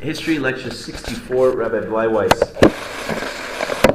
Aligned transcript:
History 0.00 0.38
Lecture 0.38 0.70
64, 0.70 1.56
Rabbi 1.56 1.80
Bleiweiss. 1.80 2.38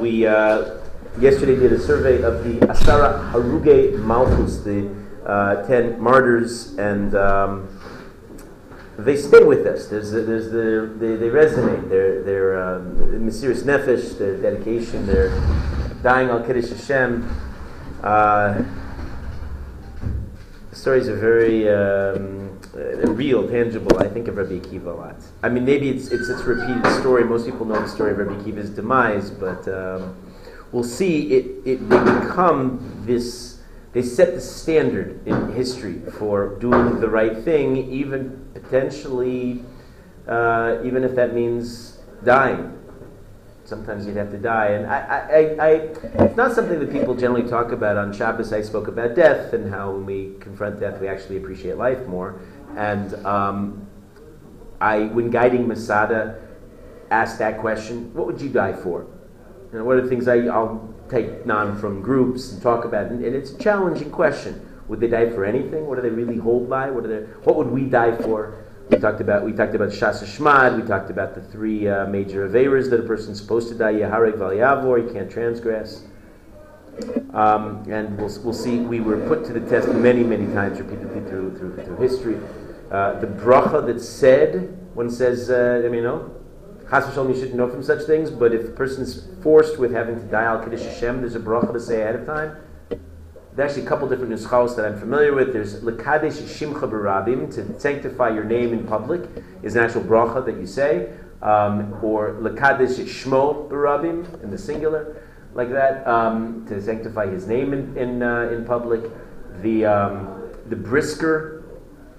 We 0.00 0.26
uh, 0.26 0.76
yesterday 1.18 1.56
did 1.56 1.72
a 1.72 1.80
survey 1.80 2.20
of 2.20 2.44
the 2.44 2.66
Asara 2.66 3.32
Haruge 3.32 3.98
Malchus, 4.00 4.58
the 4.58 4.94
uh, 5.24 5.66
ten 5.66 5.98
martyrs, 5.98 6.76
and 6.76 7.14
um, 7.14 7.80
they 8.98 9.16
stay 9.16 9.44
with 9.44 9.66
us. 9.66 9.86
There's, 9.86 10.12
there's 10.12 10.50
the, 10.50 10.94
they, 10.98 11.16
they 11.16 11.28
resonate. 11.30 11.88
Their, 11.88 12.22
their 12.22 12.62
um, 12.62 12.96
Mesiris 13.26 13.62
Nefesh, 13.62 14.18
their 14.18 14.36
dedication, 14.36 15.06
their 15.06 15.30
dying 16.02 16.28
al 16.28 16.44
Kiddush 16.44 16.68
Hashem. 16.68 17.26
Uh, 18.02 18.62
the 20.68 20.76
stories 20.76 21.08
are 21.08 21.16
very. 21.16 21.66
Um, 21.66 22.43
uh, 22.76 23.12
real, 23.12 23.48
tangible. 23.48 23.98
I 23.98 24.08
think 24.08 24.28
of 24.28 24.36
Rabbi 24.36 24.58
Akiva 24.58 24.86
a 24.86 24.90
lot. 24.90 25.16
I 25.42 25.48
mean, 25.48 25.64
maybe 25.64 25.88
it's 25.90 26.08
it's 26.08 26.28
it's 26.28 26.42
repeated 26.42 26.84
story. 27.00 27.24
Most 27.24 27.46
people 27.46 27.66
know 27.66 27.80
the 27.80 27.88
story 27.88 28.12
of 28.12 28.18
Rabbi 28.18 28.34
Akiva's 28.42 28.70
demise, 28.70 29.30
but 29.30 29.66
um, 29.68 30.16
we'll 30.72 30.82
see. 30.82 31.32
It 31.32 31.46
it 31.64 31.88
they 31.88 31.98
become 31.98 33.02
this. 33.06 33.60
They 33.92 34.02
set 34.02 34.34
the 34.34 34.40
standard 34.40 35.24
in 35.24 35.52
history 35.52 36.00
for 36.18 36.58
doing 36.58 36.98
the 36.98 37.08
right 37.08 37.38
thing, 37.44 37.76
even 37.92 38.44
potentially, 38.52 39.62
uh, 40.26 40.78
even 40.82 41.04
if 41.04 41.14
that 41.14 41.32
means 41.32 41.98
dying. 42.24 42.76
Sometimes 43.64 44.04
you'd 44.04 44.16
have 44.16 44.30
to 44.32 44.36
die, 44.36 44.72
and 44.72 44.86
I, 44.86 44.98
I, 44.98 45.64
I, 45.64 45.70
it's 46.24 46.36
not 46.36 46.52
something 46.52 46.78
that 46.80 46.92
people 46.92 47.14
generally 47.14 47.48
talk 47.48 47.72
about 47.72 47.96
on 47.96 48.12
Shabbos. 48.12 48.52
I 48.52 48.60
spoke 48.60 48.88
about 48.88 49.14
death 49.14 49.54
and 49.54 49.70
how 49.70 49.92
when 49.92 50.04
we 50.04 50.34
confront 50.40 50.80
death, 50.80 51.00
we 51.00 51.08
actually 51.08 51.38
appreciate 51.38 51.78
life 51.78 52.04
more. 52.06 52.40
And 52.76 53.14
um, 53.26 53.86
I, 54.80 55.04
when 55.06 55.30
guiding 55.30 55.68
Masada, 55.68 56.40
asked 57.10 57.38
that 57.38 57.60
question: 57.60 58.12
What 58.14 58.26
would 58.26 58.40
you 58.40 58.48
die 58.48 58.72
for? 58.72 59.06
Know, 59.72 59.84
what 59.84 59.96
are 59.96 60.02
the 60.02 60.08
things 60.08 60.28
I, 60.28 60.36
will 60.36 60.94
take 61.08 61.44
non 61.46 61.76
from 61.78 62.00
groups 62.00 62.52
and 62.52 62.62
talk 62.62 62.84
about? 62.84 63.06
And, 63.06 63.24
and, 63.24 63.34
it's 63.34 63.50
a 63.50 63.58
challenging 63.58 64.10
question. 64.10 64.70
Would 64.86 65.00
they 65.00 65.08
die 65.08 65.30
for 65.30 65.44
anything? 65.44 65.86
What 65.86 65.96
do 65.96 66.02
they 66.02 66.10
really 66.10 66.36
hold 66.36 66.68
by? 66.68 66.90
What 66.90 67.04
they, 67.04 67.22
What 67.42 67.56
would 67.56 67.68
we 67.68 67.86
die 67.86 68.16
for? 68.16 68.64
We 68.90 68.98
talked 68.98 69.20
about 69.20 69.44
we 69.44 69.52
talked 69.52 69.74
about 69.74 69.88
Shasa 69.88 70.24
Shmad. 70.24 70.80
We 70.80 70.86
talked 70.86 71.10
about 71.10 71.34
the 71.34 71.40
three 71.40 71.88
uh, 71.88 72.06
major 72.06 72.48
averas 72.48 72.90
that 72.90 73.00
a 73.00 73.02
person's 73.02 73.40
supposed 73.40 73.68
to 73.70 73.74
die: 73.74 73.94
Yaharek 73.94 74.34
Valyavor, 74.34 75.06
you 75.06 75.12
can't 75.12 75.30
transgress. 75.30 76.04
Um, 77.32 77.82
and 77.90 78.16
we'll, 78.16 78.30
we'll 78.44 78.52
see. 78.52 78.78
We 78.78 79.00
were 79.00 79.16
put 79.26 79.44
to 79.46 79.52
the 79.52 79.68
test 79.68 79.88
many, 79.88 80.22
many 80.22 80.46
times, 80.52 80.78
repeatedly 80.78 81.28
through 81.28 81.56
through, 81.56 81.82
through 81.82 81.96
history. 81.96 82.38
Uh, 82.94 83.18
the 83.18 83.26
bracha 83.26 83.84
that's 83.84 84.08
said, 84.08 84.72
one 84.94 85.10
says, 85.10 85.50
uh, 85.50 85.82
I 85.84 85.88
mean, 85.88 85.94
you 85.94 86.02
know, 86.02 86.30
Chas 86.88 87.04
v'shalom, 87.06 87.30
you 87.30 87.34
shouldn't 87.34 87.56
know 87.56 87.68
from 87.68 87.82
such 87.82 88.06
things, 88.06 88.30
but 88.30 88.54
if 88.54 88.68
a 88.68 88.70
person's 88.70 89.26
forced 89.42 89.80
with 89.80 89.90
having 89.90 90.14
to 90.14 90.24
die 90.26 90.44
al 90.44 90.62
Kiddush 90.62 90.84
Hashem, 90.84 91.20
there's 91.20 91.34
a 91.34 91.40
bracha 91.40 91.72
to 91.72 91.80
say 91.80 92.02
ahead 92.02 92.14
of 92.14 92.24
time. 92.24 92.56
There's 92.88 93.70
actually 93.70 93.84
a 93.84 93.88
couple 93.88 94.08
different 94.08 94.32
nuschos 94.32 94.76
that 94.76 94.84
I'm 94.84 94.96
familiar 94.96 95.34
with. 95.34 95.52
There's 95.52 95.80
lekadesh 95.80 96.40
shimcha 96.42 96.88
barabim, 96.88 97.52
to 97.56 97.80
sanctify 97.80 98.28
your 98.28 98.44
name 98.44 98.72
in 98.72 98.86
public, 98.86 99.28
is 99.64 99.74
an 99.74 99.82
actual 99.82 100.02
bracha 100.02 100.46
that 100.46 100.56
you 100.56 100.66
say, 100.66 101.14
um, 101.42 101.98
or 102.00 102.34
lekadesh 102.34 102.96
shmo 103.00 103.68
barabim, 103.68 104.40
in 104.44 104.52
the 104.52 104.58
singular, 104.58 105.20
like 105.52 105.70
that, 105.72 106.06
um, 106.06 106.64
to 106.68 106.80
sanctify 106.80 107.26
his 107.26 107.48
name 107.48 107.72
in, 107.72 107.98
in, 107.98 108.22
uh, 108.22 108.50
in 108.52 108.64
public. 108.64 109.10
The, 109.62 109.84
um, 109.84 110.52
the 110.68 110.76
brisker 110.76 111.63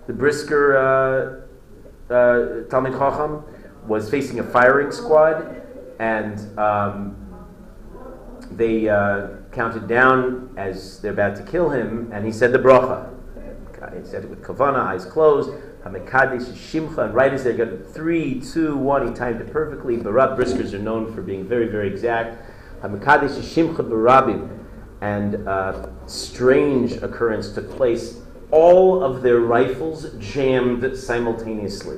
the 0.08 0.14
Brisker 0.14 0.78
uh, 0.78 2.14
uh, 2.14 2.68
Talmid 2.70 2.98
Chacham 2.98 3.44
was 3.88 4.10
facing 4.10 4.40
a 4.40 4.44
firing 4.44 4.92
squad, 4.92 5.62
and 6.00 6.60
um, 6.60 7.16
they 8.52 8.88
uh, 8.90 9.28
counted 9.52 9.88
down 9.88 10.54
as 10.58 11.00
they're 11.02 11.14
about 11.14 11.36
to 11.38 11.44
kill 11.44 11.70
him, 11.70 12.10
and 12.14 12.26
he 12.26 12.32
said 12.32 12.52
the 12.52 12.60
bracha. 12.60 13.12
He 13.96 14.04
said 14.04 14.24
it 14.24 14.30
with 14.30 14.42
kavana, 14.42 14.80
eyes 14.80 15.06
closed. 15.06 15.52
Hamikadesh 15.86 16.52
Shimcha, 16.54 17.06
and 17.06 17.14
right 17.14 17.32
as 17.32 17.44
they 17.44 17.54
got 17.56 17.86
three, 17.86 18.42
two, 18.42 18.76
one, 18.76 19.08
he 19.08 19.14
timed 19.14 19.40
it 19.40 19.54
perfectly. 19.54 19.98
Barab 19.98 20.36
briskers 20.36 20.74
are 20.74 20.80
known 20.80 21.14
for 21.14 21.22
being 21.22 21.48
very, 21.48 21.68
very 21.68 21.88
exact. 21.88 22.44
Hamikadesh 22.82 23.38
Shimcha 23.40 23.88
Barabim, 23.88 24.66
and 25.02 25.48
uh, 25.48 25.88
strange 26.08 26.94
occurrence 26.94 27.52
took 27.54 27.70
place 27.70 28.22
all 28.52 29.04
of 29.04 29.22
their 29.22 29.40
rifles 29.40 30.12
jammed 30.20 30.98
simultaneously. 30.98 31.98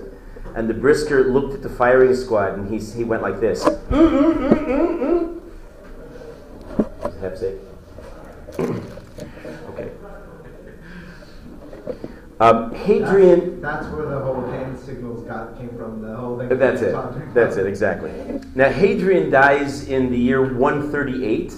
And 0.56 0.70
the 0.70 0.74
brisker 0.74 1.26
looked 1.26 1.54
at 1.54 1.62
the 1.62 1.70
firing 1.70 2.16
squad 2.16 2.58
and 2.58 2.70
he, 2.70 2.80
he 2.80 3.04
went 3.04 3.22
like 3.22 3.40
this. 3.40 3.66
okay. 9.70 9.92
Um, 12.40 12.74
Hadrian. 12.76 13.62
That, 13.62 13.82
that's 13.82 13.88
where 13.94 14.06
the 14.06 14.20
whole 14.20 14.46
hand 14.48 14.78
signals 14.78 15.24
got 15.24 15.58
came 15.58 15.70
from. 15.70 16.02
The 16.02 16.16
whole 16.16 16.38
thing. 16.38 16.50
That's 16.50 16.82
it. 16.82 17.34
That's 17.34 17.58
it. 17.58 17.66
Exactly. 17.66 18.12
Now 18.54 18.70
Hadrian 18.70 19.30
dies 19.30 19.88
in 19.88 20.12
the 20.12 20.18
year 20.18 20.54
138. 20.54 21.54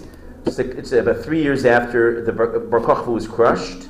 It's, 0.45 0.57
like, 0.57 0.67
it's 0.67 0.91
about 0.93 1.21
three 1.21 1.43
years 1.43 1.65
after 1.65 2.23
the 2.23 2.31
Bar, 2.31 2.59
Bar 2.59 2.79
Kokhba 2.79 3.07
was 3.07 3.27
crushed. 3.27 3.88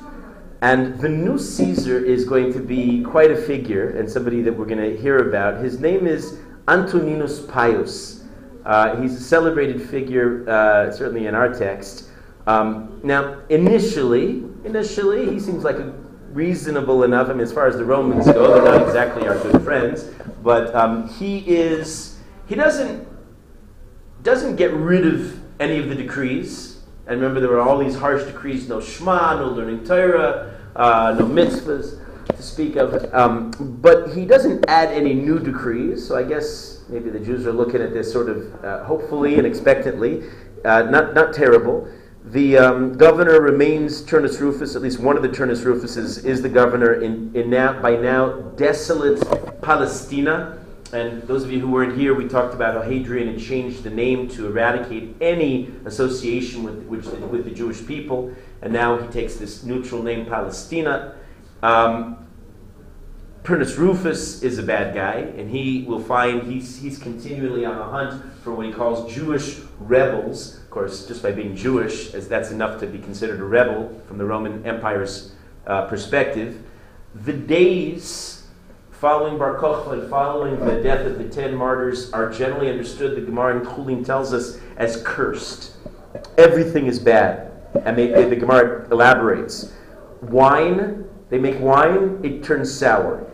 And 0.62 1.00
the 1.00 1.08
new 1.08 1.38
Caesar 1.38 2.04
is 2.04 2.24
going 2.24 2.52
to 2.52 2.58
be 2.58 3.02
quite 3.02 3.30
a 3.30 3.36
figure 3.36 3.96
and 3.96 4.10
somebody 4.10 4.42
that 4.42 4.52
we're 4.52 4.66
going 4.66 4.78
to 4.78 4.96
hear 4.96 5.28
about. 5.28 5.62
His 5.62 5.80
name 5.80 6.06
is 6.06 6.38
Antoninus 6.68 7.40
Pius. 7.46 8.24
Uh, 8.66 9.00
he's 9.00 9.14
a 9.14 9.20
celebrated 9.20 9.80
figure, 9.80 10.48
uh, 10.48 10.92
certainly 10.92 11.26
in 11.26 11.34
our 11.34 11.52
text. 11.52 12.10
Um, 12.46 13.00
now, 13.02 13.40
initially, 13.48 14.44
initially, 14.64 15.30
he 15.30 15.40
seems 15.40 15.64
like 15.64 15.76
a 15.76 15.94
reasonable 16.32 17.04
enough. 17.04 17.28
I 17.28 17.32
mean, 17.32 17.40
as 17.40 17.52
far 17.52 17.66
as 17.66 17.76
the 17.76 17.84
Romans 17.84 18.26
go, 18.26 18.54
they're 18.54 18.78
not 18.78 18.86
exactly 18.86 19.26
our 19.26 19.38
good 19.38 19.62
friends, 19.62 20.10
but 20.42 20.74
um, 20.74 21.08
he 21.08 21.38
is. 21.38 22.18
He 22.46 22.54
doesn't 22.54 23.08
doesn't 24.22 24.56
get 24.56 24.72
rid 24.72 25.06
of 25.06 25.40
any 25.60 25.78
of 25.78 25.88
the 25.88 25.94
decrees. 25.94 26.69
And 27.06 27.20
remember, 27.20 27.40
there 27.40 27.50
were 27.50 27.60
all 27.60 27.78
these 27.78 27.96
harsh 27.96 28.24
decrees 28.24 28.68
no 28.68 28.80
Shema, 28.80 29.38
no 29.38 29.48
learning 29.48 29.84
Torah, 29.84 30.56
uh, 30.76 31.16
no 31.18 31.26
mitzvahs 31.26 31.98
to 32.36 32.42
speak 32.42 32.76
of. 32.76 33.12
Um, 33.14 33.50
but 33.82 34.14
he 34.14 34.24
doesn't 34.24 34.64
add 34.68 34.90
any 34.90 35.14
new 35.14 35.38
decrees, 35.38 36.06
so 36.06 36.16
I 36.16 36.22
guess 36.22 36.82
maybe 36.88 37.10
the 37.10 37.20
Jews 37.20 37.46
are 37.46 37.52
looking 37.52 37.80
at 37.82 37.92
this 37.92 38.12
sort 38.12 38.28
of 38.28 38.64
uh, 38.64 38.84
hopefully 38.84 39.38
and 39.38 39.46
expectantly, 39.46 40.24
uh, 40.64 40.82
not, 40.82 41.14
not 41.14 41.32
terrible. 41.34 41.88
The 42.26 42.58
um, 42.58 42.96
governor 42.98 43.40
remains 43.40 44.02
Turnus 44.02 44.40
Rufus, 44.40 44.76
at 44.76 44.82
least 44.82 45.00
one 45.00 45.16
of 45.16 45.22
the 45.22 45.28
Turnus 45.28 45.64
Rufuses 45.64 46.24
is 46.24 46.42
the 46.42 46.48
governor 46.48 47.00
in, 47.00 47.34
in 47.34 47.48
now, 47.48 47.80
by 47.80 47.96
now 47.96 48.32
desolate 48.56 49.20
Palestina. 49.62 50.59
And 50.92 51.22
those 51.22 51.44
of 51.44 51.52
you 51.52 51.60
who 51.60 51.70
weren't 51.70 51.96
here, 51.96 52.14
we 52.14 52.26
talked 52.26 52.54
about 52.54 52.74
how 52.74 52.82
Hadrian 52.82 53.28
had 53.28 53.40
changed 53.40 53.84
the 53.84 53.90
name 53.90 54.28
to 54.30 54.46
eradicate 54.46 55.16
any 55.20 55.72
association 55.84 56.64
with, 56.64 56.84
which, 56.86 57.04
with 57.04 57.44
the 57.44 57.50
Jewish 57.50 57.86
people. 57.86 58.34
And 58.62 58.72
now 58.72 58.98
he 58.98 59.06
takes 59.08 59.36
this 59.36 59.62
neutral 59.62 60.02
name, 60.02 60.26
Palestina. 60.26 61.14
Um, 61.62 62.26
Turnus 63.44 63.78
Rufus 63.78 64.42
is 64.42 64.58
a 64.58 64.62
bad 64.62 64.94
guy, 64.94 65.20
and 65.38 65.50
he 65.50 65.84
will 65.84 66.02
find 66.02 66.42
he's, 66.42 66.78
he's 66.78 66.98
continually 66.98 67.64
on 67.64 67.78
the 67.78 67.84
hunt 67.84 68.22
for 68.42 68.52
what 68.52 68.66
he 68.66 68.72
calls 68.72 69.12
Jewish 69.12 69.60
rebels. 69.78 70.58
Of 70.58 70.70
course, 70.70 71.06
just 71.06 71.22
by 71.22 71.32
being 71.32 71.56
Jewish, 71.56 72.12
as 72.14 72.28
that's 72.28 72.50
enough 72.50 72.80
to 72.80 72.86
be 72.86 72.98
considered 72.98 73.40
a 73.40 73.44
rebel 73.44 73.98
from 74.06 74.18
the 74.18 74.24
Roman 74.24 74.64
Empire's 74.66 75.32
uh, 75.66 75.86
perspective. 75.86 76.62
The 77.14 77.32
days 77.32 78.39
following 79.00 79.38
Bar 79.38 79.58
Kokhba 79.58 79.94
and 79.94 80.10
following 80.10 80.60
the 80.60 80.82
death 80.82 81.06
of 81.06 81.16
the 81.16 81.26
ten 81.26 81.54
martyrs 81.54 82.12
are 82.12 82.30
generally 82.30 82.68
understood, 82.68 83.16
the 83.16 83.22
Gemara 83.22 83.58
in 83.58 83.64
Chulin 83.64 84.04
tells 84.04 84.34
us, 84.34 84.58
as 84.76 85.02
cursed. 85.06 85.72
Everything 86.36 86.86
is 86.86 86.98
bad. 86.98 87.50
And 87.86 87.96
they, 87.96 88.08
they, 88.08 88.28
the 88.28 88.36
Gemara 88.36 88.86
elaborates. 88.90 89.72
Wine, 90.20 91.06
they 91.30 91.38
make 91.38 91.58
wine, 91.60 92.20
it 92.22 92.44
turns 92.44 92.70
sour. 92.70 93.26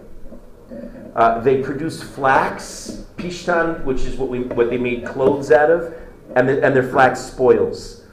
Uh, 1.16 1.40
they 1.40 1.62
produce 1.62 2.00
flax, 2.00 3.04
pishtan, 3.16 3.82
which 3.82 4.02
is 4.02 4.16
what, 4.16 4.28
we, 4.28 4.42
what 4.42 4.70
they 4.70 4.78
made 4.78 5.04
clothes 5.04 5.50
out 5.50 5.70
of, 5.70 5.92
and, 6.36 6.48
the, 6.48 6.64
and 6.64 6.76
their 6.76 6.88
flax 6.88 7.18
spoils. 7.18 8.04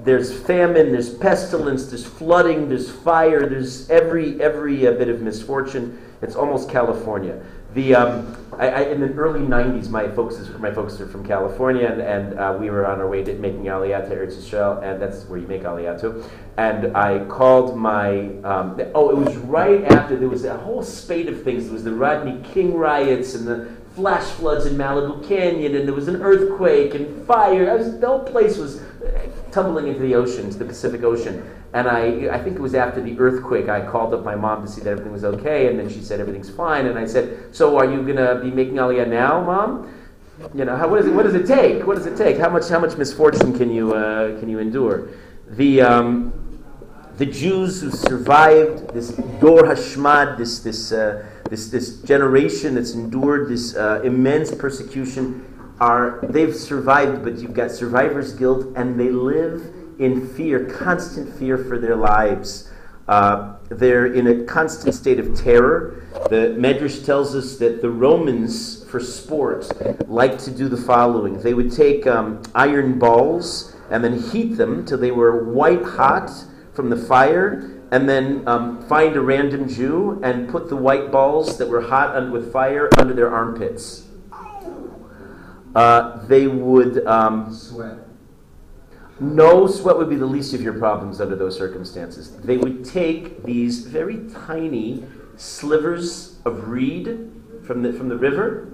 There's 0.00 0.32
famine, 0.46 0.92
there's 0.92 1.12
pestilence, 1.14 1.86
there's 1.86 2.06
flooding, 2.06 2.68
there's 2.68 2.90
fire, 2.90 3.48
there's 3.48 3.88
every, 3.90 4.40
every 4.40 4.86
uh, 4.86 4.92
bit 4.92 5.08
of 5.08 5.20
misfortune. 5.20 6.00
It's 6.22 6.36
almost 6.36 6.70
California. 6.70 7.42
The, 7.74 7.94
um, 7.94 8.36
I, 8.58 8.68
I, 8.68 8.80
in 8.84 9.00
the 9.00 9.12
early 9.12 9.40
90s, 9.40 9.90
my 9.90 10.08
folks, 10.08 10.36
is, 10.36 10.48
my 10.58 10.72
folks 10.72 10.98
are 10.98 11.06
from 11.06 11.26
California, 11.26 11.86
and, 11.86 12.00
and 12.00 12.38
uh, 12.38 12.56
we 12.58 12.70
were 12.70 12.86
on 12.86 13.00
our 13.00 13.08
way 13.08 13.22
to 13.22 13.34
making 13.34 13.64
Aliyah 13.64 14.08
to 14.08 14.14
Eretz 14.14 14.36
Yisrael, 14.36 14.82
and 14.82 15.00
that's 15.00 15.24
where 15.24 15.38
you 15.38 15.46
make 15.46 15.62
Aliyah 15.62 16.00
to. 16.00 16.24
And 16.56 16.96
I 16.96 17.24
called 17.26 17.76
my, 17.76 18.28
um, 18.44 18.80
oh, 18.94 19.10
it 19.10 19.16
was 19.18 19.36
right 19.36 19.84
after 19.84 20.16
there 20.16 20.30
was 20.30 20.46
a 20.46 20.56
whole 20.56 20.82
spate 20.82 21.28
of 21.28 21.42
things. 21.42 21.64
There 21.64 21.74
was 21.74 21.84
the 21.84 21.92
Rodney 21.92 22.40
King 22.54 22.74
riots 22.74 23.34
and 23.34 23.46
the 23.46 23.68
flash 23.94 24.24
floods 24.24 24.64
in 24.64 24.74
Malibu 24.76 25.26
Canyon, 25.26 25.74
and 25.74 25.86
there 25.86 25.94
was 25.94 26.08
an 26.08 26.22
earthquake 26.22 26.94
and 26.94 27.26
fire. 27.26 27.76
Was, 27.76 27.98
the 27.98 28.06
whole 28.06 28.24
place 28.24 28.56
was 28.56 28.80
tumbling 29.52 29.88
into 29.88 30.00
the 30.00 30.14
ocean, 30.14 30.50
to 30.50 30.58
the 30.58 30.64
Pacific 30.64 31.02
Ocean. 31.02 31.42
And 31.72 31.88
I, 31.88 32.34
I 32.34 32.42
think 32.42 32.56
it 32.56 32.60
was 32.60 32.74
after 32.74 33.02
the 33.02 33.18
earthquake, 33.18 33.68
I 33.68 33.84
called 33.84 34.14
up 34.14 34.24
my 34.24 34.34
mom 34.34 34.64
to 34.64 34.70
see 34.70 34.82
that 34.82 34.90
everything 34.90 35.12
was 35.12 35.24
okay, 35.24 35.68
and 35.68 35.78
then 35.78 35.88
she 35.88 36.00
said 36.00 36.20
everything's 36.20 36.50
fine. 36.50 36.86
And 36.86 36.98
I 36.98 37.06
said, 37.06 37.54
"So 37.54 37.76
are 37.76 37.84
you 37.84 38.02
going 38.02 38.16
to 38.16 38.40
be 38.42 38.50
making 38.50 38.74
Aliyah 38.74 39.08
now, 39.08 39.42
mom?" 39.42 39.92
You 40.54 40.66
know, 40.66 40.76
how, 40.76 40.88
what, 40.88 41.04
it, 41.04 41.12
what, 41.12 41.22
does 41.22 41.34
it 41.34 41.46
take? 41.46 41.86
What 41.86 41.96
does 41.96 42.06
it 42.06 42.16
take? 42.16 42.36
How 42.36 42.50
much, 42.50 42.68
how 42.68 42.78
much 42.78 42.96
misfortune 42.98 43.56
can 43.56 43.70
you, 43.70 43.94
uh, 43.94 44.38
can 44.38 44.50
you 44.50 44.58
endure? 44.58 45.08
The, 45.48 45.80
um, 45.80 46.32
the 47.16 47.24
Jews 47.24 47.80
who 47.80 47.90
survived 47.90 48.92
this 48.92 49.12
Dor 49.40 49.62
Hashmad, 49.62 50.36
this, 50.36 50.58
this, 50.58 50.92
uh, 50.92 51.26
this, 51.48 51.70
this 51.70 52.02
generation 52.02 52.74
that's 52.74 52.92
endured 52.92 53.48
this 53.48 53.74
uh, 53.76 54.02
immense 54.04 54.54
persecution, 54.54 55.55
are 55.80 56.20
they've 56.22 56.54
survived, 56.54 57.22
but 57.22 57.38
you've 57.38 57.54
got 57.54 57.70
survivor's 57.70 58.32
guilt, 58.32 58.66
and 58.76 58.98
they 58.98 59.10
live 59.10 59.72
in 59.98 60.28
fear, 60.28 60.64
constant 60.64 61.34
fear 61.38 61.58
for 61.58 61.78
their 61.78 61.96
lives. 61.96 62.70
Uh, 63.08 63.54
they're 63.68 64.06
in 64.06 64.26
a 64.26 64.44
constant 64.44 64.94
state 64.94 65.20
of 65.20 65.36
terror. 65.38 66.02
The 66.28 66.56
Medrash 66.58 67.04
tells 67.04 67.34
us 67.34 67.56
that 67.58 67.80
the 67.80 67.90
Romans, 67.90 68.84
for 68.84 69.00
sport, 69.00 69.70
like 70.08 70.38
to 70.38 70.50
do 70.50 70.68
the 70.68 70.76
following. 70.76 71.40
They 71.40 71.54
would 71.54 71.72
take 71.72 72.06
um, 72.06 72.42
iron 72.54 72.98
balls 72.98 73.76
and 73.90 74.02
then 74.02 74.20
heat 74.20 74.56
them 74.56 74.84
till 74.84 74.98
they 74.98 75.12
were 75.12 75.44
white 75.44 75.82
hot 75.82 76.30
from 76.74 76.90
the 76.90 76.96
fire, 76.96 77.80
and 77.90 78.08
then 78.08 78.46
um, 78.46 78.82
find 78.86 79.16
a 79.16 79.20
random 79.20 79.68
Jew 79.68 80.20
and 80.22 80.48
put 80.48 80.68
the 80.68 80.76
white 80.76 81.10
balls 81.10 81.56
that 81.58 81.68
were 81.68 81.80
hot 81.80 82.30
with 82.30 82.52
fire 82.52 82.90
under 82.98 83.14
their 83.14 83.32
armpits. 83.32 84.05
Uh, 85.76 86.24
they 86.26 86.46
would 86.46 87.06
um, 87.06 87.54
sweat. 87.54 87.98
No 89.20 89.66
sweat 89.66 89.98
would 89.98 90.08
be 90.08 90.16
the 90.16 90.24
least 90.24 90.54
of 90.54 90.62
your 90.62 90.72
problems 90.72 91.20
under 91.20 91.36
those 91.36 91.54
circumstances. 91.54 92.34
They 92.34 92.56
would 92.56 92.82
take 92.82 93.42
these 93.42 93.80
very 93.80 94.26
tiny 94.46 95.04
slivers 95.36 96.38
of 96.46 96.68
reed 96.68 97.30
from 97.62 97.82
the, 97.82 97.92
from 97.92 98.08
the 98.08 98.16
river 98.16 98.72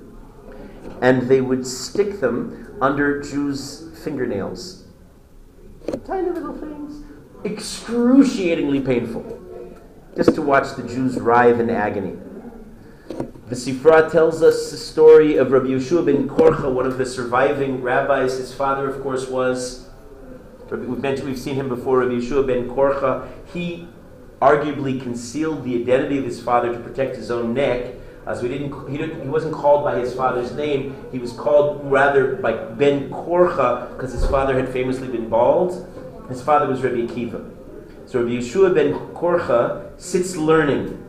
and 1.00 1.22
they 1.22 1.40
would 1.40 1.66
stick 1.66 2.20
them 2.20 2.78
under 2.81 3.20
Jews' 3.20 3.90
fingernails. 4.04 4.84
Tiny 6.06 6.31
little 6.31 6.56
things. 6.56 7.04
Excruciatingly 7.44 8.81
painful. 8.81 9.40
Just 10.16 10.37
to 10.37 10.43
watch 10.43 10.76
the 10.76 10.84
Jews 10.84 11.19
writhe 11.19 11.58
in 11.58 11.69
agony. 11.69 12.16
The 13.52 13.58
Sifra 13.58 14.10
tells 14.10 14.43
us 14.43 14.70
the 14.70 14.78
story 14.78 15.37
of 15.37 15.52
Rabbi 15.52 15.66
Yeshua 15.66 16.06
ben 16.06 16.26
Korcha, 16.26 16.72
one 16.72 16.87
of 16.87 16.96
the 16.96 17.04
surviving 17.04 17.82
rabbis. 17.82 18.38
His 18.38 18.54
father, 18.54 18.88
of 18.88 19.02
course, 19.02 19.28
was 19.28 19.90
We've 20.70 21.02
mentioned 21.02 21.28
we've 21.28 21.38
seen 21.38 21.56
him 21.56 21.69
before. 21.69 21.99
Rabbi 21.99 22.12
Yeshua 22.12 22.46
ben 22.46 22.66
Korcha. 22.70 23.28
He 23.52 23.88
arguably 24.40 25.02
concealed 25.02 25.64
the 25.64 25.82
identity 25.82 26.16
of 26.16 26.25
his 26.25 26.40
father 26.40 26.72
to 26.72 26.78
protect 26.78 27.14
his 27.14 27.31
own 27.31 27.52
neck. 27.52 27.94
Uh, 28.26 28.34
so 28.34 28.44
he 28.44 28.49
didn't, 28.49 28.90
he 28.90 28.96
didn't. 28.96 29.20
He 29.20 29.28
wasn't 29.28 29.52
called 29.52 29.84
by 29.84 29.99
his 29.99 30.14
father's 30.14 30.52
name. 30.52 30.96
He 31.12 31.19
was 31.19 31.34
called 31.34 31.82
rather 31.93 32.37
by 32.37 32.54
Ben 32.54 33.10
Korcha 33.10 33.93
because 33.93 34.14
his 34.14 34.26
father 34.28 34.58
had 34.58 34.72
famously 34.72 35.08
been 35.08 35.28
bald. 35.28 35.87
His 36.31 36.40
father 36.40 36.66
was 36.66 36.82
Rabbi 36.82 37.00
Akiva. 37.00 37.50
So 38.06 38.20
Rabbi 38.20 38.37
Yeshua 38.37 38.75
ben 38.75 38.94
Korcha 39.12 40.00
sits 40.00 40.37
learning, 40.37 41.01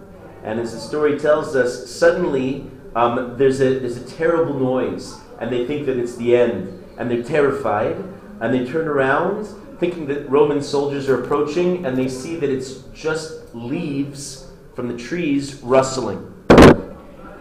and 0.43 0.59
as 0.59 0.73
the 0.73 0.79
story 0.79 1.17
tells 1.17 1.55
us, 1.55 1.89
suddenly 1.89 2.69
um, 2.95 3.37
there's 3.37 3.61
a 3.61 3.79
there's 3.79 3.97
a 3.97 4.05
terrible 4.05 4.59
noise, 4.59 5.15
and 5.39 5.51
they 5.51 5.65
think 5.65 5.85
that 5.85 5.97
it's 5.97 6.15
the 6.15 6.35
end, 6.35 6.83
and 6.97 7.09
they're 7.09 7.23
terrified 7.23 7.97
and 8.43 8.53
they 8.53 8.65
turn 8.69 8.89
around 8.89 9.47
thinking 9.79 10.05
that 10.07 10.29
Roman 10.29 10.61
soldiers 10.61 11.07
are 11.07 11.23
approaching, 11.23 11.85
and 11.85 11.97
they 11.97 12.09
see 12.09 12.35
that 12.35 12.49
it's 12.49 12.83
just 12.93 13.55
leaves 13.55 14.47
from 14.75 14.89
the 14.89 14.97
trees 14.97 15.55
rustling. 15.63 16.29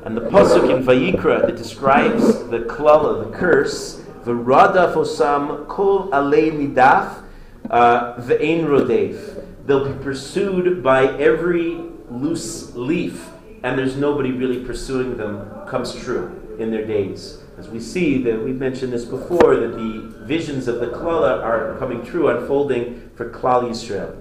And 0.04 0.16
the 0.16 0.22
pasuk 0.22 0.70
in 0.70 0.84
Vayikra 0.84 1.46
that 1.46 1.56
describes 1.56 2.38
the 2.48 2.60
klala, 2.60 3.24
the 3.30 3.36
curse, 3.36 4.00
v'radaf 4.24 4.94
osam 4.94 5.66
kol 5.68 6.08
alei 6.10 6.52
nidaf 6.52 7.24
uh, 7.70 8.14
ve'ein 8.20 8.64
rodev. 8.64 9.44
They'll 9.66 9.92
be 9.92 10.04
pursued 10.04 10.82
by 10.82 11.06
every 11.18 11.91
loose 12.20 12.74
leaf, 12.74 13.30
and 13.62 13.78
there's 13.78 13.96
nobody 13.96 14.32
really 14.32 14.64
pursuing 14.64 15.16
them. 15.16 15.48
Comes 15.66 15.94
true 15.94 16.56
in 16.58 16.70
their 16.70 16.84
days 16.84 17.42
as 17.58 17.68
we 17.68 17.80
see 17.80 18.22
that 18.22 18.42
we've 18.42 18.58
mentioned 18.58 18.92
this 18.92 19.04
before, 19.04 19.56
that 19.56 19.76
the 19.76 20.24
visions 20.24 20.68
of 20.68 20.80
the 20.80 20.86
Klala 20.86 21.42
are 21.42 21.76
coming 21.78 22.04
true, 22.04 22.28
unfolding 22.28 23.10
for 23.14 23.30
Klal 23.30 23.64
Yisrael. 23.64 24.16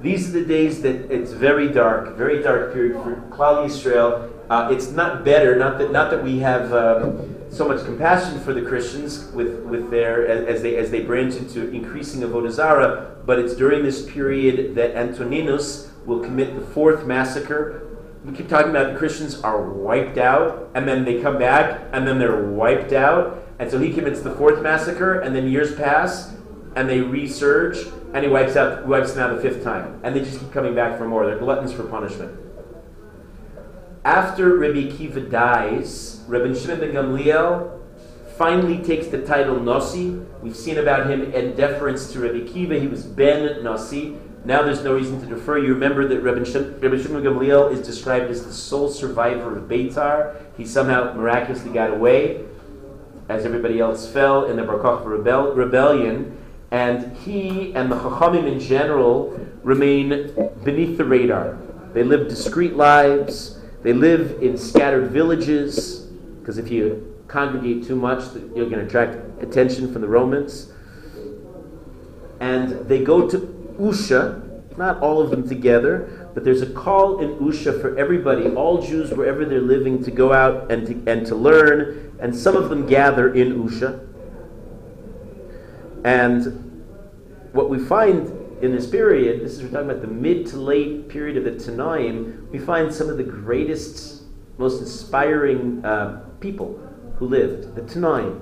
These 0.00 0.28
are 0.28 0.40
the 0.40 0.44
days 0.44 0.82
that 0.82 1.10
it's 1.10 1.32
very 1.32 1.68
dark, 1.68 2.16
very 2.16 2.42
dark 2.42 2.72
period 2.72 3.02
for 3.02 3.16
Klal 3.30 3.66
Yisrael. 3.66 4.30
Uh, 4.48 4.68
it's 4.72 4.90
not 4.90 5.24
better, 5.24 5.56
not 5.56 5.78
that 5.78 5.92
not 5.92 6.10
that 6.10 6.24
we 6.24 6.38
have 6.38 6.72
um, 6.72 7.36
so 7.50 7.68
much 7.68 7.84
compassion 7.84 8.40
for 8.40 8.54
the 8.54 8.62
Christians 8.62 9.30
with, 9.32 9.62
with 9.64 9.90
their 9.90 10.26
as, 10.26 10.62
they 10.62 10.76
as 10.76 10.90
they 10.90 11.02
branch 11.02 11.34
into 11.34 11.70
increasing 11.70 12.22
avodah 12.22 12.50
zarah, 12.50 13.16
but 13.26 13.38
it's 13.38 13.54
during 13.54 13.82
this 13.82 14.08
period 14.10 14.74
that 14.74 14.96
Antoninus 14.96 15.92
will 16.08 16.20
commit 16.20 16.56
the 16.58 16.66
fourth 16.66 17.06
massacre 17.06 17.88
we 18.24 18.36
keep 18.36 18.48
talking 18.48 18.70
about 18.70 18.92
the 18.92 18.98
Christians 18.98 19.40
are 19.42 19.62
wiped 19.62 20.18
out, 20.18 20.70
and 20.74 20.88
then 20.88 21.04
they 21.04 21.22
come 21.22 21.38
back, 21.38 21.80
and 21.92 22.06
then 22.06 22.18
they're 22.18 22.44
wiped 22.44 22.92
out. 22.92 23.44
And 23.58 23.70
so 23.70 23.78
he 23.78 23.92
commits 23.92 24.20
the 24.20 24.34
fourth 24.34 24.62
massacre, 24.62 25.20
and 25.20 25.34
then 25.34 25.48
years 25.48 25.74
pass, 25.74 26.34
and 26.76 26.88
they 26.88 26.98
resurge, 26.98 27.92
and 28.12 28.24
he 28.24 28.30
wipes 28.30 28.56
out 28.56 28.86
wipes 28.86 29.12
them 29.12 29.30
out 29.30 29.36
the 29.36 29.42
fifth 29.42 29.62
time. 29.64 30.00
And 30.02 30.14
they 30.14 30.20
just 30.20 30.40
keep 30.40 30.52
coming 30.52 30.74
back 30.74 30.98
for 30.98 31.06
more. 31.06 31.26
They're 31.26 31.38
gluttons 31.38 31.72
for 31.72 31.84
punishment. 31.84 32.38
After 34.04 34.56
Rabbi 34.56 34.90
Kiva 34.90 35.20
dies, 35.20 36.22
Rabbi 36.26 36.54
Shimon 36.54 36.80
ben 36.80 36.92
Gamliel 36.92 37.80
finally 38.36 38.78
takes 38.78 39.08
the 39.08 39.22
title 39.22 39.60
Nasi. 39.60 40.20
We've 40.42 40.56
seen 40.56 40.78
about 40.78 41.10
him 41.10 41.32
in 41.32 41.56
deference 41.56 42.12
to 42.12 42.20
Rabbi 42.20 42.46
Kiva. 42.46 42.78
He 42.78 42.86
was 42.86 43.04
Ben 43.04 43.62
Nasi. 43.64 44.16
Now 44.48 44.62
there's 44.62 44.82
no 44.82 44.94
reason 44.94 45.20
to 45.20 45.26
defer. 45.26 45.58
You 45.58 45.74
remember 45.74 46.08
that 46.08 46.20
Rabbi, 46.20 46.42
Shimon 46.42 46.80
Gamliel 46.80 47.70
is 47.70 47.86
described 47.86 48.30
as 48.30 48.46
the 48.46 48.52
sole 48.54 48.88
survivor 48.88 49.58
of 49.58 49.64
Beitar. 49.64 50.36
He 50.56 50.64
somehow 50.64 51.12
miraculously 51.12 51.70
got 51.70 51.90
away, 51.90 52.46
as 53.28 53.44
everybody 53.44 53.78
else 53.78 54.10
fell 54.10 54.46
in 54.46 54.56
the 54.56 54.62
Bar 54.62 54.78
Kokhba 54.78 55.04
rebel- 55.04 55.52
rebellion. 55.52 56.34
And 56.70 57.14
he 57.18 57.74
and 57.74 57.92
the 57.92 57.96
Chachamim 57.96 58.50
in 58.50 58.58
general 58.58 59.38
remain 59.62 60.32
beneath 60.64 60.96
the 60.96 61.04
radar. 61.04 61.58
They 61.92 62.02
live 62.02 62.26
discreet 62.26 62.74
lives. 62.74 63.58
They 63.82 63.92
live 63.92 64.42
in 64.42 64.56
scattered 64.56 65.10
villages, 65.10 66.06
because 66.40 66.56
if 66.56 66.70
you 66.70 67.22
congregate 67.28 67.86
too 67.86 67.96
much, 67.96 68.24
you're 68.56 68.70
going 68.70 68.80
to 68.80 68.86
attract 68.86 69.42
attention 69.42 69.92
from 69.92 70.00
the 70.00 70.08
Romans. 70.08 70.72
And 72.40 72.88
they 72.88 73.04
go 73.04 73.28
to 73.28 73.57
Usha, 73.78 74.76
not 74.76 75.00
all 75.00 75.20
of 75.20 75.30
them 75.30 75.48
together, 75.48 76.30
but 76.34 76.44
there's 76.44 76.62
a 76.62 76.70
call 76.70 77.20
in 77.20 77.36
Usha 77.38 77.80
for 77.80 77.98
everybody, 77.98 78.48
all 78.50 78.80
Jews 78.80 79.12
wherever 79.12 79.44
they're 79.44 79.60
living, 79.60 80.02
to 80.04 80.10
go 80.10 80.32
out 80.32 80.70
and 80.70 80.86
to, 80.86 81.10
and 81.10 81.26
to 81.26 81.34
learn, 81.34 82.16
and 82.20 82.34
some 82.34 82.56
of 82.56 82.68
them 82.68 82.86
gather 82.86 83.34
in 83.34 83.62
Usha. 83.62 84.04
And 86.04 86.84
what 87.52 87.68
we 87.70 87.78
find 87.78 88.28
in 88.62 88.72
this 88.72 88.86
period, 88.86 89.40
this 89.40 89.52
is 89.52 89.62
we're 89.62 89.70
talking 89.70 89.90
about 89.90 90.02
the 90.02 90.08
mid 90.08 90.46
to 90.48 90.56
late 90.56 91.08
period 91.08 91.36
of 91.36 91.44
the 91.44 91.52
Tanaim, 91.52 92.48
we 92.50 92.58
find 92.58 92.92
some 92.92 93.08
of 93.08 93.16
the 93.16 93.24
greatest, 93.24 94.22
most 94.58 94.80
inspiring 94.80 95.84
uh, 95.84 96.24
people 96.40 96.78
who 97.16 97.26
lived, 97.26 97.74
the 97.74 97.82
Tanaim. 97.82 98.40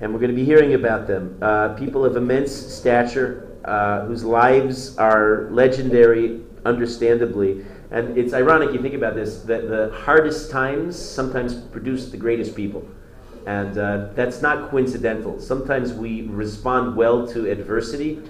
And 0.00 0.12
we're 0.12 0.20
going 0.20 0.30
to 0.30 0.36
be 0.36 0.44
hearing 0.44 0.74
about 0.74 1.06
them. 1.06 1.38
Uh, 1.40 1.70
people 1.70 2.04
of 2.04 2.16
immense 2.16 2.52
stature, 2.52 3.45
uh, 3.66 4.06
whose 4.06 4.24
lives 4.24 4.96
are 4.96 5.48
legendary, 5.50 6.40
understandably. 6.64 7.64
And 7.90 8.16
it's 8.16 8.32
ironic, 8.32 8.72
you 8.72 8.80
think 8.80 8.94
about 8.94 9.14
this, 9.14 9.42
that 9.42 9.68
the 9.68 9.92
hardest 9.92 10.50
times 10.50 10.96
sometimes 10.96 11.54
produce 11.54 12.10
the 12.10 12.16
greatest 12.16 12.54
people. 12.54 12.86
And 13.46 13.78
uh, 13.78 14.08
that's 14.14 14.42
not 14.42 14.70
coincidental. 14.70 15.40
Sometimes 15.40 15.92
we 15.92 16.22
respond 16.22 16.96
well 16.96 17.26
to 17.28 17.50
adversity. 17.50 18.22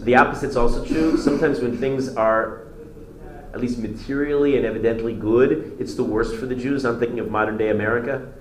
The 0.00 0.14
opposite's 0.14 0.56
also 0.56 0.84
true. 0.84 1.18
Sometimes 1.18 1.60
when 1.60 1.76
things 1.76 2.14
are 2.16 2.66
at 3.52 3.60
least 3.60 3.78
materially 3.78 4.56
and 4.56 4.64
evidently 4.64 5.14
good, 5.14 5.76
it's 5.78 5.94
the 5.94 6.04
worst 6.04 6.36
for 6.36 6.46
the 6.46 6.54
Jews. 6.54 6.84
I'm 6.84 6.98
thinking 6.98 7.18
of 7.18 7.30
modern 7.30 7.58
day 7.58 7.68
America. 7.68 8.32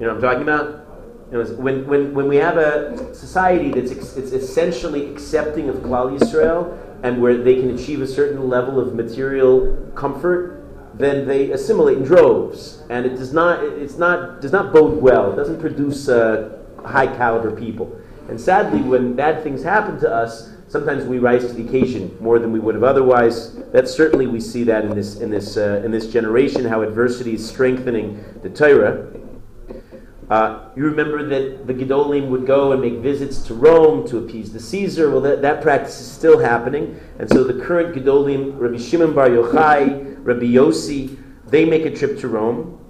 You 0.00 0.06
know 0.06 0.14
what 0.14 0.16
I'm 0.16 0.20
talking 0.20 0.42
about? 0.42 0.85
When, 1.30 1.86
when, 1.86 2.14
when 2.14 2.28
we 2.28 2.36
have 2.36 2.56
a 2.56 3.14
society 3.14 3.70
that's 3.70 3.90
ex- 3.90 4.16
it's 4.16 4.32
essentially 4.32 5.10
accepting 5.10 5.68
of 5.68 5.76
Klal 5.76 6.16
Yisrael 6.16 6.78
and 7.02 7.20
where 7.20 7.36
they 7.36 7.56
can 7.56 7.70
achieve 7.76 8.00
a 8.00 8.06
certain 8.06 8.48
level 8.48 8.78
of 8.78 8.94
material 8.94 9.76
comfort, 9.94 10.64
then 10.94 11.26
they 11.26 11.50
assimilate 11.50 11.98
in 11.98 12.04
droves, 12.04 12.82
and 12.88 13.04
it 13.04 13.16
does 13.16 13.32
not 13.32 13.62
it's 13.62 13.98
not 13.98 14.40
does 14.40 14.52
not 14.52 14.72
bode 14.72 15.02
well. 15.02 15.32
It 15.32 15.36
doesn't 15.36 15.60
produce 15.60 16.08
uh, 16.08 16.58
high 16.84 17.06
caliber 17.06 17.50
people. 17.50 18.00
And 18.28 18.40
sadly, 18.40 18.80
when 18.80 19.14
bad 19.14 19.42
things 19.42 19.62
happen 19.62 20.00
to 20.00 20.12
us, 20.12 20.50
sometimes 20.68 21.04
we 21.04 21.18
rise 21.18 21.46
to 21.46 21.52
the 21.52 21.66
occasion 21.66 22.16
more 22.20 22.38
than 22.38 22.50
we 22.50 22.58
would 22.58 22.74
have 22.74 22.84
otherwise. 22.84 23.56
That 23.72 23.88
certainly 23.88 24.26
we 24.26 24.40
see 24.40 24.64
that 24.64 24.84
in 24.84 24.94
this 24.94 25.16
in 25.20 25.30
this 25.30 25.56
uh, 25.56 25.82
in 25.84 25.90
this 25.90 26.06
generation, 26.10 26.64
how 26.64 26.82
adversity 26.82 27.34
is 27.34 27.46
strengthening 27.46 28.24
the 28.42 28.50
Torah. 28.50 29.08
Uh, 30.28 30.70
you 30.74 30.82
remember 30.84 31.24
that 31.24 31.68
the 31.68 31.74
Gedolim 31.74 32.28
would 32.30 32.46
go 32.46 32.72
and 32.72 32.80
make 32.80 32.94
visits 32.94 33.42
to 33.42 33.54
Rome 33.54 34.06
to 34.08 34.18
appease 34.18 34.52
the 34.52 34.58
Caesar. 34.58 35.10
Well, 35.10 35.20
that, 35.20 35.40
that 35.42 35.62
practice 35.62 36.00
is 36.00 36.10
still 36.10 36.38
happening. 36.38 36.98
And 37.20 37.30
so 37.30 37.44
the 37.44 37.64
current 37.64 37.94
Gedolim, 37.94 38.58
Rabbi 38.58 38.78
Shimon 38.78 39.14
Bar 39.14 39.28
Yochai, 39.28 40.16
Rabbi 40.24 40.46
Yossi, 40.46 41.16
they 41.46 41.64
make 41.64 41.84
a 41.84 41.96
trip 41.96 42.18
to 42.20 42.28
Rome. 42.28 42.84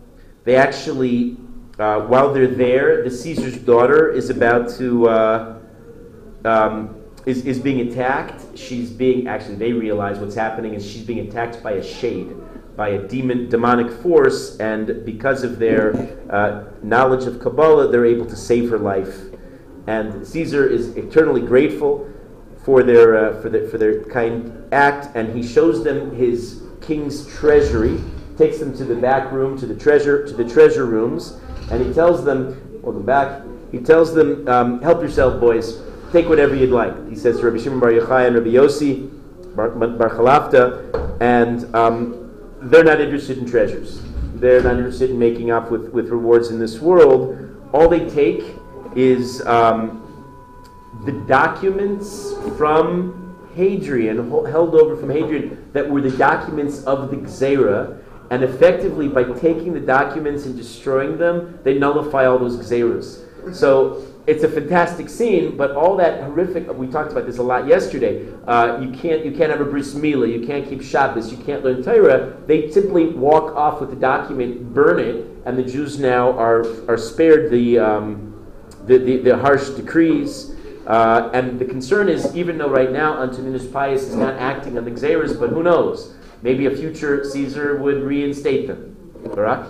They 0.45 0.57
actually, 0.57 1.37
uh, 1.78 2.00
while 2.02 2.33
they're 2.33 2.47
there, 2.47 3.05
the 3.05 3.11
Caesar's 3.11 3.59
daughter 3.59 4.11
is 4.11 4.31
about 4.31 4.71
to, 4.78 5.09
uh, 5.09 5.59
um, 6.47 7.02
is, 7.26 7.45
is 7.45 7.59
being 7.59 7.93
attacked. 7.93 8.57
She's 8.57 8.88
being, 8.88 9.28
actually, 9.28 9.57
they 9.57 9.73
realize 9.75 10.19
what's 10.19 10.37
happening 10.37 10.73
is 10.73 10.90
she's 10.90 11.05
being 11.05 11.28
attacked 11.28 11.62
by 11.62 11.73
a 11.73 11.85
shade 11.85 12.35
by 12.76 12.90
a 12.90 13.09
demon, 13.09 13.49
demonic 13.49 13.90
force, 13.90 14.59
and 14.59 15.04
because 15.04 15.42
of 15.42 15.59
their 15.59 15.97
uh, 16.28 16.64
knowledge 16.83 17.25
of 17.25 17.40
Kabbalah, 17.40 17.90
they're 17.90 18.04
able 18.04 18.26
to 18.26 18.37
save 18.37 18.68
her 18.71 18.78
life. 18.78 19.16
And 19.87 20.26
Caesar 20.26 20.68
is 20.68 20.95
eternally 20.97 21.40
grateful 21.40 22.12
for 22.64 22.83
their, 22.83 23.16
uh, 23.16 23.40
for, 23.40 23.49
their, 23.49 23.68
for 23.68 23.78
their 23.78 24.04
kind 24.04 24.52
act, 24.73 25.14
and 25.16 25.35
he 25.35 25.47
shows 25.47 25.83
them 25.85 26.14
his 26.14 26.62
king's 26.83 27.26
treasury, 27.37 27.99
takes 28.37 28.59
them 28.59 28.76
to 28.76 28.85
the 28.85 28.95
back 28.95 29.33
room, 29.33 29.59
to 29.59 29.66
the 29.66 29.75
treasure, 29.75 30.26
to 30.26 30.35
the 30.35 30.45
treasure 30.45 30.85
rooms, 30.85 31.40
and 31.71 31.85
he 31.85 31.92
tells 31.95 32.25
them, 32.25 32.80
welcome 32.83 33.06
back, 33.06 33.42
he 33.73 33.78
tells 33.78 34.12
them, 34.12 34.47
um, 34.49 34.83
help 34.83 35.00
yourself, 35.00 35.40
boys, 35.40 35.80
take 36.12 36.28
whatever 36.28 36.54
you'd 36.54 36.71
like. 36.71 37.09
He 37.09 37.16
says 37.16 37.38
to 37.38 37.47
Rabbi 37.47 37.62
Shimon 37.62 37.80
Bar 37.80 37.90
Yochai 37.90 38.26
and 38.26 38.37
Rabbi 38.37 38.50
Yossi, 38.50 39.11
Bar, 39.56 39.71
Bar 39.71 40.11
Chalafta, 40.11 41.16
and 41.21 41.75
um, 41.75 42.25
they're 42.70 42.85
not 42.85 43.00
interested 43.00 43.38
in 43.38 43.46
treasures. 43.46 44.02
They're 44.35 44.62
not 44.62 44.76
interested 44.76 45.11
in 45.11 45.18
making 45.18 45.50
up 45.50 45.70
with, 45.70 45.90
with 45.90 46.08
rewards 46.08 46.50
in 46.50 46.58
this 46.58 46.78
world. 46.80 47.56
All 47.73 47.88
they 47.88 48.08
take 48.11 48.44
is 48.94 49.44
um, 49.46 50.02
the 51.04 51.12
documents 51.26 52.35
from 52.56 53.23
Hadrian, 53.54 54.30
held 54.30 54.75
over 54.75 54.96
from 54.96 55.11
Hadrian, 55.11 55.70
that 55.73 55.88
were 55.88 56.00
the 56.00 56.16
documents 56.16 56.85
of 56.85 57.11
the 57.11 57.16
Gzera. 57.16 58.02
And 58.30 58.42
effectively, 58.42 59.08
by 59.08 59.25
taking 59.25 59.73
the 59.73 59.80
documents 59.80 60.46
and 60.46 60.56
destroying 60.56 61.16
them, 61.16 61.58
they 61.62 61.78
nullify 61.78 62.26
all 62.26 62.38
those 62.38 62.56
Gzeras. 62.56 63.54
So 63.54 64.04
it's 64.26 64.42
a 64.42 64.49
fantastic 64.49 65.09
scene, 65.09 65.56
but 65.56 65.71
all 65.73 65.97
that 65.97 66.23
horrific. 66.25 66.73
We 66.73 66.88
talked 66.88 67.12
about 67.12 67.26
this 67.26 67.38
a 67.38 67.42
lot 67.42 67.66
yesterday. 67.66 68.26
Uh, 68.47 68.80
you 68.80 68.90
can't 68.90 69.25
you 69.25 69.30
can't 69.30 69.50
have 69.50 69.61
a 69.61 69.64
bris 69.64 69.95
milah, 69.95 70.33
you 70.33 70.45
can't 70.47 70.68
keep 70.68 70.83
Shabbos, 70.83 71.30
you 71.30 71.38
can't 71.38 71.64
learn 71.64 71.83
Torah. 71.83 72.37
They 72.47 72.71
simply 72.71 73.06
walk 73.06 73.54
off 73.54 73.80
with 73.80 73.90
the 73.90 73.97
document, 73.97 74.75
burn 74.75 74.99
it, 74.99 75.26
and 75.45 75.56
the 75.56 75.62
Jews 75.62 76.00
now 76.00 76.33
are 76.33 76.66
are 76.90 76.99
spared 76.99 77.50
the 77.50 77.78
um, 77.78 78.33
the, 78.87 78.99
the, 78.99 79.16
the, 79.18 79.37
harsh 79.37 79.71
decrees. 79.71 80.52
Uh, 80.87 81.30
and 81.35 81.59
the 81.59 81.64
concern 81.64 82.09
is, 82.09 82.37
even 82.37 82.56
though 82.56 82.71
right 82.71 82.92
now 82.92 83.21
Antoninus 83.21 83.66
Pius 83.66 84.02
is 84.02 84.14
not 84.14 84.35
acting 84.35 84.78
on 84.78 84.85
the 84.85 84.92
Gzeras, 84.92 85.38
but 85.38 85.50
who 85.50 85.64
knows? 85.64 86.14
Maybe 86.42 86.66
a 86.66 86.71
future 86.71 87.25
Caesar 87.25 87.76
would 87.78 88.02
reinstate 88.04 88.68
them. 88.68 88.95
Correct? 89.35 89.68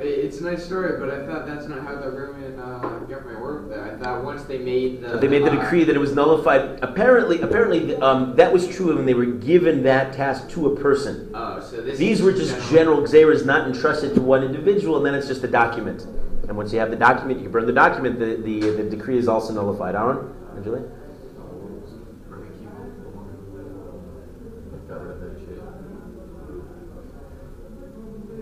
It's 0.00 0.40
a 0.40 0.44
nice 0.44 0.64
story, 0.64 0.98
but 0.98 1.10
I 1.10 1.26
thought 1.26 1.46
that's 1.46 1.66
not 1.66 1.82
how 1.82 1.96
the 1.96 2.10
Roman 2.10 2.58
uh, 2.58 2.98
government 3.08 3.40
worked. 3.40 3.47
I 3.70 3.96
thought 3.96 4.24
once 4.24 4.44
they 4.44 4.58
made 4.58 5.02
the 5.02 5.18
they 5.18 5.28
made 5.28 5.44
the 5.44 5.50
uh, 5.50 5.62
decree 5.62 5.84
that 5.84 5.94
it 5.94 5.98
was 5.98 6.14
nullified. 6.14 6.78
Apparently, 6.82 7.40
apparently 7.40 7.96
um, 7.96 8.34
that 8.36 8.52
was 8.52 8.68
true 8.68 8.94
when 8.96 9.06
they 9.06 9.14
were 9.14 9.26
given 9.26 9.82
that 9.82 10.12
task 10.12 10.48
to 10.50 10.68
a 10.68 10.76
person. 10.76 11.30
Oh, 11.34 11.60
so 11.60 11.82
these 11.82 12.22
were 12.22 12.32
just 12.32 12.54
general, 12.70 13.06
general 13.06 13.34
gzeras, 13.34 13.44
not 13.44 13.66
entrusted 13.66 14.14
to 14.14 14.20
one 14.20 14.42
individual, 14.42 14.96
and 14.96 15.06
then 15.06 15.14
it's 15.14 15.26
just 15.26 15.44
a 15.44 15.48
document. 15.48 16.02
And 16.48 16.56
once 16.56 16.72
you 16.72 16.78
have 16.78 16.90
the 16.90 16.96
document, 16.96 17.40
you 17.40 17.48
burn 17.48 17.66
the 17.66 17.72
document. 17.72 18.18
The, 18.18 18.36
the, 18.36 18.60
the 18.70 18.84
decree 18.84 19.18
is 19.18 19.28
also 19.28 19.52
nullified. 19.52 19.94
Aaron, 19.94 20.34
Angela. 20.56 20.82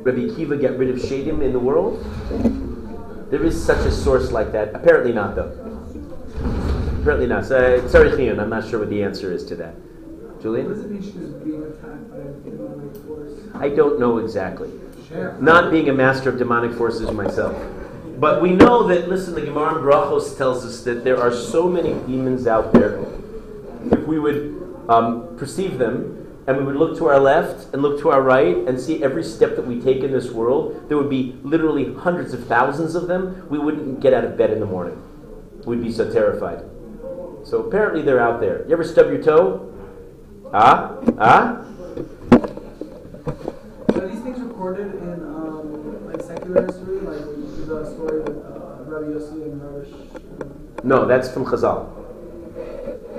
Rabbi 0.06 0.32
Kiva 0.36 0.56
get 0.56 0.78
rid 0.78 0.88
of 0.88 0.96
Shadim 0.98 1.42
in 1.42 1.52
the 1.52 1.58
world? 1.58 1.98
There 3.30 3.44
is 3.44 3.62
such 3.62 3.84
a 3.84 3.90
source 3.90 4.30
like 4.30 4.52
that. 4.52 4.74
Apparently 4.74 5.12
not, 5.12 5.34
though. 5.34 5.52
Apparently 7.00 7.26
not. 7.26 7.44
So, 7.44 7.86
sorry, 7.88 8.30
I'm 8.30 8.48
not 8.48 8.68
sure 8.68 8.78
what 8.78 8.90
the 8.90 9.02
answer 9.02 9.32
is 9.32 9.44
to 9.46 9.56
that. 9.56 9.74
Julian? 10.40 10.68
I 13.54 13.68
don't 13.68 13.98
know 13.98 14.18
exactly. 14.18 14.70
Not 15.40 15.70
being 15.70 15.88
a 15.88 15.92
master 15.92 16.28
of 16.30 16.38
demonic 16.38 16.72
forces 16.76 17.10
myself. 17.10 17.56
But 18.18 18.40
we 18.40 18.52
know 18.52 18.86
that, 18.88 19.08
listen, 19.08 19.34
the 19.34 19.42
Gemara 19.42 19.76
in 19.76 19.84
Brachos 19.84 20.36
tells 20.36 20.64
us 20.64 20.82
that 20.84 21.04
there 21.04 21.20
are 21.20 21.32
so 21.32 21.68
many 21.68 21.94
demons 22.06 22.46
out 22.46 22.72
there. 22.72 23.04
If 23.90 24.06
we 24.06 24.18
would 24.18 24.84
um, 24.88 25.36
perceive 25.36 25.78
them, 25.78 26.25
and 26.46 26.56
we 26.56 26.64
would 26.64 26.76
look 26.76 26.96
to 26.98 27.06
our 27.06 27.18
left 27.18 27.72
and 27.72 27.82
look 27.82 28.00
to 28.00 28.10
our 28.10 28.22
right 28.22 28.56
and 28.56 28.80
see 28.80 29.02
every 29.02 29.24
step 29.24 29.56
that 29.56 29.66
we 29.66 29.80
take 29.80 30.04
in 30.04 30.12
this 30.12 30.30
world, 30.30 30.88
there 30.88 30.96
would 30.96 31.10
be 31.10 31.36
literally 31.42 31.92
hundreds 31.94 32.32
of 32.32 32.46
thousands 32.46 32.94
of 32.94 33.08
them. 33.08 33.48
We 33.48 33.58
wouldn't 33.58 34.00
get 34.00 34.14
out 34.14 34.24
of 34.24 34.36
bed 34.36 34.50
in 34.50 34.60
the 34.60 34.66
morning. 34.66 35.02
We'd 35.64 35.82
be 35.82 35.90
so 35.92 36.10
terrified. 36.10 36.60
So 37.44 37.64
apparently 37.66 38.02
they're 38.02 38.20
out 38.20 38.40
there. 38.40 38.64
You 38.66 38.72
ever 38.74 38.84
stub 38.84 39.08
your 39.08 39.22
toe? 39.22 39.72
Ah? 40.54 40.96
Ah? 41.18 41.64
Are 43.94 44.06
these 44.06 44.20
things 44.20 44.38
recorded 44.38 44.94
in 44.94 45.22
um, 45.24 46.06
like 46.06 46.22
secular 46.22 46.64
history, 46.64 47.00
like 47.00 47.24
the 47.66 47.84
story 47.92 48.20
with 48.20 48.36
uh, 48.36 48.84
Rabbi 48.84 49.18
Yossi 49.18 49.42
and 49.42 49.60
Rabbi? 49.60 50.48
No, 50.84 51.06
that's 51.06 51.28
from 51.28 51.44
Chazal. 51.44 52.05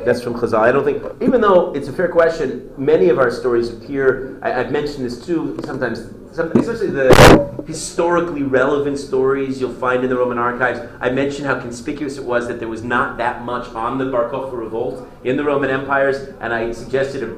That's 0.08 0.22
from 0.22 0.36
Chazal. 0.36 0.60
I 0.60 0.72
don't 0.72 0.86
think, 0.86 1.04
even 1.22 1.42
though 1.42 1.74
it's 1.74 1.90
a 1.90 1.92
fair 1.92 2.08
question, 2.08 2.72
many 2.78 3.10
of 3.10 3.20
our 3.20 3.30
stories 3.30 3.70
appear. 3.74 4.40
I, 4.42 4.52
have 4.52 4.72
mentioned 4.72 5.04
this 5.04 5.26
too. 5.26 5.60
Sometimes, 5.66 6.00
some, 6.32 6.50
especially 6.54 6.92
the 6.92 7.64
historically 7.68 8.44
relevant 8.44 8.98
stories 9.00 9.60
you'll 9.60 9.74
find 9.74 10.06
in 10.06 10.10
the 10.10 10.16
Roman 10.16 10.38
archives. 10.38 10.80
I 11.02 11.10
mentioned 11.10 11.46
how 11.46 11.60
conspicuous 11.60 12.18
it 12.18 12.24
was 12.24 12.48
that 12.48 12.60
there 12.60 12.70
was 12.70 12.86
not 12.86 13.18
that 13.18 13.44
much 13.44 13.68
on 13.76 13.98
the 13.98 14.06
Bar 14.06 14.30
Kokhba 14.30 14.58
revolt 14.58 15.06
in 15.26 15.36
the 15.36 15.44
Roman 15.44 15.70
empires, 15.70 16.30
and 16.40 16.54
I 16.54 16.72
suggested 16.72 17.24
a 17.24 17.38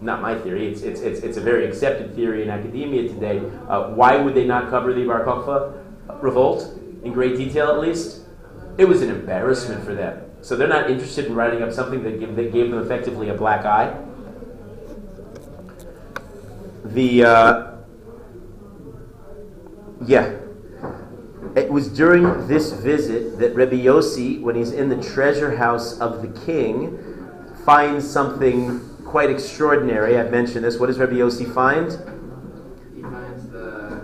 not 0.00 0.20
my 0.20 0.36
theory, 0.40 0.66
it's, 0.66 0.82
it's, 0.82 1.00
it's, 1.00 1.20
it's, 1.20 1.36
a 1.36 1.40
very 1.40 1.66
accepted 1.66 2.16
theory 2.16 2.42
in 2.42 2.50
academia 2.50 3.08
today. 3.08 3.38
Uh, 3.68 3.90
why 3.90 4.16
would 4.16 4.34
they 4.34 4.44
not 4.44 4.70
cover 4.70 4.92
the 4.92 5.04
Bar 5.04 5.24
Kokhba 5.24 6.20
revolt 6.20 6.76
in 7.04 7.12
great 7.12 7.36
detail 7.36 7.68
at 7.68 7.78
least? 7.78 8.22
It 8.76 8.86
was 8.88 9.02
an 9.02 9.10
embarrassment 9.10 9.84
for 9.84 9.94
them. 9.94 10.27
So 10.48 10.56
they're 10.56 10.66
not 10.66 10.88
interested 10.88 11.26
in 11.26 11.34
writing 11.34 11.62
up 11.62 11.74
something 11.74 12.02
that, 12.04 12.34
that 12.36 12.52
gave 12.54 12.70
them 12.70 12.82
effectively 12.82 13.28
a 13.28 13.34
black 13.34 13.66
eye. 13.66 13.94
The 16.86 17.22
uh, 17.22 17.72
yeah, 20.06 20.38
it 21.54 21.70
was 21.70 21.88
during 21.88 22.48
this 22.48 22.72
visit 22.72 23.38
that 23.40 23.54
Rebbe 23.54 23.76
Yossi, 23.76 24.40
when 24.40 24.54
he's 24.54 24.72
in 24.72 24.88
the 24.88 24.96
treasure 25.02 25.54
house 25.54 26.00
of 26.00 26.22
the 26.22 26.40
king, 26.46 26.98
finds 27.66 28.10
something 28.10 28.80
quite 29.04 29.28
extraordinary. 29.28 30.16
I've 30.16 30.30
mentioned 30.30 30.64
this. 30.64 30.78
What 30.78 30.86
does 30.86 30.98
Rebbe 30.98 31.12
Yossi 31.12 31.52
find? 31.52 31.90
He 32.96 33.02
finds 33.02 33.50
the 33.50 34.00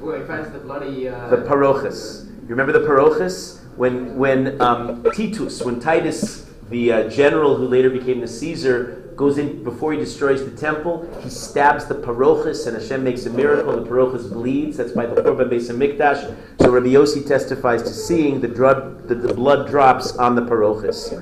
well, 0.00 0.20
he 0.20 0.26
finds 0.26 0.50
the 0.50 0.58
bloody 0.58 1.08
uh, 1.08 1.28
the 1.28 1.36
parochus. 1.36 2.26
You 2.42 2.48
remember 2.48 2.72
the 2.72 2.84
parochus? 2.84 3.62
When 3.76 4.16
when 4.16 4.60
um, 4.60 5.04
Titus, 5.14 5.62
when 5.62 5.80
Titus, 5.80 6.50
the 6.70 6.92
uh, 6.92 7.10
general 7.10 7.56
who 7.56 7.68
later 7.68 7.90
became 7.90 8.20
the 8.20 8.28
Caesar, 8.28 9.12
goes 9.16 9.36
in 9.36 9.64
before 9.64 9.92
he 9.92 9.98
destroys 9.98 10.44
the 10.44 10.56
temple, 10.56 11.08
he 11.22 11.28
stabs 11.28 11.86
the 11.86 11.94
parochus, 11.94 12.66
and 12.66 12.76
Hashem 12.76 13.04
makes 13.04 13.26
a 13.26 13.30
miracle. 13.30 13.74
And 13.74 13.84
the 13.84 13.90
parochus 13.90 14.30
bleeds. 14.32 14.78
That's 14.78 14.92
by 14.92 15.06
the 15.06 15.20
Churban 15.22 15.50
Beis 15.50 15.70
Hamikdash. 15.70 16.34
So 16.60 16.70
Rabbi 16.70 16.88
Yossi 16.88 17.26
testifies 17.26 17.82
to 17.82 17.90
seeing 17.90 18.40
the, 18.40 18.48
drug, 18.48 19.08
the, 19.08 19.14
the 19.14 19.34
blood 19.34 19.68
drops 19.68 20.16
on 20.16 20.34
the 20.36 20.42
parochus. 20.42 21.12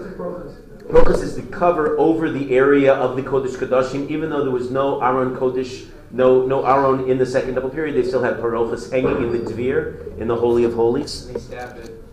Parochus 0.88 1.23
is 1.23 1.34
the 1.34 1.42
cover 1.42 1.99
over 1.99 2.30
the 2.30 2.54
area 2.54 2.94
of 2.94 3.16
the 3.16 3.23
Kodesh 3.23 3.56
Kodashim, 3.56 4.08
even 4.11 4.30
though 4.30 4.42
there 4.42 4.52
was 4.52 4.70
no 4.70 5.02
Aron 5.02 5.34
Kodesh 5.34 5.88
no 6.11 6.46
no 6.46 6.64
Aron 6.64 7.11
in 7.11 7.18
the 7.18 7.26
second 7.26 7.54
Temple 7.54 7.70
period. 7.70 7.96
They 7.96 8.06
still 8.06 8.23
had 8.23 8.34
parochus 8.34 8.92
hanging 8.92 9.16
in 9.16 9.32
the 9.32 9.50
Dvir, 9.50 10.16
in 10.18 10.28
the 10.28 10.37
Holy 10.37 10.62
of 10.62 10.75
Holies. 10.75 11.26
They 11.26 11.40
stabbed 11.40 11.80
it 11.80 12.03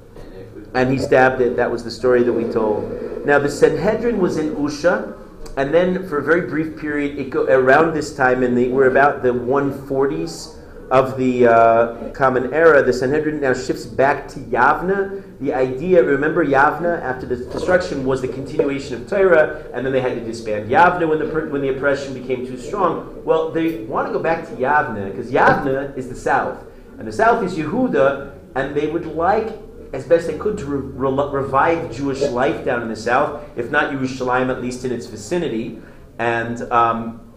and 0.73 0.91
he 0.91 0.97
stabbed 0.97 1.41
it. 1.41 1.55
That 1.55 1.69
was 1.69 1.83
the 1.83 1.91
story 1.91 2.23
that 2.23 2.33
we 2.33 2.45
told. 2.45 3.25
Now 3.25 3.39
the 3.39 3.49
Sanhedrin 3.49 4.19
was 4.19 4.37
in 4.37 4.55
Usha, 4.55 5.17
and 5.57 5.73
then 5.73 6.07
for 6.07 6.19
a 6.19 6.23
very 6.23 6.41
brief 6.41 6.79
period, 6.79 7.17
it 7.19 7.29
go 7.29 7.45
around 7.45 7.93
this 7.93 8.15
time, 8.15 8.43
in 8.43 8.55
the 8.55 8.69
we're 8.69 8.89
about 8.89 9.21
the 9.21 9.33
140s 9.33 10.57
of 10.91 11.17
the 11.17 11.47
uh, 11.47 12.09
Common 12.11 12.53
Era. 12.53 12.83
The 12.83 12.93
Sanhedrin 12.93 13.39
now 13.39 13.53
shifts 13.53 13.85
back 13.85 14.27
to 14.29 14.39
Yavna. 14.39 15.23
The 15.39 15.53
idea, 15.53 16.03
remember, 16.03 16.45
Yavna 16.45 17.01
after 17.01 17.25
the 17.25 17.37
destruction 17.37 18.05
was 18.05 18.21
the 18.21 18.27
continuation 18.27 18.95
of 18.95 19.09
Torah, 19.09 19.65
and 19.73 19.85
then 19.85 19.93
they 19.93 20.01
had 20.01 20.15
to 20.15 20.23
disband 20.23 20.69
Yavna 20.69 21.07
when 21.07 21.19
the 21.19 21.27
when 21.49 21.61
the 21.61 21.69
oppression 21.69 22.13
became 22.13 22.45
too 22.45 22.57
strong. 22.57 23.23
Well, 23.23 23.51
they 23.51 23.83
want 23.85 24.07
to 24.07 24.13
go 24.13 24.19
back 24.19 24.45
to 24.47 24.51
Yavna 24.55 25.11
because 25.11 25.31
Yavna 25.31 25.97
is 25.97 26.09
the 26.09 26.15
south, 26.15 26.63
and 26.97 27.07
the 27.07 27.13
south 27.13 27.43
is 27.43 27.55
Yehuda, 27.57 28.33
and 28.55 28.75
they 28.75 28.87
would 28.87 29.05
like 29.05 29.57
as 29.93 30.05
best 30.05 30.27
they 30.27 30.37
could 30.37 30.57
to 30.57 30.65
re- 30.65 31.09
re- 31.09 31.29
revive 31.31 31.91
Jewish 31.91 32.21
life 32.21 32.63
down 32.63 32.81
in 32.81 32.87
the 32.87 32.95
south, 32.95 33.43
if 33.55 33.69
not 33.71 33.91
Yerushalayim, 33.91 34.49
at 34.49 34.61
least 34.61 34.85
in 34.85 34.91
its 34.91 35.05
vicinity. 35.05 35.81
And 36.17 36.61
um, 36.71 37.31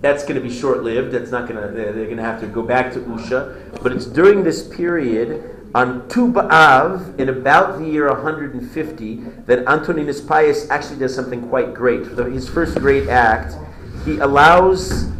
that's 0.00 0.22
going 0.22 0.36
to 0.36 0.40
be 0.40 0.54
short 0.54 0.82
lived. 0.82 1.12
That's 1.12 1.30
not 1.30 1.48
going 1.48 1.60
to, 1.60 1.72
they're 1.72 1.92
going 1.92 2.16
to 2.16 2.22
have 2.22 2.40
to 2.40 2.46
go 2.46 2.62
back 2.62 2.92
to 2.92 3.00
Usha. 3.00 3.82
But 3.82 3.92
it's 3.92 4.06
during 4.06 4.44
this 4.44 4.66
period, 4.66 5.52
on 5.74 6.08
Tu 6.08 6.32
B'Av, 6.32 7.18
in 7.18 7.28
about 7.28 7.78
the 7.78 7.86
year 7.86 8.08
150, 8.08 9.16
that 9.46 9.66
Antoninus 9.66 10.20
Pius 10.20 10.70
actually 10.70 10.98
does 10.98 11.14
something 11.14 11.48
quite 11.48 11.74
great. 11.74 12.06
His 12.06 12.48
first 12.48 12.78
great 12.78 13.08
act, 13.08 13.56
he 14.04 14.18
allows 14.18 15.10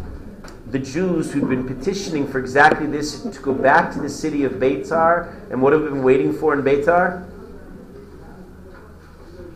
the 0.71 0.79
Jews 0.79 1.33
who'd 1.33 1.49
been 1.49 1.67
petitioning 1.67 2.27
for 2.27 2.39
exactly 2.39 2.87
this 2.87 3.23
to 3.23 3.41
go 3.41 3.55
back 3.55 3.93
to 3.93 4.01
the 4.01 4.09
city 4.09 4.45
of 4.45 4.55
Beitar. 4.55 5.51
And 5.51 5.63
what 5.63 5.73
have 5.73 5.83
we 5.83 5.91
been 5.91 6.03
waiting 6.03 6.33
for 6.33 6.55
in 6.55 6.63
Beitar? 6.63 7.31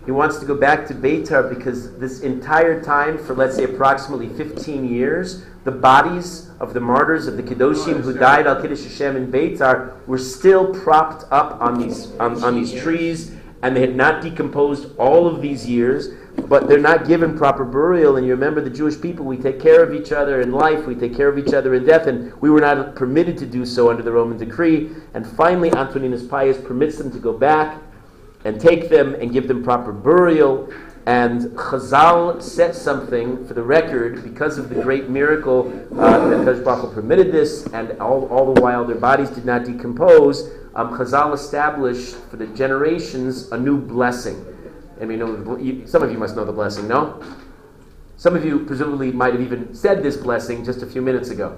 He 0.04 0.12
wants 0.12 0.38
to 0.38 0.46
go 0.46 0.54
back 0.54 0.86
to 0.88 0.94
Beitar 0.94 1.48
because 1.48 1.96
this 1.98 2.20
entire 2.20 2.82
time, 2.82 3.18
for 3.18 3.34
let's 3.34 3.56
say 3.56 3.64
approximately 3.64 4.28
15 4.28 4.88
years, 4.88 5.44
the 5.64 5.70
bodies 5.70 6.50
of 6.58 6.74
the 6.74 6.80
martyrs 6.80 7.26
of 7.26 7.36
the 7.36 7.42
Kedoshim 7.42 8.00
who 8.00 8.14
died 8.14 8.46
al 8.46 8.62
Kiddush 8.62 8.82
Hashem 8.84 9.16
in 9.16 9.30
Beitar 9.30 9.92
were 10.06 10.18
still 10.18 10.72
propped 10.72 11.30
up 11.30 11.60
on 11.60 11.78
these 11.78 12.10
on, 12.12 12.42
on 12.42 12.54
these 12.54 12.72
trees, 12.72 13.32
and 13.62 13.76
they 13.76 13.80
had 13.80 13.94
not 13.94 14.22
decomposed 14.22 14.96
all 14.96 15.26
of 15.26 15.42
these 15.42 15.68
years 15.68 16.08
but 16.48 16.68
they're 16.68 16.78
not 16.78 17.06
given 17.06 17.36
proper 17.36 17.64
burial. 17.64 18.16
And 18.16 18.26
you 18.26 18.32
remember 18.32 18.60
the 18.60 18.70
Jewish 18.70 19.00
people, 19.00 19.24
we 19.24 19.36
take 19.36 19.60
care 19.60 19.82
of 19.82 19.94
each 19.94 20.12
other 20.12 20.40
in 20.40 20.52
life, 20.52 20.86
we 20.86 20.94
take 20.94 21.16
care 21.16 21.28
of 21.28 21.38
each 21.38 21.54
other 21.54 21.74
in 21.74 21.84
death, 21.84 22.06
and 22.06 22.32
we 22.40 22.50
were 22.50 22.60
not 22.60 22.94
permitted 22.94 23.38
to 23.38 23.46
do 23.46 23.64
so 23.64 23.90
under 23.90 24.02
the 24.02 24.12
Roman 24.12 24.38
decree. 24.38 24.90
And 25.14 25.26
finally, 25.26 25.70
Antoninus 25.72 26.26
Pius 26.26 26.58
permits 26.58 26.98
them 26.98 27.10
to 27.12 27.18
go 27.18 27.32
back 27.32 27.80
and 28.44 28.60
take 28.60 28.88
them 28.88 29.14
and 29.14 29.32
give 29.32 29.48
them 29.48 29.62
proper 29.62 29.92
burial. 29.92 30.72
And 31.06 31.56
Chazal 31.56 32.42
set 32.42 32.74
something 32.74 33.46
for 33.46 33.54
the 33.54 33.62
record 33.62 34.22
because 34.22 34.58
of 34.58 34.68
the 34.68 34.80
great 34.82 35.08
miracle 35.08 35.72
uh, 35.98 36.44
that 36.44 36.64
Baruch 36.64 36.94
permitted 36.94 37.32
this, 37.32 37.66
and 37.72 37.98
all, 38.00 38.28
all 38.28 38.52
the 38.54 38.60
while 38.60 38.84
their 38.84 38.96
bodies 38.96 39.30
did 39.30 39.44
not 39.44 39.64
decompose. 39.64 40.50
Um, 40.74 40.96
Chazal 40.96 41.34
established 41.34 42.16
for 42.30 42.36
the 42.36 42.46
generations 42.48 43.50
a 43.50 43.58
new 43.58 43.78
blessing. 43.78 44.44
I 45.00 45.04
mean, 45.04 45.86
some 45.86 46.02
of 46.02 46.12
you 46.12 46.18
must 46.18 46.36
know 46.36 46.44
the 46.44 46.52
blessing, 46.52 46.86
no? 46.88 47.22
Some 48.16 48.36
of 48.36 48.44
you 48.44 48.66
presumably 48.66 49.12
might 49.12 49.32
have 49.32 49.42
even 49.42 49.74
said 49.74 50.02
this 50.02 50.16
blessing 50.16 50.64
just 50.64 50.82
a 50.82 50.86
few 50.86 51.00
minutes 51.00 51.30
ago. 51.30 51.56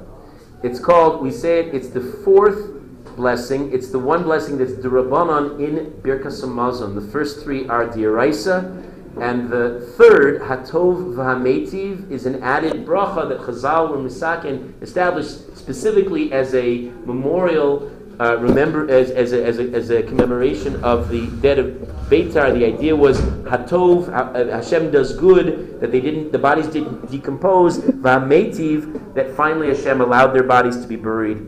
It's 0.62 0.78
called, 0.78 1.20
we 1.20 1.32
say 1.32 1.58
it, 1.60 1.74
it's 1.74 1.88
the 1.88 2.00
fourth 2.00 2.82
blessing. 3.16 3.72
It's 3.72 3.90
the 3.90 3.98
one 3.98 4.22
blessing 4.22 4.58
that's 4.58 4.76
the 4.76 4.88
Rabbanon 4.88 5.58
in 5.60 5.90
Birkas 6.02 6.42
Hamazon. 6.42 6.94
The 6.94 7.00
first 7.10 7.42
three 7.42 7.66
are 7.68 7.86
Dioraisa, 7.86 8.88
and 9.20 9.50
the 9.50 9.92
third, 9.98 10.40
Hatov 10.42 11.14
V'Hametiv, 11.14 12.10
is 12.10 12.26
an 12.26 12.42
added 12.42 12.86
bracha 12.86 13.28
that 13.28 13.40
Chazal 13.40 13.94
and 13.94 14.08
Misakin 14.08 14.80
established 14.82 15.56
specifically 15.56 16.32
as 16.32 16.54
a 16.54 16.90
memorial 17.04 17.90
uh, 18.20 18.36
remember 18.38 18.90
as, 18.90 19.10
as, 19.10 19.32
a, 19.32 19.44
as, 19.44 19.58
a, 19.58 19.70
as 19.72 19.90
a 19.90 20.02
commemoration 20.02 20.82
of 20.84 21.08
the 21.08 21.26
dead 21.40 21.58
of 21.58 21.66
Beitar. 22.08 22.52
The 22.52 22.64
idea 22.64 22.94
was 22.94 23.20
Hatov, 23.20 24.08
uh, 24.08 24.50
Hashem 24.50 24.90
does 24.90 25.16
good, 25.16 25.80
that 25.80 25.92
they 25.92 26.00
didn't, 26.00 26.32
the 26.32 26.38
bodies 26.38 26.66
didn't 26.66 27.10
decompose, 27.10 27.78
Vametiv, 27.78 29.14
that 29.14 29.34
finally 29.34 29.68
Hashem 29.68 30.00
allowed 30.00 30.28
their 30.28 30.42
bodies 30.42 30.80
to 30.80 30.86
be 30.86 30.96
buried. 30.96 31.38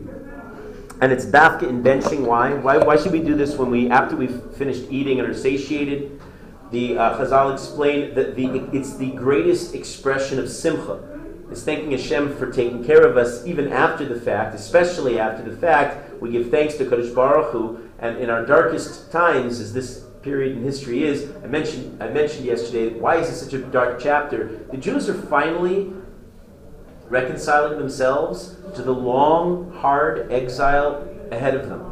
And 1.01 1.11
it's 1.11 1.25
dafka 1.25 1.63
in 1.63 1.83
benching. 1.83 2.21
Why? 2.21 2.53
Why? 2.53 2.77
Why 2.77 2.95
should 2.95 3.11
we 3.11 3.21
do 3.21 3.35
this 3.35 3.57
when 3.57 3.69
we, 3.69 3.89
after 3.89 4.15
we've 4.15 4.41
finished 4.53 4.85
eating 4.89 5.19
and 5.19 5.29
are 5.29 5.33
satiated? 5.33 6.21
The 6.71 6.97
uh, 6.97 7.17
Chazal 7.17 7.53
explained 7.53 8.15
that 8.15 8.35
the, 8.35 8.47
it's 8.71 8.95
the 8.95 9.11
greatest 9.11 9.75
expression 9.75 10.39
of 10.39 10.49
simcha. 10.49 11.14
It's 11.51 11.63
thanking 11.63 11.91
Hashem 11.91 12.35
for 12.37 12.51
taking 12.51 12.83
care 12.83 13.05
of 13.05 13.17
us 13.17 13.45
even 13.45 13.71
after 13.71 14.05
the 14.05 14.19
fact, 14.19 14.55
especially 14.55 15.19
after 15.19 15.43
the 15.47 15.55
fact, 15.55 16.21
we 16.21 16.31
give 16.31 16.49
thanks 16.49 16.75
to 16.75 16.85
Kadosh 16.85 17.13
Baruch 17.13 17.51
Hu, 17.51 17.89
and 17.99 18.17
in 18.17 18.29
our 18.29 18.45
darkest 18.45 19.11
times, 19.11 19.59
as 19.59 19.73
this 19.73 20.05
period 20.23 20.57
in 20.57 20.63
history 20.63 21.03
is, 21.03 21.31
I 21.43 21.47
mentioned, 21.47 22.01
I 22.01 22.09
mentioned 22.09 22.45
yesterday, 22.45 22.89
why 22.99 23.17
is 23.17 23.29
this 23.29 23.41
such 23.41 23.53
a 23.53 23.59
dark 23.59 24.01
chapter? 24.01 24.65
The 24.71 24.77
Jews 24.77 25.07
are 25.07 25.13
finally 25.13 25.93
reconciling 27.07 27.77
themselves 27.77 28.55
to 28.73 28.81
the 28.81 28.91
long, 28.91 29.71
hard 29.71 30.31
exile 30.31 31.07
ahead 31.31 31.53
of 31.53 31.69
them. 31.69 31.91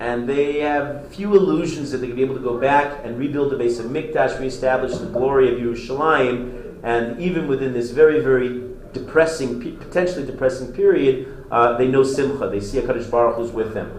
And 0.00 0.28
they 0.28 0.60
have 0.60 1.08
few 1.08 1.34
illusions 1.36 1.90
that 1.90 1.98
they 1.98 2.06
can 2.06 2.16
be 2.16 2.22
able 2.22 2.34
to 2.34 2.40
go 2.40 2.58
back 2.58 3.00
and 3.04 3.18
rebuild 3.18 3.52
the 3.52 3.56
base 3.56 3.78
of 3.78 3.86
Mikdash, 3.86 4.38
reestablish 4.40 4.96
the 4.96 5.06
glory 5.06 5.52
of 5.52 5.58
Yerushalayim, 5.58 6.65
and 6.86 7.20
even 7.20 7.48
within 7.48 7.72
this 7.72 7.90
very, 7.90 8.20
very 8.20 8.62
depressing, 8.92 9.60
potentially 9.76 10.24
depressing 10.24 10.72
period, 10.72 11.44
uh, 11.50 11.76
they 11.76 11.88
know 11.88 12.04
Simcha. 12.04 12.48
They 12.48 12.60
see 12.60 12.78
a 12.78 12.82
Kadosh 12.82 13.10
Baruch 13.10 13.34
who's 13.34 13.50
with 13.50 13.74
them. 13.74 13.90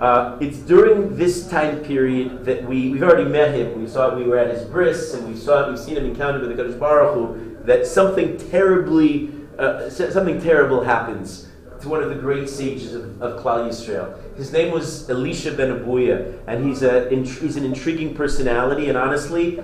Uh, 0.00 0.38
it's 0.40 0.58
during 0.58 1.16
this 1.16 1.48
time 1.48 1.80
period 1.80 2.44
that 2.44 2.64
we, 2.64 2.90
we've 2.90 3.02
already 3.02 3.28
met 3.28 3.56
him. 3.56 3.82
We 3.82 3.88
saw 3.88 4.14
we 4.14 4.22
were 4.22 4.38
at 4.38 4.54
his 4.54 4.64
bris, 4.64 5.14
and 5.14 5.28
we 5.28 5.36
saw 5.36 5.68
we've 5.68 5.76
seen 5.76 5.96
him 5.96 6.04
encounter 6.04 6.38
with 6.38 6.56
the 6.56 6.62
Kadosh 6.62 6.78
Baruch 6.78 7.14
Hu, 7.14 7.64
that 7.64 7.88
something 7.88 8.36
terribly, 8.36 9.32
uh, 9.58 9.90
something 9.90 10.40
terrible 10.40 10.84
happens 10.84 11.48
to 11.80 11.88
one 11.88 12.04
of 12.04 12.08
the 12.08 12.14
great 12.14 12.48
sages 12.48 12.94
of, 12.94 13.20
of 13.20 13.42
Klal 13.42 13.68
Yisrael. 13.68 14.16
His 14.36 14.52
name 14.52 14.72
was 14.72 15.10
Elisha 15.10 15.50
ben 15.50 15.70
Abuya, 15.70 16.38
and 16.46 16.64
he's, 16.64 16.84
a, 16.84 17.10
he's 17.10 17.56
an 17.56 17.64
intriguing 17.64 18.14
personality, 18.14 18.88
and 18.88 18.96
honestly, 18.96 19.60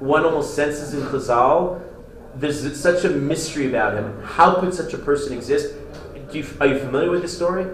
one 0.00 0.24
almost 0.24 0.54
senses 0.54 0.94
in 0.94 1.00
Chazal 1.02 1.82
there's 2.36 2.80
such 2.80 3.04
a 3.04 3.10
mystery 3.10 3.68
about 3.68 3.94
him. 3.94 4.20
How 4.22 4.60
could 4.60 4.74
such 4.74 4.92
a 4.92 4.98
person 4.98 5.36
exist? 5.36 5.74
You, 6.32 6.44
are 6.60 6.66
you 6.66 6.78
familiar 6.78 7.10
with 7.10 7.22
this 7.22 7.34
story? 7.34 7.64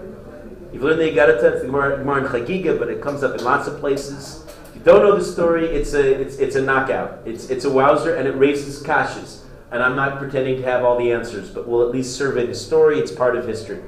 You've 0.71 0.83
learned 0.83 0.99
the 0.99 1.11
Igarata, 1.11 1.59
the 1.59 1.65
Gemara 1.65 1.99
in 1.99 2.25
Chagiga, 2.25 2.77
but 2.77 2.89
it 2.89 3.01
comes 3.01 3.23
up 3.23 3.37
in 3.37 3.43
lots 3.43 3.67
of 3.67 3.79
places. 3.79 4.45
If 4.69 4.75
you 4.75 4.81
don't 4.81 5.01
know 5.01 5.17
the 5.17 5.23
story, 5.23 5.65
it's 5.65 5.93
a, 5.93 6.21
it's, 6.21 6.35
it's 6.37 6.55
a 6.55 6.61
knockout. 6.61 7.21
It's, 7.25 7.49
it's 7.49 7.65
a 7.65 7.69
wowzer, 7.69 8.15
and 8.15 8.27
it 8.27 8.31
raises 8.33 8.81
kashas. 8.83 9.39
And 9.71 9.81
I'm 9.81 9.95
not 9.95 10.19
pretending 10.19 10.57
to 10.57 10.63
have 10.63 10.83
all 10.83 10.97
the 10.97 11.11
answers, 11.11 11.49
but 11.49 11.67
we'll 11.67 11.81
at 11.81 11.91
least 11.91 12.15
survey 12.15 12.45
the 12.45 12.55
story. 12.55 12.99
It's 12.99 13.11
part 13.11 13.35
of 13.35 13.47
history. 13.47 13.81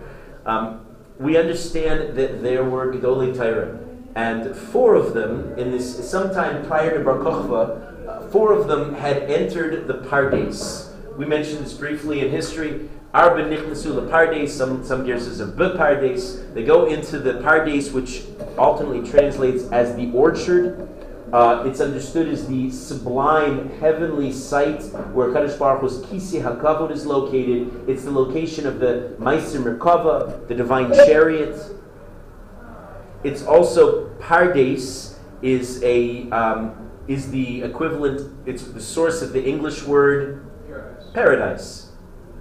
Um, 0.45 0.85
we 1.19 1.37
understand 1.37 2.17
that 2.17 2.41
there 2.41 2.63
were 2.63 2.91
Gedolei 2.91 3.35
Torah, 3.35 3.79
and 4.15 4.55
four 4.55 4.95
of 4.95 5.13
them, 5.13 5.57
in 5.57 5.71
this 5.71 6.09
sometime 6.09 6.65
prior 6.65 6.97
to 6.97 7.03
Bar 7.03 7.19
Kochva, 7.19 7.92
four 8.33 8.51
of 8.51 8.67
them 8.67 8.95
had 8.95 9.17
entered 9.29 9.87
the 9.87 9.93
Pardes. 9.93 10.91
We 11.15 11.25
mentioned 11.27 11.63
this 11.63 11.73
briefly 11.73 12.21
in 12.21 12.31
history. 12.31 12.89
Arba 13.13 13.43
Nichnasu 13.43 14.09
Pardes, 14.09 14.49
some, 14.49 14.83
some 14.83 15.07
is 15.07 15.39
a 15.39 15.45
Pardes. 15.45 16.51
They 16.55 16.63
go 16.63 16.87
into 16.87 17.19
the 17.19 17.33
Pardes, 17.33 17.93
which 17.93 18.23
ultimately 18.57 19.07
translates 19.07 19.65
as 19.71 19.95
the 19.95 20.11
orchard. 20.13 20.89
Uh, 21.31 21.63
it's 21.67 21.79
understood 21.79 22.27
as 22.27 22.47
the 22.47 22.71
sublime 22.71 23.69
heavenly 23.79 24.31
site 24.31 24.81
where 25.13 25.27
Kadosh 25.27 25.59
Baruch 25.59 25.81
Hu's 25.81 25.99
Kisi 26.07 26.41
HaKavod 26.41 26.89
is 26.89 27.05
located. 27.05 27.87
It's 27.87 28.03
the 28.03 28.11
location 28.11 28.65
of 28.65 28.79
the 28.79 29.15
Maaseh 29.19 29.61
Merkava, 29.61 30.47
the 30.47 30.55
divine 30.55 30.91
chariot. 30.91 31.55
It's 33.23 33.43
also 33.43 34.09
Pardes 34.15 35.17
is 35.43 35.83
a 35.83 36.27
um, 36.31 36.82
is 37.07 37.31
the 37.31 37.63
equivalent, 37.63 38.31
it's 38.45 38.63
the 38.63 38.81
source 38.81 39.21
of 39.21 39.33
the 39.33 39.43
English 39.43 39.83
word 39.83 40.49
paradise. 41.13 41.91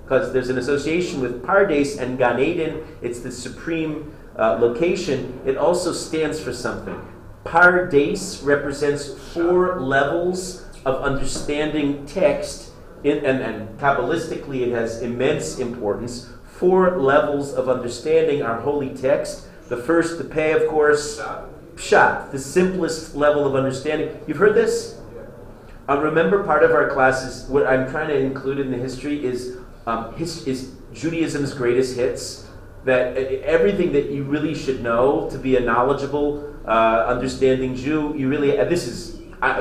Because 0.02 0.32
there's 0.32 0.48
an 0.48 0.58
association 0.58 1.20
with 1.20 1.42
Pardes 1.42 1.98
and 1.98 2.18
Gan 2.18 2.40
Eden, 2.40 2.84
it's 3.00 3.20
the 3.20 3.30
supreme 3.30 4.12
uh, 4.38 4.54
location. 4.54 5.40
It 5.46 5.56
also 5.56 5.92
stands 5.92 6.40
for 6.40 6.52
something. 6.52 7.00
Pardes 7.44 8.44
represents 8.44 9.14
four 9.32 9.80
levels 9.80 10.66
of 10.84 11.02
understanding 11.02 12.04
text, 12.06 12.70
in, 13.04 13.18
and, 13.24 13.40
and 13.42 13.78
Kabbalistically 13.78 14.66
it 14.66 14.72
has 14.72 15.02
immense 15.02 15.58
importance. 15.58 16.28
Four 16.44 17.00
levels 17.00 17.52
of 17.52 17.68
understanding 17.68 18.42
our 18.42 18.60
holy 18.60 18.90
text. 18.90 19.48
The 19.68 19.76
first, 19.76 20.18
the 20.18 20.24
pay, 20.24 20.52
of 20.52 20.68
course, 20.68 21.20
pshat, 21.76 22.30
the 22.30 22.38
simplest 22.38 23.14
level 23.14 23.46
of 23.46 23.54
understanding. 23.54 24.18
You've 24.26 24.38
heard 24.38 24.54
this? 24.54 24.98
Uh, 25.88 25.98
remember, 25.98 26.44
part 26.44 26.62
of 26.62 26.70
our 26.70 26.90
classes, 26.90 27.48
what 27.48 27.66
I'm 27.66 27.90
trying 27.90 28.08
to 28.08 28.18
include 28.18 28.60
in 28.60 28.70
the 28.70 28.78
history 28.78 29.24
is 29.24 29.56
um, 29.86 30.14
his, 30.14 30.46
is 30.46 30.72
Judaism's 30.92 31.54
greatest 31.54 31.96
hits. 31.96 32.48
That 32.84 33.16
everything 33.16 33.92
that 33.92 34.10
you 34.10 34.24
really 34.24 34.54
should 34.54 34.82
know 34.82 35.30
to 35.30 35.38
be 35.38 35.56
a 35.56 35.60
knowledgeable, 35.60 36.52
uh, 36.66 37.04
understanding 37.06 37.76
Jew, 37.76 38.12
you 38.16 38.28
really. 38.28 38.58
Uh, 38.58 38.64
this 38.64 38.88
is 38.88 39.20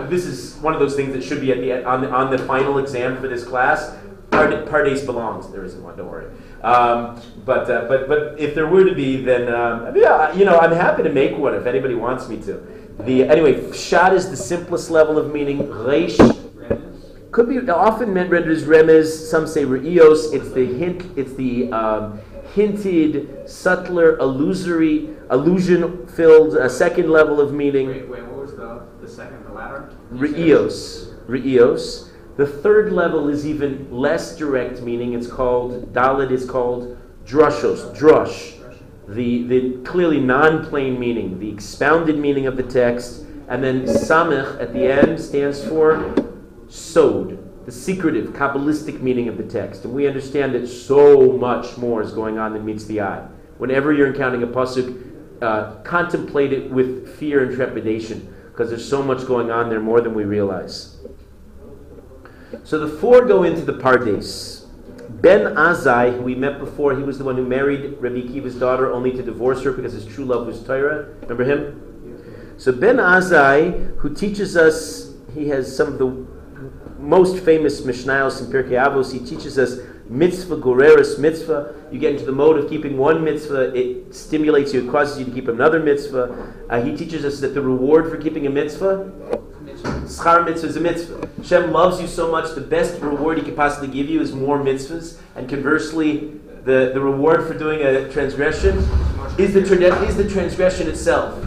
this 0.09 0.25
is 0.25 0.55
one 0.55 0.73
of 0.73 0.79
those 0.79 0.95
things 0.95 1.13
that 1.13 1.23
should 1.23 1.39
be 1.39 1.51
at 1.51 1.59
the 1.59 1.85
on 1.85 2.01
the, 2.01 2.09
on 2.09 2.31
the 2.31 2.39
final 2.39 2.79
exam 2.79 3.21
for 3.21 3.27
this 3.27 3.43
class. 3.43 3.95
Pardes 4.31 5.05
belongs. 5.05 5.51
There 5.51 5.63
isn't 5.63 5.83
one. 5.83 5.97
Don't 5.97 6.07
worry. 6.07 6.31
Um, 6.63 7.21
but 7.45 7.69
uh, 7.69 7.85
but 7.87 8.07
but 8.07 8.39
if 8.39 8.53
there 8.53 8.67
were 8.67 8.85
to 8.85 8.93
be, 8.93 9.23
then 9.23 9.53
um, 9.53 9.95
yeah, 9.95 10.31
you 10.33 10.45
know, 10.45 10.59
I'm 10.59 10.71
happy 10.71 11.03
to 11.03 11.11
make 11.11 11.37
one 11.37 11.55
if 11.55 11.65
anybody 11.65 11.95
wants 11.95 12.27
me 12.27 12.37
to. 12.43 12.61
The 12.99 13.23
anyway, 13.23 13.55
pshat 13.55 14.13
is 14.13 14.29
the 14.29 14.37
simplest 14.37 14.91
level 14.91 15.17
of 15.17 15.33
meaning. 15.33 15.63
Reish 15.67 16.17
could 17.31 17.49
be 17.49 17.57
often 17.69 18.13
meant 18.13 18.29
rendered 18.29 18.55
as 18.55 18.65
remez. 18.65 19.07
Some 19.07 19.47
say 19.47 19.63
reios. 19.63 20.33
It's 20.33 20.51
the 20.51 20.65
hint. 20.65 21.17
It's 21.17 21.33
the 21.33 21.71
um, 21.71 22.19
hinted, 22.53 23.49
subtler, 23.49 24.17
illusory, 24.19 25.09
illusion-filled 25.31 26.57
uh, 26.57 26.69
second 26.69 27.09
level 27.09 27.39
of 27.39 27.53
meaning. 27.53 27.87
Wait, 27.87 28.07
wait, 28.07 28.23
what 28.25 28.41
was 28.41 28.55
the, 28.55 28.83
the 29.01 29.07
second, 29.07 29.45
the 29.45 29.53
latter? 29.53 29.89
Reios. 30.11 31.15
Reios. 31.27 32.10
The 32.37 32.47
third 32.47 32.93
level 32.93 33.27
is 33.27 33.45
even 33.45 33.91
less 33.91 34.37
direct 34.37 34.81
meaning. 34.81 35.13
It's 35.13 35.27
called, 35.27 35.93
Dalet 35.93 36.31
is 36.31 36.49
called 36.49 36.97
drushos, 37.25 37.95
drush. 37.95 38.57
The, 39.07 39.43
the 39.43 39.77
clearly 39.83 40.21
non 40.21 40.65
plain 40.65 40.97
meaning, 40.97 41.39
the 41.39 41.49
expounded 41.49 42.17
meaning 42.17 42.47
of 42.47 42.55
the 42.55 42.63
text. 42.63 43.25
And 43.49 43.61
then 43.61 43.83
samich 43.83 44.61
at 44.61 44.71
the 44.71 44.89
end 44.89 45.19
stands 45.19 45.61
for 45.67 46.15
sod, 46.69 47.65
the 47.65 47.71
secretive, 47.71 48.29
Kabbalistic 48.29 49.01
meaning 49.01 49.27
of 49.27 49.37
the 49.37 49.43
text. 49.43 49.83
And 49.83 49.93
we 49.93 50.07
understand 50.07 50.55
that 50.55 50.67
so 50.67 51.33
much 51.33 51.77
more 51.77 52.01
is 52.01 52.13
going 52.13 52.39
on 52.39 52.53
than 52.53 52.63
meets 52.63 52.85
the 52.85 53.01
eye. 53.01 53.27
Whenever 53.57 53.91
you're 53.91 54.07
encountering 54.07 54.43
a 54.43 54.47
pasuk, 54.47 55.11
uh, 55.41 55.75
contemplate 55.83 56.53
it 56.53 56.71
with 56.71 57.13
fear 57.17 57.43
and 57.43 57.53
trepidation, 57.53 58.33
because 58.51 58.69
there's 58.69 58.87
so 58.87 59.03
much 59.03 59.27
going 59.27 59.51
on 59.51 59.69
there 59.69 59.81
more 59.81 59.99
than 59.99 60.13
we 60.13 60.23
realize. 60.23 60.97
So 62.63 62.79
the 62.79 62.87
four 62.99 63.25
go 63.25 63.43
into 63.43 63.61
the 63.61 63.73
Pardes. 63.73 64.65
Ben 65.09 65.55
Azai, 65.55 66.15
who 66.15 66.23
we 66.23 66.35
met 66.35 66.59
before, 66.59 66.95
he 66.95 67.03
was 67.03 67.17
the 67.17 67.23
one 67.23 67.35
who 67.35 67.45
married 67.45 67.97
Rabbi 67.99 68.21
Akiva's 68.21 68.55
daughter 68.55 68.91
only 68.91 69.11
to 69.11 69.21
divorce 69.21 69.63
her 69.63 69.71
because 69.71 69.93
his 69.93 70.05
true 70.05 70.25
love 70.25 70.47
was 70.47 70.63
Torah. 70.63 71.13
Remember 71.21 71.43
him? 71.43 72.55
So 72.57 72.71
Ben 72.71 72.97
Azai, 72.97 73.97
who 73.97 74.13
teaches 74.13 74.57
us, 74.57 75.13
he 75.33 75.47
has 75.49 75.75
some 75.75 75.87
of 75.87 75.97
the 75.97 76.27
most 76.99 77.43
famous 77.43 77.81
Mishnayos 77.81 78.41
in 78.41 78.51
Pirkei 78.51 78.71
Avos. 78.71 79.11
He 79.11 79.19
teaches 79.19 79.57
us 79.57 79.79
mitzvah 80.07 80.57
goreris 80.57 81.17
mitzvah. 81.19 81.73
You 81.91 81.99
get 81.99 82.13
into 82.13 82.25
the 82.25 82.31
mode 82.31 82.57
of 82.57 82.69
keeping 82.69 82.97
one 82.97 83.23
mitzvah, 83.23 83.73
it 83.75 84.13
stimulates 84.13 84.73
you, 84.73 84.87
it 84.87 84.91
causes 84.91 85.19
you 85.19 85.25
to 85.25 85.31
keep 85.31 85.47
another 85.47 85.79
mitzvah. 85.79 86.53
Uh, 86.69 86.81
he 86.81 86.95
teaches 86.95 87.25
us 87.25 87.39
that 87.39 87.53
the 87.53 87.61
reward 87.61 88.09
for 88.09 88.17
keeping 88.17 88.45
a 88.45 88.49
mitzvah 88.49 89.11
Schar 90.19 90.45
mitzvah 90.45 90.67
is 90.67 90.75
a 90.75 90.79
mitzvah. 90.79 91.29
Hashem 91.37 91.71
loves 91.71 92.01
you 92.01 92.07
so 92.07 92.31
much, 92.31 92.53
the 92.55 92.61
best 92.61 93.01
reward 93.01 93.37
he 93.37 93.43
could 93.43 93.55
possibly 93.55 93.87
give 93.87 94.09
you 94.09 94.21
is 94.21 94.33
more 94.33 94.59
mitzvahs. 94.59 95.17
And 95.35 95.49
conversely, 95.49 96.39
the, 96.63 96.91
the 96.93 96.99
reward 96.99 97.47
for 97.47 97.57
doing 97.57 97.81
a 97.81 98.11
transgression 98.11 98.77
is 99.37 99.53
the, 99.53 99.61
is 100.05 100.17
the 100.17 100.29
transgression 100.29 100.87
itself. 100.87 101.43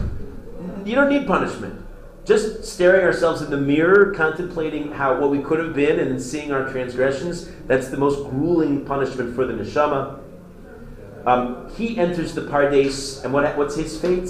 You 0.83 0.95
don't 0.95 1.09
need 1.09 1.27
punishment. 1.27 1.85
Just 2.25 2.63
staring 2.63 3.05
ourselves 3.05 3.43
in 3.43 3.51
the 3.51 3.57
mirror, 3.57 4.11
contemplating 4.15 4.91
how 4.91 5.19
what 5.19 5.29
we 5.29 5.39
could 5.39 5.59
have 5.59 5.75
been, 5.75 5.99
and 5.99 6.19
seeing 6.19 6.51
our 6.51 6.71
transgressions, 6.71 7.49
that's 7.67 7.89
the 7.89 7.97
most 7.97 8.27
grueling 8.29 8.83
punishment 8.83 9.35
for 9.35 9.45
the 9.45 9.53
neshama. 9.53 10.19
Um, 11.27 11.71
he 11.75 11.97
enters 11.99 12.33
the 12.33 12.41
pardes, 12.41 13.23
and 13.23 13.31
what, 13.31 13.55
what's 13.57 13.75
his 13.75 13.99
fate? 13.99 14.29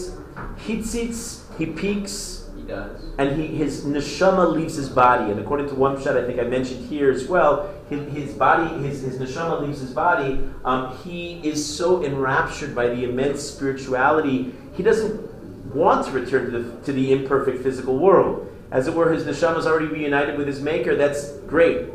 He 0.57 0.81
sits, 0.83 1.45
he 1.57 1.65
peeks, 1.65 2.34
does. 2.67 3.03
and 3.17 3.39
he, 3.39 3.47
his 3.47 3.85
neshama 3.85 4.51
leaves 4.51 4.75
his 4.75 4.89
body. 4.89 5.31
And 5.31 5.39
according 5.39 5.67
to 5.69 5.75
one 5.75 6.01
shot, 6.01 6.17
I 6.17 6.25
think 6.25 6.39
I 6.39 6.43
mentioned 6.43 6.87
here 6.89 7.11
as 7.11 7.27
well, 7.27 7.73
his, 7.89 8.11
his 8.13 8.33
body, 8.33 8.67
his, 8.83 9.01
his 9.01 9.17
neshama 9.17 9.61
leaves 9.61 9.79
his 9.79 9.91
body. 9.91 10.47
Um, 10.63 10.97
he 11.03 11.39
is 11.47 11.63
so 11.65 12.03
enraptured 12.03 12.75
by 12.75 12.87
the 12.87 13.03
immense 13.03 13.41
spirituality, 13.41 14.53
he 14.73 14.83
doesn't 14.83 15.33
want 15.73 16.05
to 16.05 16.11
return 16.11 16.51
to 16.51 16.59
the, 16.59 16.81
to 16.85 16.93
the 16.93 17.11
imperfect 17.11 17.61
physical 17.63 17.97
world. 17.97 18.51
As 18.71 18.87
it 18.87 18.93
were, 18.93 19.11
his 19.11 19.23
neshama 19.23 19.57
is 19.57 19.67
already 19.67 19.87
reunited 19.87 20.37
with 20.37 20.47
his 20.47 20.61
maker. 20.61 20.95
That's 20.95 21.31
great. 21.47 21.89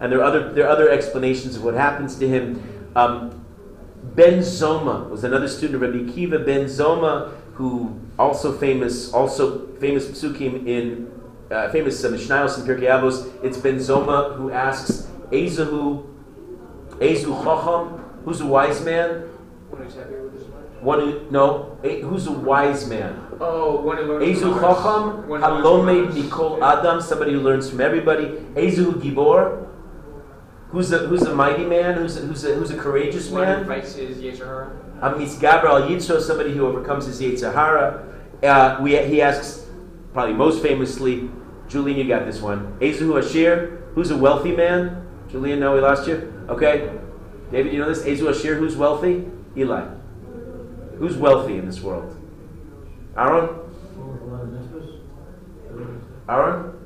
And 0.00 0.10
there 0.10 0.20
are 0.20 0.24
other, 0.24 0.52
there 0.52 0.66
are 0.66 0.70
other 0.70 0.90
explanations 0.90 1.56
of 1.56 1.62
what 1.62 1.74
happens 1.74 2.16
to 2.16 2.28
him. 2.28 2.90
Um, 2.96 3.44
Ben 4.02 4.38
Zoma 4.38 5.08
was 5.08 5.24
another 5.24 5.46
student 5.46 5.82
of 5.82 5.82
Rabbi 5.82 6.10
Kiva. 6.10 6.38
Ben 6.38 6.64
Zoma, 6.64 7.34
who 7.54 7.99
also 8.20 8.52
famous, 8.56 9.12
also 9.12 9.66
famous 9.76 10.06
psukim 10.06 10.66
in 10.66 11.10
uh, 11.50 11.70
famous 11.70 12.04
uh, 12.04 12.10
Mishnayos 12.10 12.58
and 12.58 12.68
Pirkei 12.68 12.88
Avos. 12.88 13.32
It's 13.42 13.56
Ben 13.56 13.76
Zoma 13.76 14.36
who 14.36 14.50
asks 14.52 15.08
Ezahu, 15.32 16.06
Ezu 16.98 17.42
Chacham, 17.42 17.98
who's 18.24 18.40
a 18.42 18.46
wise 18.46 18.84
man. 18.84 19.22
One 19.70 19.82
who's 19.82 19.94
with 19.94 20.34
his 20.34 20.48
life? 20.48 20.64
Who 20.82 21.30
no, 21.30 21.78
eh, 21.82 22.00
who's 22.02 22.26
a 22.26 22.32
wise 22.32 22.86
man? 22.86 23.18
Oh, 23.40 23.80
one 23.80 23.96
who 23.96 24.04
learns 24.04 24.38
Ezu. 24.38 24.60
Chacham, 24.60 25.26
One 25.28 25.40
who 25.40 25.48
learns 25.48 25.64
Halomed 25.64 26.08
from 26.08 26.08
others. 26.12 26.24
Mikol 26.30 26.78
Adam, 26.78 27.00
somebody 27.00 27.32
who 27.32 27.40
learns 27.40 27.70
from 27.70 27.80
everybody. 27.80 28.26
Ezu 28.54 28.92
Gibor, 29.00 29.66
who's 30.68 30.92
a 30.92 30.98
who's 30.98 31.22
a 31.22 31.34
mighty 31.34 31.64
man, 31.64 31.94
who's 31.94 32.18
a, 32.18 32.20
who's 32.20 32.44
a, 32.44 32.54
who's 32.54 32.70
a 32.70 32.76
courageous 32.76 33.30
One 33.30 33.46
who 33.46 33.54
man. 33.54 33.66
fights 33.66 33.94
his 33.94 34.18
Amis 35.02 35.36
Gabriel 35.38 35.80
Yitzro, 35.88 36.20
somebody 36.20 36.52
who 36.52 36.66
overcomes 36.66 37.06
his 37.06 37.20
Yitzhahara. 37.20 38.04
Uh, 38.42 38.78
we, 38.80 38.96
he 38.96 39.22
asks, 39.22 39.66
probably 40.12 40.34
most 40.34 40.62
famously, 40.62 41.30
Julian, 41.68 41.98
you 41.98 42.08
got 42.08 42.26
this 42.26 42.40
one. 42.40 42.78
Ezu 42.80 43.18
Ashir, 43.18 43.82
who's 43.94 44.10
a 44.10 44.16
wealthy 44.16 44.54
man? 44.54 45.06
Julian, 45.30 45.60
no, 45.60 45.74
we 45.74 45.80
lost 45.80 46.06
you. 46.06 46.32
Okay. 46.48 46.90
David, 47.50 47.72
you 47.72 47.78
know 47.78 47.88
this? 47.88 48.02
Ezu 48.04 48.28
Ashir, 48.30 48.56
who's 48.56 48.76
wealthy? 48.76 49.26
Eli. 49.56 49.86
Who's 50.98 51.16
wealthy 51.16 51.56
in 51.56 51.66
this 51.66 51.80
world? 51.80 52.16
Aaron? 53.16 53.48
Aaron? 56.28 56.79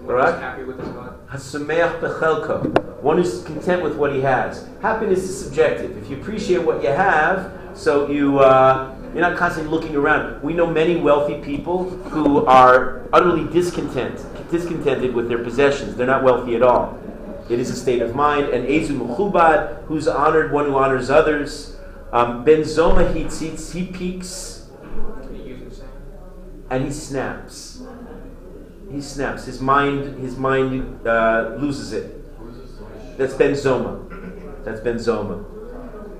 One 0.00 0.16
who's 0.16 0.40
happy 0.40 0.64
with 0.64 0.78
his. 0.78 0.88
Hasameach 0.88 2.00
bechelko, 2.00 3.02
one 3.02 3.16
who's 3.18 3.42
content 3.44 3.82
with 3.82 3.96
what 3.96 4.12
he 4.12 4.20
has. 4.20 4.68
Happiness 4.82 5.20
is 5.20 5.38
subjective. 5.44 5.96
If 5.96 6.10
you 6.10 6.16
appreciate 6.16 6.62
what 6.62 6.82
you 6.82 6.90
have, 6.90 7.52
so 7.74 8.10
you 8.10 8.38
uh, 8.40 8.94
you're 9.12 9.22
not 9.22 9.36
constantly 9.38 9.70
looking 9.70 9.94
around. 9.96 10.42
We 10.42 10.54
know 10.54 10.66
many 10.66 10.96
wealthy 10.96 11.40
people 11.40 11.90
who 12.10 12.44
are 12.46 13.02
utterly 13.12 13.50
discontent, 13.52 14.24
discontented 14.50 15.14
with 15.14 15.28
their 15.28 15.42
possessions. 15.42 15.96
They're 15.96 16.06
not 16.06 16.22
wealthy 16.22 16.56
at 16.56 16.62
all. 16.62 16.98
It 17.48 17.58
is 17.58 17.70
a 17.70 17.76
state 17.76 18.02
of 18.02 18.14
mind. 18.14 18.48
And 18.48 18.66
Ezu 18.66 18.98
Mechubad, 18.98 19.84
who's 19.84 20.08
honored, 20.08 20.52
one 20.52 20.66
who 20.66 20.76
honors 20.76 21.10
others. 21.10 21.76
Um, 22.12 22.44
ben 22.44 22.60
Zoma 22.60 23.14
he 23.14 23.28
seats, 23.30 23.72
he 23.72 23.86
peeks 23.86 24.68
Can 25.22 25.34
you 25.34 25.54
use 25.54 25.68
the 25.70 25.74
same? 25.76 25.88
and 26.68 26.84
he 26.84 26.90
snaps. 26.90 27.71
He 28.92 29.00
snaps. 29.00 29.46
His 29.46 29.60
mind, 29.60 30.20
his 30.22 30.36
mind 30.36 31.06
uh, 31.06 31.56
loses 31.58 31.94
it. 31.94 32.18
That's 33.16 33.32
Ben 33.32 33.52
Zoma. 33.52 34.64
That's 34.64 34.80
Ben 34.80 34.96
Zoma. 34.96 35.44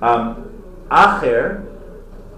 Um, 0.00 0.50
Acher, 0.90 1.66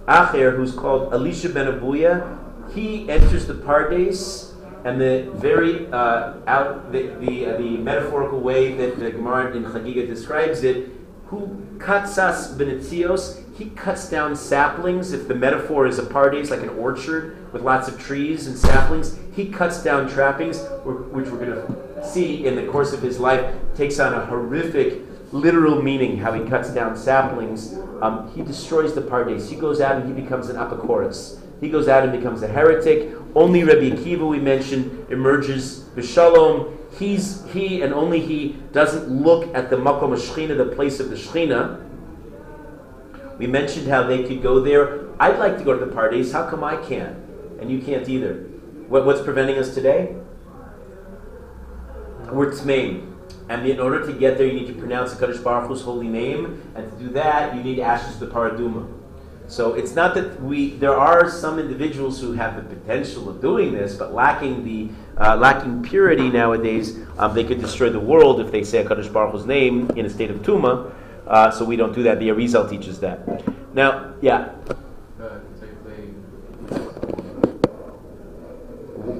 Acher, 0.07 0.55
who's 0.55 0.73
called 0.73 1.13
Elisha 1.13 1.49
ben 1.49 1.67
Abuya, 1.67 2.37
he 2.73 3.09
enters 3.09 3.47
the 3.47 3.53
Pardes, 3.53 4.51
and 4.83 4.99
the 4.99 5.31
very 5.35 5.87
uh, 5.91 6.33
out 6.47 6.91
the 6.91 7.07
the, 7.19 7.45
uh, 7.45 7.57
the 7.57 7.77
metaphorical 7.77 8.39
way 8.39 8.75
that 8.75 8.99
the 8.99 9.11
Gemara 9.11 9.55
in 9.55 9.63
Chagiga 9.63 10.05
describes 10.05 10.63
it, 10.63 10.89
who 11.27 11.65
katsas 11.79 12.53
benetzios, 12.57 13.41
he 13.57 13.69
cuts 13.69 14.09
down 14.09 14.35
saplings. 14.35 15.13
If 15.13 15.27
the 15.27 15.35
metaphor 15.35 15.87
is 15.87 15.97
a 15.97 16.03
Pardes, 16.03 16.49
like 16.49 16.61
an 16.61 16.69
orchard 16.69 17.51
with 17.53 17.61
lots 17.61 17.87
of 17.87 17.99
trees 17.99 18.47
and 18.47 18.57
saplings, 18.57 19.17
he 19.33 19.49
cuts 19.49 19.81
down 19.81 20.09
trappings, 20.09 20.59
which 20.83 21.29
we're 21.29 21.45
going 21.45 21.49
to 21.51 22.05
see 22.05 22.45
in 22.45 22.55
the 22.55 22.67
course 22.67 22.91
of 22.91 23.01
his 23.01 23.19
life 23.19 23.55
takes 23.75 23.99
on 23.99 24.13
a 24.13 24.25
horrific 24.25 25.01
literal 25.31 25.81
meaning 25.81 26.17
how 26.17 26.33
he 26.33 26.47
cuts 26.49 26.69
down 26.69 26.95
saplings. 26.97 27.73
Um, 28.01 28.31
he 28.35 28.41
destroys 28.41 28.93
the 28.93 29.01
Pardes. 29.01 29.49
He 29.49 29.55
goes 29.55 29.81
out 29.81 30.01
and 30.01 30.07
he 30.07 30.21
becomes 30.21 30.49
an 30.49 30.57
apochorus. 30.57 31.39
He 31.61 31.69
goes 31.69 31.87
out 31.87 32.03
and 32.03 32.11
becomes 32.11 32.41
a 32.43 32.47
heretic. 32.47 33.13
Only 33.33 33.63
Rabbi 33.63 33.89
Akiva, 33.95 34.27
we 34.27 34.39
mentioned, 34.39 35.07
emerges 35.09 35.85
b'shalom. 35.95 36.73
He's 36.97 37.45
he 37.51 37.81
and 37.81 37.93
only 37.93 38.21
he 38.21 38.57
doesn't 38.71 39.09
look 39.09 39.53
at 39.53 39.69
the 39.69 39.75
makom 39.75 40.15
the 40.57 40.75
place 40.75 40.99
of 40.99 41.09
the 41.09 41.15
shechina. 41.15 41.84
We 43.37 43.47
mentioned 43.47 43.87
how 43.87 44.03
they 44.03 44.23
could 44.23 44.41
go 44.41 44.59
there. 44.59 45.09
I'd 45.19 45.39
like 45.39 45.57
to 45.57 45.63
go 45.63 45.77
to 45.77 45.85
the 45.85 45.91
Pardes. 45.91 46.31
How 46.31 46.49
come 46.49 46.63
I 46.63 46.77
can't? 46.77 47.17
And 47.59 47.69
you 47.69 47.81
can't 47.81 48.07
either. 48.07 48.35
What, 48.87 49.05
what's 49.05 49.21
preventing 49.21 49.57
us 49.57 49.73
today? 49.73 50.15
We're 52.31 52.51
tmeim. 52.51 53.13
And 53.49 53.67
in 53.67 53.79
order 53.79 54.05
to 54.05 54.13
get 54.13 54.37
there, 54.37 54.47
you 54.47 54.53
need 54.53 54.67
to 54.67 54.73
pronounce 54.73 55.13
the 55.13 55.25
Kadosh 55.25 55.43
Baruch 55.43 55.67
Hu's 55.67 55.81
holy 55.81 56.07
name. 56.07 56.61
And 56.75 56.89
to 56.91 56.97
do 56.97 57.09
that, 57.09 57.55
you 57.55 57.63
need 57.63 57.79
ashes 57.79 58.17
to 58.17 58.25
the 58.25 58.31
paraduma. 58.31 58.91
So 59.47 59.73
it's 59.73 59.93
not 59.93 60.15
that 60.15 60.41
we. 60.41 60.71
There 60.71 60.95
are 60.95 61.29
some 61.29 61.59
individuals 61.59 62.19
who 62.19 62.33
have 62.33 62.55
the 62.55 62.63
potential 62.63 63.29
of 63.29 63.41
doing 63.41 63.73
this, 63.73 63.93
but 63.95 64.11
lacking 64.11 64.63
the 64.65 64.89
uh, 65.21 65.35
lacking 65.35 65.83
purity 65.83 66.29
nowadays, 66.29 66.97
um, 67.19 67.35
they 67.35 67.43
could 67.43 67.61
destroy 67.61 67.91
the 67.91 67.99
world 67.99 68.39
if 68.39 68.51
they 68.51 68.63
say 68.63 68.79
a 68.79 68.85
Kadosh 68.85 69.11
Baruch 69.13 69.33
Hu's 69.33 69.45
name 69.45 69.91
in 69.91 70.07
a 70.07 70.09
state 70.09 70.31
of 70.31 70.37
tuma. 70.37 70.91
Uh, 71.27 71.51
so 71.51 71.65
we 71.65 71.75
don't 71.75 71.93
do 71.93 72.03
that. 72.03 72.19
The 72.19 72.29
Arizal 72.29 72.69
teaches 72.69 72.99
that. 72.99 73.43
Now, 73.73 74.13
yeah, 74.21 74.51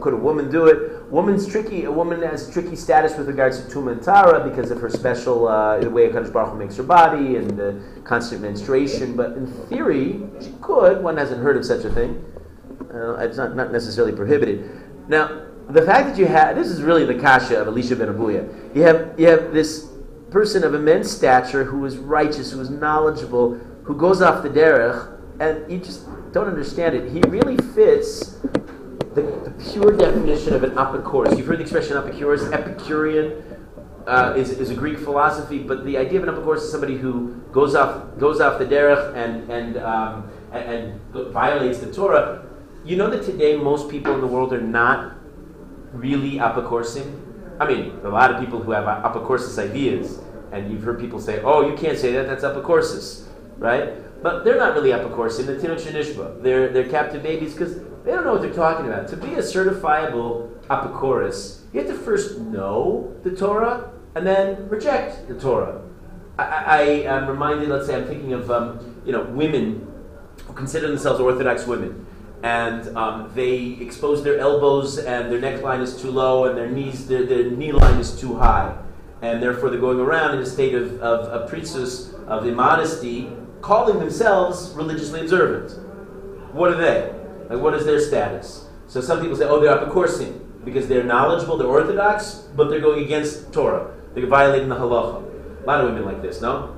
could 0.05 0.13
a 0.13 0.17
woman 0.17 0.51
do 0.51 0.67
it? 0.67 1.03
Woman's 1.09 1.47
tricky. 1.47 1.85
A 1.85 1.91
woman 1.91 2.21
has 2.21 2.47
tricky 2.53 2.75
status 2.75 3.17
with 3.17 3.27
regards 3.27 3.59
to 3.59 3.71
tuma 3.71 3.93
and 3.93 4.03
tara 4.03 4.47
because 4.47 4.69
of 4.69 4.79
her 4.79 4.87
special 4.87 5.47
uh, 5.47 5.79
the 5.79 5.89
way 5.89 6.07
Kadosh 6.09 6.31
Baruch 6.31 6.51
Hu 6.51 6.59
makes 6.59 6.77
her 6.77 6.83
body 6.83 7.37
and 7.37 7.49
the 7.57 7.83
constant 8.03 8.43
menstruation. 8.43 9.15
But 9.15 9.31
in 9.31 9.47
theory, 9.67 10.21
she 10.39 10.53
could. 10.61 11.01
One 11.01 11.17
hasn't 11.17 11.41
heard 11.41 11.57
of 11.57 11.65
such 11.65 11.85
a 11.85 11.89
thing. 11.89 12.23
Uh, 12.93 13.15
it's 13.15 13.37
not, 13.37 13.55
not 13.55 13.71
necessarily 13.71 14.13
prohibited. 14.13 14.69
Now, 15.07 15.47
the 15.69 15.81
fact 15.81 16.09
that 16.09 16.19
you 16.19 16.27
have 16.27 16.55
this 16.55 16.67
is 16.67 16.83
really 16.83 17.05
the 17.05 17.19
kasha 17.19 17.59
of 17.59 17.67
Elisha 17.67 17.95
ben 17.95 18.09
Abuya. 18.09 18.75
You 18.75 18.83
have 18.83 19.19
you 19.19 19.25
have 19.25 19.53
this 19.53 19.89
person 20.35 20.65
of 20.65 20.73
immense 20.73 21.09
stature 21.09 21.63
who 21.63 21.85
is 21.85 21.95
righteous, 21.95 22.51
who 22.51 22.59
is 22.59 22.69
knowledgeable, 22.69 23.53
who 23.83 23.95
goes 23.95 24.21
off 24.21 24.43
the 24.43 24.49
derech, 24.49 25.17
and 25.39 25.71
you 25.71 25.77
just 25.77 26.05
don't 26.33 26.49
understand 26.49 26.93
it. 26.93 27.09
He 27.09 27.21
really 27.29 27.55
fits 27.73 28.31
the, 29.15 29.21
the 29.45 29.53
pure 29.71 29.95
definition 29.95 30.53
of 30.53 30.65
an 30.65 30.77
Epicurus. 30.77 31.37
You've 31.37 31.47
heard 31.47 31.59
the 31.59 31.61
expression 31.61 31.95
Epicurus. 31.95 32.51
Epicurean 32.51 33.41
uh, 34.07 34.33
is, 34.35 34.49
is 34.49 34.71
a 34.71 34.75
Greek 34.75 34.99
philosophy, 34.99 35.59
but 35.59 35.85
the 35.85 35.97
idea 35.97 36.19
of 36.19 36.27
an 36.27 36.35
Epicurus 36.35 36.63
is 36.63 36.69
somebody 36.69 36.97
who 36.97 37.41
goes 37.53 37.73
off 37.73 38.19
goes 38.19 38.41
off 38.41 38.59
the 38.59 38.65
derech 38.65 39.15
and 39.15 39.49
and, 39.49 39.77
um, 39.77 40.29
and 40.51 40.99
and 41.15 41.31
violates 41.31 41.79
the 41.79 41.93
Torah. 41.93 42.45
You 42.83 42.97
know 42.97 43.09
that 43.09 43.23
today 43.23 43.55
most 43.55 43.89
people 43.89 44.13
in 44.13 44.19
the 44.19 44.27
world 44.27 44.51
are 44.51 44.59
not 44.59 45.15
really 45.93 46.41
Epicurean. 46.41 47.21
I 47.57 47.65
mean, 47.65 47.97
a 48.03 48.09
lot 48.09 48.31
of 48.31 48.41
people 48.41 48.61
who 48.61 48.71
have 48.71 48.85
Epicurus 49.05 49.57
ideas, 49.57 50.19
and 50.51 50.71
you've 50.71 50.83
heard 50.83 50.99
people 50.99 51.19
say, 51.19 51.41
"Oh, 51.43 51.67
you 51.67 51.75
can't 51.75 51.97
say 51.97 52.11
that. 52.13 52.27
That's 52.27 52.43
Epicurus," 52.43 53.27
right? 53.57 53.93
But 54.21 54.43
they're 54.43 54.57
not 54.57 54.73
really 54.73 54.93
Epicurus. 54.93 55.39
In 55.39 55.45
the 55.45 55.59
Tinot 55.59 55.79
Shenishba, 55.79 56.41
they're 56.41 56.69
they're 56.69 56.89
captive 56.89 57.23
babies 57.23 57.53
because 57.53 57.77
they 58.03 58.11
don't 58.11 58.25
know 58.25 58.33
what 58.33 58.41
they're 58.41 58.53
talking 58.53 58.87
about. 58.87 59.07
To 59.09 59.17
be 59.17 59.33
a 59.33 59.39
certifiable 59.39 60.49
Epicurus, 60.69 61.63
you 61.73 61.81
have 61.81 61.89
to 61.89 61.95
first 61.95 62.39
know 62.39 63.13
the 63.23 63.35
Torah 63.35 63.91
and 64.15 64.25
then 64.25 64.69
reject 64.69 65.27
the 65.27 65.35
Torah. 65.39 65.81
I, 66.37 66.43
I, 66.43 66.77
I 66.77 66.81
am 67.15 67.27
reminded. 67.27 67.69
Let's 67.69 67.87
say 67.87 67.95
I'm 67.95 68.05
thinking 68.05 68.33
of 68.33 68.49
um, 68.51 69.01
you 69.05 69.11
know 69.11 69.23
women 69.23 69.87
who 70.45 70.53
consider 70.53 70.87
themselves 70.87 71.19
Orthodox 71.19 71.65
women 71.65 72.05
and 72.43 72.95
um, 72.95 73.31
they 73.33 73.77
expose 73.79 74.23
their 74.23 74.37
elbows 74.37 74.99
and 74.99 75.31
their 75.31 75.39
neckline 75.39 75.81
is 75.81 75.99
too 75.99 76.11
low 76.11 76.45
and 76.45 76.57
their 76.57 76.69
knees 76.69 77.07
their, 77.07 77.25
their 77.25 77.49
knee 77.49 77.71
line 77.71 77.99
is 77.99 78.19
too 78.19 78.35
high 78.35 78.77
and 79.25 79.41
therefore 79.41 79.71
they're 79.71 79.79
going 79.79 79.99
around 79.99 80.35
in 80.35 80.39
a 80.41 80.45
state 80.45 80.75
of, 80.75 81.01
of, 81.01 81.49
of 81.51 82.27
of 82.27 82.45
immodesty 82.45 83.31
calling 83.61 83.97
themselves 83.97 84.71
religiously 84.75 85.21
observant. 85.21 85.71
What 86.53 86.71
are 86.71 86.77
they? 86.77 87.11
Like 87.49 87.61
what 87.63 87.73
is 87.73 87.85
their 87.85 87.99
status? 87.99 88.67
So 88.87 89.01
some 89.01 89.21
people 89.21 89.35
say 89.35 89.45
oh 89.45 89.59
they're 89.59 89.75
Epicursian 89.75 90.41
because 90.63 90.87
they're 90.87 91.03
knowledgeable 91.03 91.57
they're 91.57 91.67
orthodox 91.67 92.47
but 92.55 92.69
they're 92.69 92.81
going 92.81 93.03
against 93.03 93.51
torah. 93.51 93.91
They're 94.13 94.27
violating 94.27 94.69
the 94.69 94.75
halacha. 94.75 95.63
A 95.63 95.65
lot 95.65 95.81
of 95.83 95.89
women 95.89 96.05
like 96.05 96.21
this 96.21 96.41
no? 96.41 96.75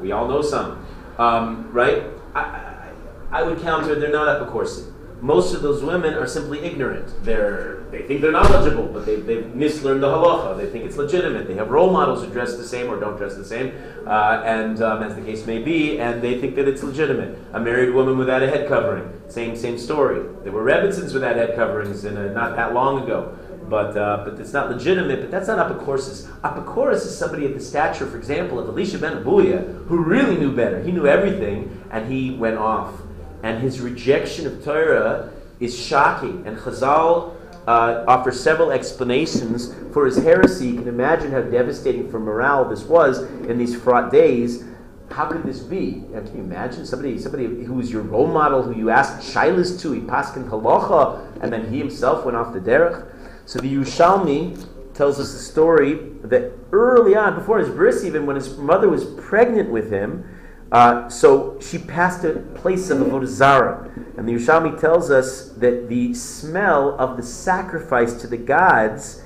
We 0.00 0.12
all 0.12 0.26
know 0.26 0.40
some. 0.40 0.84
Um, 1.18 1.70
right? 1.70 2.04
I, 2.34 2.40
I, 2.40 2.92
I 3.30 3.42
would 3.42 3.60
counter 3.60 3.94
they're 3.94 4.10
not 4.10 4.40
Epicursian. 4.40 4.90
Most 5.20 5.54
of 5.54 5.60
those 5.60 5.82
women 5.82 6.14
are 6.14 6.26
simply 6.26 6.60
ignorant. 6.60 7.12
They're, 7.22 7.81
they 7.92 8.02
think 8.02 8.20
they're 8.20 8.32
knowledgeable, 8.32 8.86
but 8.86 9.06
they, 9.06 9.16
they've 9.16 9.44
mislearned 9.44 10.00
the 10.00 10.08
halacha. 10.08 10.56
They 10.56 10.66
think 10.66 10.84
it's 10.84 10.96
legitimate. 10.96 11.46
They 11.46 11.54
have 11.54 11.70
role 11.70 11.92
models 11.92 12.24
who 12.24 12.30
dress 12.30 12.56
the 12.56 12.64
same 12.64 12.90
or 12.90 12.98
don't 12.98 13.16
dress 13.16 13.36
the 13.36 13.44
same, 13.44 13.72
uh, 14.06 14.42
and 14.44 14.82
um, 14.82 15.02
as 15.04 15.14
the 15.14 15.22
case 15.22 15.46
may 15.46 15.58
be, 15.62 16.00
and 16.00 16.20
they 16.20 16.40
think 16.40 16.56
that 16.56 16.66
it's 16.66 16.82
legitimate. 16.82 17.38
A 17.52 17.60
married 17.60 17.94
woman 17.94 18.18
without 18.18 18.42
a 18.42 18.48
head 18.48 18.66
covering, 18.66 19.08
same 19.28 19.54
same 19.54 19.78
story. 19.78 20.26
There 20.42 20.52
were 20.52 20.64
Rebbitzins 20.64 21.14
without 21.14 21.36
head 21.36 21.54
coverings 21.54 22.04
in 22.04 22.16
a, 22.16 22.32
not 22.32 22.56
that 22.56 22.74
long 22.74 23.04
ago. 23.04 23.38
But, 23.68 23.96
uh, 23.96 24.24
but 24.24 24.38
it's 24.38 24.52
not 24.52 24.70
legitimate, 24.70 25.20
but 25.22 25.30
that's 25.30 25.46
not 25.46 25.58
Epicurus. 25.58 26.28
Epicurus 26.44 27.06
is 27.06 27.16
somebody 27.16 27.46
of 27.46 27.54
the 27.54 27.60
stature, 27.60 28.06
for 28.06 28.18
example, 28.18 28.58
of 28.58 28.68
Elisha 28.68 28.98
ben 28.98 29.24
Abuya, 29.24 29.86
who 29.86 30.02
really 30.02 30.36
knew 30.36 30.54
better. 30.54 30.82
He 30.82 30.92
knew 30.92 31.06
everything, 31.06 31.82
and 31.90 32.12
he 32.12 32.32
went 32.32 32.58
off 32.58 33.00
and 33.42 33.60
his 33.60 33.80
rejection 33.80 34.46
of 34.46 34.64
Torah 34.64 35.30
is 35.60 35.78
shocking. 35.78 36.46
And 36.46 36.56
Chazal 36.56 37.34
uh, 37.66 38.04
offers 38.08 38.40
several 38.40 38.70
explanations 38.70 39.74
for 39.92 40.06
his 40.06 40.16
heresy. 40.16 40.68
You 40.68 40.78
can 40.78 40.88
imagine 40.88 41.30
how 41.30 41.42
devastating 41.42 42.10
for 42.10 42.18
morale 42.18 42.68
this 42.68 42.82
was 42.82 43.22
in 43.48 43.58
these 43.58 43.74
fraught 43.76 44.10
days. 44.10 44.64
How 45.10 45.26
could 45.26 45.44
this 45.44 45.60
be? 45.60 46.04
And 46.14 46.26
can 46.26 46.36
you 46.36 46.42
imagine 46.42 46.86
somebody, 46.86 47.18
somebody 47.18 47.44
who 47.44 47.74
was 47.74 47.90
your 47.90 48.02
role 48.02 48.26
model, 48.26 48.62
who 48.62 48.74
you 48.74 48.90
asked 48.90 49.34
shilas 49.34 49.80
to, 49.82 49.92
he 49.92 50.00
paskin 50.00 50.48
halacha, 50.48 51.42
and 51.42 51.52
then 51.52 51.70
he 51.70 51.78
himself 51.78 52.24
went 52.24 52.36
off 52.36 52.52
the 52.52 52.60
derech? 52.60 53.06
So 53.44 53.58
the 53.58 53.72
Yerushalmi 53.74 54.94
tells 54.94 55.20
us 55.20 55.32
the 55.32 55.38
story 55.38 55.94
that 56.22 56.52
early 56.72 57.14
on, 57.14 57.34
before 57.34 57.58
his 57.58 57.68
bris, 57.68 58.04
even 58.04 58.26
when 58.26 58.36
his 58.36 58.56
mother 58.56 58.88
was 58.88 59.04
pregnant 59.04 59.70
with 59.70 59.90
him, 59.90 60.24
uh, 60.72 61.08
so 61.08 61.60
she 61.60 61.78
passed 61.78 62.24
a 62.24 62.40
place 62.54 62.90
of 62.90 62.98
avodah 62.98 63.26
zarah, 63.26 63.90
and 64.16 64.26
the 64.26 64.32
Yerushalmi 64.32 64.80
tells 64.80 65.10
us 65.10 65.50
that 65.58 65.88
the 65.88 66.14
smell 66.14 66.96
of 66.98 67.16
the 67.16 67.22
sacrifice 67.22 68.14
to 68.14 68.26
the 68.26 68.38
gods 68.38 69.22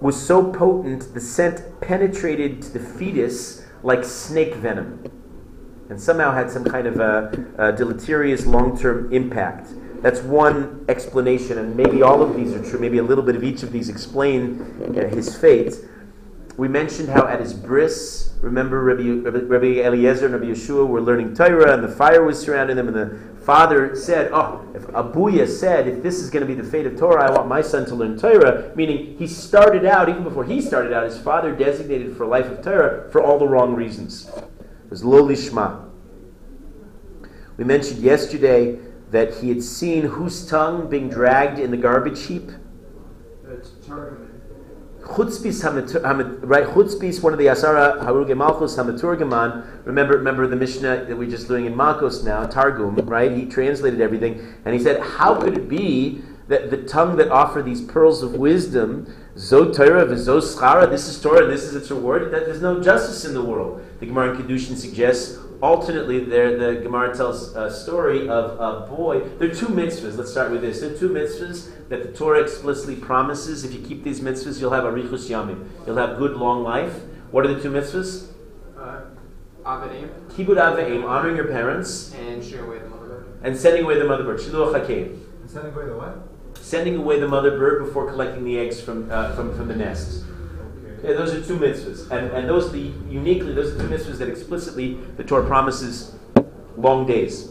was 0.00 0.20
so 0.20 0.52
potent, 0.52 1.14
the 1.14 1.20
scent 1.20 1.62
penetrated 1.80 2.60
to 2.60 2.70
the 2.70 2.80
fetus 2.80 3.64
like 3.84 4.04
snake 4.04 4.56
venom, 4.56 5.04
and 5.88 6.00
somehow 6.00 6.32
had 6.32 6.50
some 6.50 6.64
kind 6.64 6.88
of 6.88 6.98
a, 6.98 7.46
a 7.58 7.72
deleterious 7.72 8.44
long-term 8.44 9.12
impact. 9.12 9.68
That's 10.02 10.20
one 10.20 10.84
explanation, 10.88 11.58
and 11.58 11.76
maybe 11.76 12.02
all 12.02 12.22
of 12.22 12.34
these 12.34 12.52
are 12.54 12.64
true. 12.68 12.80
Maybe 12.80 12.98
a 12.98 13.04
little 13.04 13.22
bit 13.22 13.36
of 13.36 13.44
each 13.44 13.62
of 13.62 13.70
these 13.70 13.88
explain 13.88 14.60
uh, 14.98 15.08
his 15.08 15.36
fate. 15.36 15.76
We 16.56 16.68
mentioned 16.68 17.08
how 17.08 17.26
at 17.26 17.40
his 17.40 17.54
bris, 17.54 18.34
remember 18.42 18.82
Rabbi, 18.82 19.28
Rabbi, 19.40 19.80
Eliezer 19.80 20.26
and 20.26 20.34
Rabbi 20.34 20.46
Yeshua 20.46 20.86
were 20.86 21.00
learning 21.00 21.34
Torah, 21.34 21.72
and 21.72 21.82
the 21.82 21.88
fire 21.88 22.22
was 22.22 22.40
surrounding 22.40 22.76
them, 22.76 22.88
and 22.88 22.96
the 22.96 23.18
father 23.42 23.96
said, 23.96 24.30
"Oh, 24.32 24.62
if 24.74 24.82
Abuya 24.88 25.48
said, 25.48 25.88
if 25.88 26.02
this 26.02 26.16
is 26.16 26.28
going 26.28 26.46
to 26.46 26.46
be 26.46 26.60
the 26.60 26.68
fate 26.68 26.84
of 26.84 26.98
Torah, 26.98 27.30
I 27.30 27.30
want 27.30 27.48
my 27.48 27.62
son 27.62 27.86
to 27.86 27.94
learn 27.94 28.18
Torah." 28.18 28.70
Meaning, 28.76 29.16
he 29.18 29.26
started 29.26 29.86
out 29.86 30.10
even 30.10 30.24
before 30.24 30.44
he 30.44 30.60
started 30.60 30.92
out. 30.92 31.04
His 31.04 31.18
father 31.18 31.52
designated 31.54 32.16
for 32.16 32.26
life 32.26 32.46
of 32.46 32.62
Torah 32.62 33.08
for 33.10 33.22
all 33.22 33.38
the 33.38 33.48
wrong 33.48 33.74
reasons. 33.74 34.28
It 34.36 34.90
was 34.90 35.02
loli 35.02 35.36
shma. 35.36 35.88
We 37.56 37.64
mentioned 37.64 38.00
yesterday 38.00 38.78
that 39.10 39.34
he 39.36 39.48
had 39.48 39.62
seen 39.62 40.04
whose 40.04 40.46
tongue 40.46 40.88
being 40.88 41.08
dragged 41.08 41.58
in 41.58 41.70
the 41.70 41.76
garbage 41.76 42.26
heap. 42.26 42.50
it's. 43.48 43.70
Chutzpis 45.12 45.62
right? 46.42 46.64
Chutzpis, 46.64 47.22
one 47.22 47.32
of 47.32 47.38
the 47.38 47.46
Asara 47.46 48.02
Haruge 48.02 48.34
Malchus 48.36 48.76
Hamaturgaman. 48.76 49.84
Remember, 49.84 50.16
remember 50.16 50.46
the 50.46 50.56
Mishnah 50.56 51.04
that 51.04 51.16
we're 51.16 51.28
just 51.28 51.48
doing 51.48 51.66
in 51.66 51.74
Makos 51.74 52.24
now, 52.24 52.46
Targum, 52.46 52.96
right? 53.06 53.30
He 53.30 53.44
translated 53.44 54.00
everything, 54.00 54.40
and 54.64 54.74
he 54.74 54.80
said, 54.80 55.00
"How 55.00 55.34
could 55.34 55.56
it 55.56 55.68
be 55.68 56.22
that 56.48 56.70
the 56.70 56.78
tongue 56.78 57.16
that 57.16 57.30
offer 57.30 57.62
these 57.62 57.80
pearls 57.80 58.22
of 58.22 58.34
wisdom, 58.34 59.06
Zo 59.36 59.70
Torah 59.70 60.06
v'Zo 60.06 60.40
Schara, 60.40 60.88
this 60.88 61.06
is 61.08 61.20
Torah, 61.20 61.46
this 61.46 61.64
is 61.64 61.74
its 61.74 61.90
reward? 61.90 62.32
That 62.32 62.46
there's 62.46 62.62
no 62.62 62.80
justice 62.80 63.24
in 63.24 63.34
the 63.34 63.42
world." 63.42 63.82
The 64.00 64.06
Gemara 64.06 64.34
in 64.34 64.42
Kedushin 64.42 64.76
suggests. 64.76 65.38
Alternately, 65.62 66.18
there 66.24 66.58
the 66.58 66.80
Gemara 66.80 67.16
tells 67.16 67.54
a 67.54 67.70
story 67.70 68.28
of 68.28 68.58
a 68.58 68.84
boy. 68.88 69.20
There 69.38 69.48
are 69.48 69.54
two 69.54 69.66
mitzvahs. 69.66 70.16
Let's 70.18 70.32
start 70.32 70.50
with 70.50 70.60
this. 70.62 70.80
There 70.80 70.92
are 70.92 70.98
two 70.98 71.08
mitzvahs 71.08 71.88
that 71.88 72.02
the 72.02 72.12
Torah 72.12 72.40
explicitly 72.42 72.96
promises. 72.96 73.62
If 73.64 73.72
you 73.72 73.80
keep 73.80 74.02
these 74.02 74.20
mitzvahs, 74.20 74.60
you'll 74.60 74.72
have 74.72 74.84
a 74.84 74.90
richus 74.90 75.30
yamim. 75.30 75.68
You'll 75.86 75.98
have 75.98 76.18
good 76.18 76.32
long 76.36 76.64
life. 76.64 76.94
What 77.30 77.46
are 77.46 77.54
the 77.54 77.62
two 77.62 77.70
mitzvahs? 77.70 78.26
Uh, 78.76 79.02
Avadim 79.64 80.08
Kibud 80.30 80.56
aveim, 80.56 81.04
honoring 81.08 81.36
your 81.36 81.46
parents, 81.46 82.12
and 82.14 82.42
shooting 82.42 82.66
away 82.66 82.80
the 82.80 82.88
mother. 82.88 83.06
bird. 83.06 83.26
and 83.44 83.56
sending 83.56 83.84
away 83.84 83.96
the 84.00 84.04
mother 84.04 84.24
bird. 84.24 84.40
Shiluach 84.40 84.74
hakeim, 84.84 85.16
And 85.42 85.48
sending 85.48 85.72
away 85.72 85.86
the 85.86 85.96
what? 85.96 86.28
sending 86.56 86.96
away 86.96 87.20
the 87.20 87.28
mother 87.28 87.56
bird 87.56 87.84
before 87.84 88.10
collecting 88.10 88.42
the 88.44 88.58
eggs 88.58 88.80
from 88.80 89.08
uh, 89.12 89.32
from, 89.36 89.56
from 89.56 89.68
the 89.68 89.76
nest. 89.76 90.24
Okay. 91.02 91.12
Okay, 91.12 91.18
those 91.18 91.34
are 91.34 91.42
two 91.42 91.58
mitzvahs, 91.58 92.10
and 92.10 92.30
and 92.32 92.48
those 92.48 92.66
are 92.68 92.72
the 92.72 92.92
uniquely 93.10 93.52
those 93.52 93.74
are 93.74 93.78
two 93.78 93.88
mitzvahs 93.88 94.18
that 94.18 94.28
explicitly 94.28 94.98
the 95.16 95.24
Torah 95.24 95.46
promises 95.46 96.14
long 96.76 97.06
days. 97.06 97.48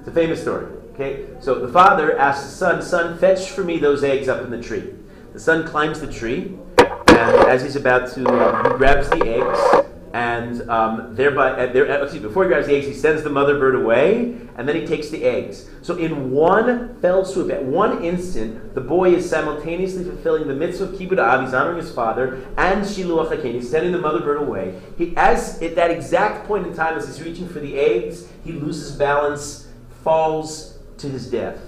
It's 0.00 0.08
a 0.08 0.12
famous 0.12 0.40
story. 0.40 0.66
Okay, 0.94 1.26
so 1.40 1.54
the 1.54 1.72
father 1.72 2.18
asks 2.18 2.44
the 2.44 2.50
son, 2.50 2.82
"Son, 2.82 3.18
fetch 3.18 3.50
for 3.50 3.62
me 3.64 3.78
those 3.78 4.02
eggs 4.02 4.28
up 4.28 4.42
in 4.42 4.50
the 4.50 4.60
tree." 4.60 4.94
The 5.32 5.40
son 5.40 5.66
climbs 5.66 6.00
the 6.00 6.06
tree, 6.06 6.56
and 6.78 7.48
as 7.48 7.62
he's 7.62 7.76
about 7.76 8.10
to, 8.12 8.26
uh, 8.28 8.72
he 8.72 8.78
grabs 8.78 9.08
the 9.10 9.22
eggs, 9.24 9.86
and 10.14 10.70
um, 10.70 11.16
thereby, 11.16 11.50
uh, 11.50 11.72
there, 11.72 11.90
uh, 11.90 12.08
before 12.20 12.44
he 12.44 12.48
grabs 12.48 12.68
the 12.68 12.76
eggs, 12.76 12.86
he 12.86 12.94
sends 12.94 13.24
the 13.24 13.30
mother 13.30 13.58
bird 13.58 13.74
away, 13.74 14.38
and 14.56 14.68
then 14.68 14.76
he 14.76 14.86
takes 14.86 15.08
the 15.08 15.24
eggs. 15.24 15.68
So 15.82 15.96
in 15.96 16.30
one 16.30 17.00
fell 17.00 17.24
swoop, 17.24 17.50
at 17.50 17.64
one 17.64 18.04
instant, 18.04 18.76
the 18.76 18.80
boy 18.80 19.12
is 19.12 19.28
simultaneously 19.28 20.04
fulfilling 20.04 20.46
the 20.46 20.54
mitzvah 20.54 20.84
of 20.84 20.90
kibbud 20.92 21.18
av, 21.18 21.42
he's 21.42 21.52
honoring 21.52 21.78
his 21.78 21.90
father, 21.90 22.46
and 22.56 22.82
shiluach 22.82 23.30
haken, 23.30 23.54
he's 23.54 23.68
sending 23.68 23.90
the 23.90 23.98
mother 23.98 24.20
bird 24.20 24.40
away. 24.40 24.80
He, 24.96 25.16
as 25.16 25.60
at 25.60 25.74
that 25.74 25.90
exact 25.90 26.46
point 26.46 26.64
in 26.64 26.76
time, 26.76 26.96
as 26.96 27.08
he's 27.08 27.20
reaching 27.20 27.48
for 27.48 27.58
the 27.58 27.76
eggs, 27.76 28.28
he 28.44 28.52
loses 28.52 28.92
balance, 28.92 29.66
falls 30.04 30.78
to 30.98 31.08
his 31.08 31.28
death. 31.28 31.58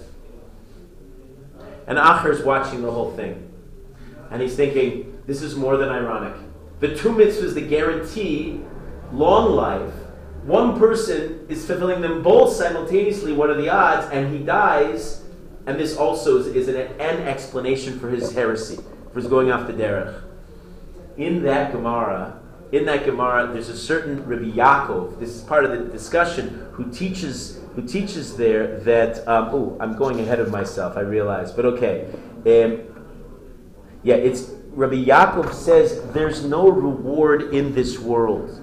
And 1.88 1.98
Acher 1.98 2.30
is 2.30 2.44
watching 2.44 2.82
the 2.82 2.92
whole 2.92 3.10
thing. 3.16 3.50
And 4.30 4.40
he's 4.40 4.54
thinking, 4.54 5.20
this 5.26 5.42
is 5.42 5.56
more 5.56 5.76
than 5.76 5.88
ironic. 5.88 6.45
The 6.80 6.94
two 6.94 7.10
mitzvahs 7.10 7.54
that 7.54 7.68
guarantee 7.68 8.60
long 9.12 9.52
life, 9.52 9.92
one 10.42 10.78
person 10.78 11.46
is 11.48 11.66
fulfilling 11.66 12.00
them 12.00 12.22
both 12.22 12.52
simultaneously. 12.54 13.32
What 13.32 13.50
are 13.50 13.60
the 13.60 13.68
odds? 13.68 14.06
And 14.12 14.32
he 14.32 14.44
dies. 14.44 15.22
And 15.66 15.80
this 15.80 15.96
also 15.96 16.38
is, 16.38 16.46
is 16.48 16.68
an, 16.68 16.76
an, 16.76 17.22
explanation 17.26 17.98
for 17.98 18.08
his 18.08 18.32
heresy, 18.32 18.78
for 19.12 19.20
his 19.20 19.28
going 19.28 19.50
off 19.50 19.66
the 19.66 19.72
derech. 19.72 20.22
In 21.16 21.42
that 21.42 21.72
Gemara, 21.72 22.40
in 22.70 22.84
that 22.84 23.04
Gemara, 23.04 23.52
there's 23.52 23.68
a 23.68 23.76
certain 23.76 24.24
Rabbi 24.26 24.56
Yaakov. 24.56 25.18
This 25.18 25.30
is 25.30 25.42
part 25.42 25.64
of 25.64 25.72
the 25.72 25.78
discussion. 25.90 26.68
Who 26.72 26.92
teaches 26.92 27.60
who 27.74 27.86
teaches 27.86 28.36
there 28.36 28.78
that 28.80 29.26
um, 29.28 29.48
oh, 29.52 29.76
I'm 29.80 29.96
going 29.96 30.20
ahead 30.20 30.40
of 30.40 30.50
myself. 30.50 30.96
I 30.96 31.00
realize, 31.00 31.52
but 31.52 31.64
okay. 31.66 32.06
Um, 32.46 32.82
yeah, 34.02 34.14
it's 34.14 34.50
Rabbi 34.76 35.06
Yaakov 35.06 35.54
says 35.54 36.02
there's 36.12 36.44
no 36.44 36.68
reward 36.68 37.54
in 37.54 37.74
this 37.74 37.98
world. 37.98 38.60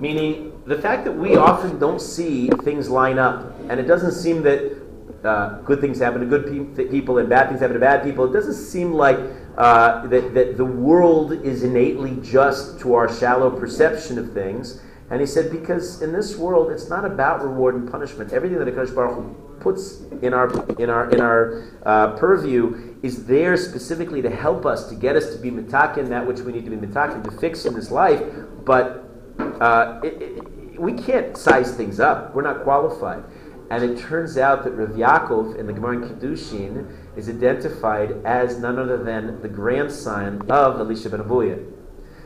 Meaning, 0.00 0.60
the 0.66 0.76
fact 0.76 1.04
that 1.04 1.12
we 1.12 1.36
often 1.36 1.78
don't 1.78 2.00
see 2.00 2.48
things 2.64 2.90
line 2.90 3.18
up, 3.18 3.54
and 3.68 3.78
it 3.78 3.84
doesn't 3.84 4.12
seem 4.12 4.42
that 4.42 4.80
uh, 5.22 5.60
good 5.60 5.80
things 5.80 6.00
happen 6.00 6.20
to 6.20 6.26
good 6.26 6.74
pe- 6.76 6.88
people 6.88 7.18
and 7.18 7.28
bad 7.28 7.48
things 7.48 7.60
happen 7.60 7.74
to 7.74 7.80
bad 7.80 8.02
people, 8.02 8.24
it 8.24 8.32
doesn't 8.32 8.54
seem 8.54 8.92
like 8.92 9.18
uh, 9.56 10.06
that, 10.08 10.34
that 10.34 10.56
the 10.56 10.64
world 10.64 11.32
is 11.32 11.62
innately 11.62 12.18
just 12.22 12.80
to 12.80 12.94
our 12.94 13.12
shallow 13.12 13.48
perception 13.48 14.18
of 14.18 14.32
things. 14.32 14.80
And 15.10 15.20
he 15.20 15.26
said, 15.26 15.52
because 15.52 16.02
in 16.02 16.12
this 16.12 16.36
world, 16.36 16.72
it's 16.72 16.88
not 16.88 17.04
about 17.04 17.44
reward 17.44 17.76
and 17.76 17.88
punishment. 17.88 18.32
Everything 18.32 18.58
that 18.58 18.66
Hakadosh 18.66 18.94
Baruch 18.94 19.14
Hu 19.14 19.49
puts 19.60 20.00
in 20.22 20.34
our 20.34 20.48
in 20.78 20.90
our 20.90 21.10
in 21.10 21.20
our 21.20 21.64
uh, 21.84 22.16
purview 22.16 22.96
is 23.02 23.26
there 23.26 23.56
specifically 23.56 24.20
to 24.22 24.30
help 24.30 24.66
us 24.66 24.88
to 24.88 24.94
get 24.94 25.16
us 25.16 25.34
to 25.34 25.38
be 25.38 25.50
mitakin 25.50 26.08
that 26.08 26.26
which 26.26 26.40
we 26.40 26.52
need 26.52 26.64
to 26.64 26.70
be 26.70 26.76
mitakin 26.76 27.22
to 27.24 27.30
fix 27.30 27.64
in 27.64 27.74
this 27.74 27.90
life. 27.90 28.22
But 28.64 29.04
uh, 29.38 30.00
it, 30.02 30.22
it, 30.22 30.80
we 30.80 30.92
can't 30.92 31.36
size 31.36 31.74
things 31.74 32.00
up. 32.00 32.34
We're 32.34 32.42
not 32.42 32.62
qualified. 32.62 33.24
And 33.70 33.84
it 33.84 33.98
turns 33.98 34.36
out 34.36 34.64
that 34.64 34.72
Rav 34.72 34.90
Yaakov 34.90 35.56
in 35.56 35.66
the 35.66 35.72
Gemara 35.72 35.98
in 35.98 36.08
Kiddushin 36.08 36.92
is 37.16 37.28
identified 37.28 38.24
as 38.24 38.58
none 38.58 38.78
other 38.78 39.02
than 39.02 39.40
the 39.42 39.48
grandson 39.48 40.42
of 40.50 40.80
Elisha 40.80 41.08
ben 41.08 41.20
Abuya. 41.20 41.64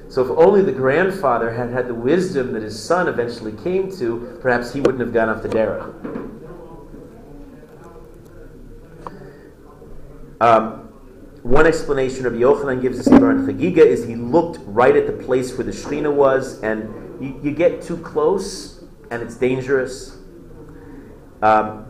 So 0.09 0.23
if 0.23 0.31
only 0.38 0.62
the 0.62 0.73
grandfather 0.73 1.51
had 1.53 1.70
had 1.70 1.88
the 1.88 1.94
wisdom 1.94 2.53
that 2.53 2.62
his 2.62 2.83
son 2.83 3.09
eventually 3.09 3.53
came 3.62 3.94
to, 3.99 4.38
perhaps 4.40 4.73
he 4.73 4.81
wouldn't 4.81 5.01
have 5.01 5.12
gone 5.12 5.29
off 5.29 5.42
the 5.42 5.49
derech. 5.49 6.23
Um, 10.40 10.81
one 11.42 11.66
explanation 11.66 12.25
Rabbi 12.25 12.37
Yochanan 12.37 12.81
gives 12.81 12.99
us 12.99 13.07
here 13.07 13.31
on 13.31 13.47
Chagiga 13.47 13.79
is 13.85 14.07
he 14.07 14.16
looked 14.16 14.59
right 14.64 14.97
at 14.97 15.07
the 15.07 15.12
place 15.12 15.57
where 15.57 15.64
the 15.64 15.73
Shekhinah 15.73 16.12
was, 16.12 16.62
and 16.62 17.23
you, 17.23 17.38
you 17.42 17.51
get 17.53 17.83
too 17.83 17.99
close, 17.99 18.85
and 19.11 19.23
it's 19.23 19.37
dangerous. 19.37 20.16
Um, 21.42 21.85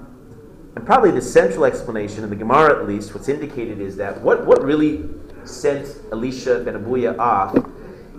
and 0.74 0.84
probably 0.84 1.12
the 1.12 1.22
central 1.22 1.64
explanation, 1.64 2.24
in 2.24 2.30
the 2.30 2.36
Gemara 2.36 2.80
at 2.80 2.88
least, 2.88 3.14
what's 3.14 3.28
indicated 3.28 3.80
is 3.80 3.96
that 3.96 4.20
what, 4.20 4.44
what 4.44 4.62
really 4.64 5.08
sent 5.44 5.86
Elisha 6.10 6.60
ben 6.64 6.74
Abuya 6.74 7.16
off, 7.18 7.56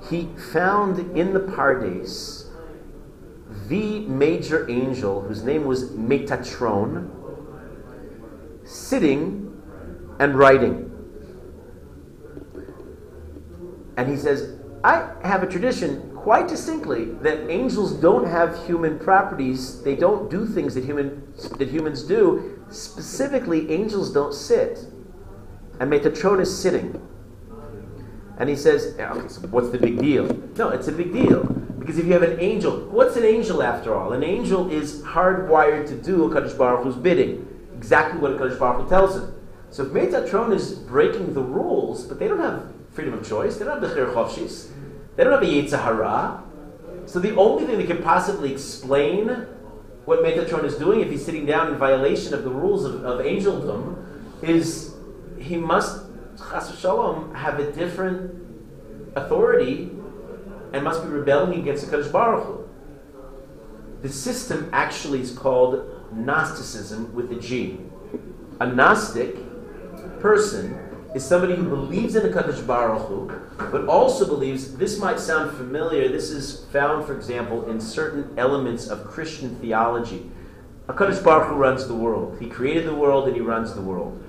he 0.09 0.29
found 0.53 1.17
in 1.17 1.33
the 1.33 1.39
Pardes 1.39 2.45
the 3.67 4.01
major 4.01 4.69
angel, 4.69 5.21
whose 5.21 5.43
name 5.43 5.65
was 5.65 5.89
Metatron, 5.91 7.09
sitting 8.63 9.44
and 10.19 10.37
writing. 10.37 10.91
And 13.97 14.09
he 14.09 14.17
says, 14.17 14.59
I 14.83 15.13
have 15.23 15.41
a 15.41 15.47
tradition 15.47 16.11
quite 16.15 16.47
distinctly 16.47 17.05
that 17.21 17.49
angels 17.49 17.93
don't 17.93 18.27
have 18.27 18.65
human 18.65 18.99
properties. 18.99 19.81
They 19.83 19.95
don't 19.95 20.29
do 20.29 20.45
things 20.45 20.75
that 20.75 20.83
human 20.83 21.23
that 21.57 21.67
humans 21.69 22.03
do. 22.03 22.59
Specifically, 22.69 23.71
angels 23.71 24.11
don't 24.11 24.33
sit. 24.33 24.79
And 25.79 25.91
Metatron 25.91 26.41
is 26.41 26.55
sitting. 26.55 27.01
And 28.37 28.49
he 28.49 28.55
says, 28.55 28.95
okay, 28.99 29.27
so 29.27 29.41
what's 29.47 29.69
the 29.69 29.77
big 29.77 29.99
deal? 29.99 30.25
No, 30.57 30.69
it's 30.69 30.87
a 30.87 30.91
big 30.91 31.13
deal. 31.13 31.43
Because 31.79 31.97
if 31.99 32.05
you 32.05 32.13
have 32.13 32.23
an 32.23 32.39
angel, 32.39 32.87
what's 32.89 33.15
an 33.15 33.23
angel 33.23 33.61
after 33.61 33.95
all? 33.95 34.13
An 34.13 34.23
angel 34.23 34.71
is 34.71 35.01
hardwired 35.03 35.87
to 35.87 35.95
do 35.95 36.25
a 36.25 36.29
Kadosh 36.29 36.57
Baruch 36.57 36.83
Hu's 36.83 36.95
bidding. 36.95 37.47
Exactly 37.77 38.19
what 38.19 38.31
a 38.31 38.35
Kadosh 38.35 38.57
Baruch 38.57 38.83
Hu 38.83 38.89
tells 38.89 39.15
him. 39.17 39.34
So 39.75 39.83
if 39.83 39.89
Metatron 39.91 40.53
is 40.53 40.71
breaking 40.71 41.33
the 41.33 41.41
rules, 41.41 42.05
but 42.05 42.17
they 42.17 42.29
don't 42.29 42.39
have 42.39 42.71
freedom 42.93 43.13
of 43.13 43.27
choice, 43.27 43.57
they 43.57 43.65
don't 43.65 43.81
have 43.81 43.89
the 43.89 43.93
Chir 43.93 44.71
they 45.17 45.23
don't 45.25 45.33
have 45.33 45.41
a 45.41 45.45
Yetzer 45.45 45.83
Hara. 45.83 46.41
So 47.05 47.19
the 47.19 47.35
only 47.35 47.65
thing 47.65 47.77
that 47.79 47.87
can 47.87 48.01
possibly 48.01 48.53
explain 48.53 49.27
what 50.05 50.19
Metatron 50.23 50.63
is 50.63 50.75
doing 50.75 51.01
if 51.01 51.09
he's 51.09 51.25
sitting 51.25 51.45
down 51.45 51.73
in 51.73 51.77
violation 51.77 52.33
of 52.33 52.45
the 52.45 52.51
rules 52.51 52.85
of, 52.85 53.03
of 53.03 53.19
angeldom 53.19 53.97
is 54.41 54.93
he 55.37 55.57
must, 55.57 56.05
chas 56.37 56.79
shalom, 56.79 57.35
have 57.35 57.59
a 57.59 57.69
different 57.73 58.33
authority 59.17 59.91
and 60.71 60.85
must 60.85 61.03
be 61.03 61.09
rebelling 61.09 61.59
against 61.59 61.91
the 61.91 61.97
Kadosh 61.97 62.09
Baruch 62.13 62.45
Hu. 62.45 62.69
The 64.03 64.09
system 64.09 64.69
actually 64.71 65.19
is 65.19 65.37
called 65.37 65.83
Gnosticism 66.13 67.13
with 67.13 67.29
a 67.33 67.35
G. 67.35 67.77
A 68.61 68.67
Gnostic 68.67 69.35
person 70.25 70.75
is 71.13 71.23
somebody 71.23 71.53
who 71.53 71.69
believes 71.69 72.15
in 72.15 72.23
the 72.23 72.29
Kadosh 72.29 72.65
Baruch 72.65 73.07
Hu, 73.07 73.31
but 73.71 73.85
also 73.85 74.25
believes 74.25 74.75
this 74.75 74.97
might 74.97 75.19
sound 75.19 75.55
familiar. 75.55 76.09
This 76.09 76.31
is 76.31 76.65
found, 76.73 77.05
for 77.05 77.15
example, 77.15 77.69
in 77.69 77.79
certain 77.79 78.33
elements 78.35 78.87
of 78.87 79.05
Christian 79.05 79.55
theology. 79.57 80.31
A 80.87 80.93
Kadosh 80.93 81.23
Baruch 81.23 81.49
Hu 81.49 81.55
runs 81.57 81.87
the 81.87 81.93
world. 81.93 82.37
He 82.39 82.49
created 82.49 82.87
the 82.87 82.95
world 82.95 83.27
and 83.27 83.35
he 83.35 83.41
runs 83.43 83.75
the 83.75 83.83
world. 83.83 84.19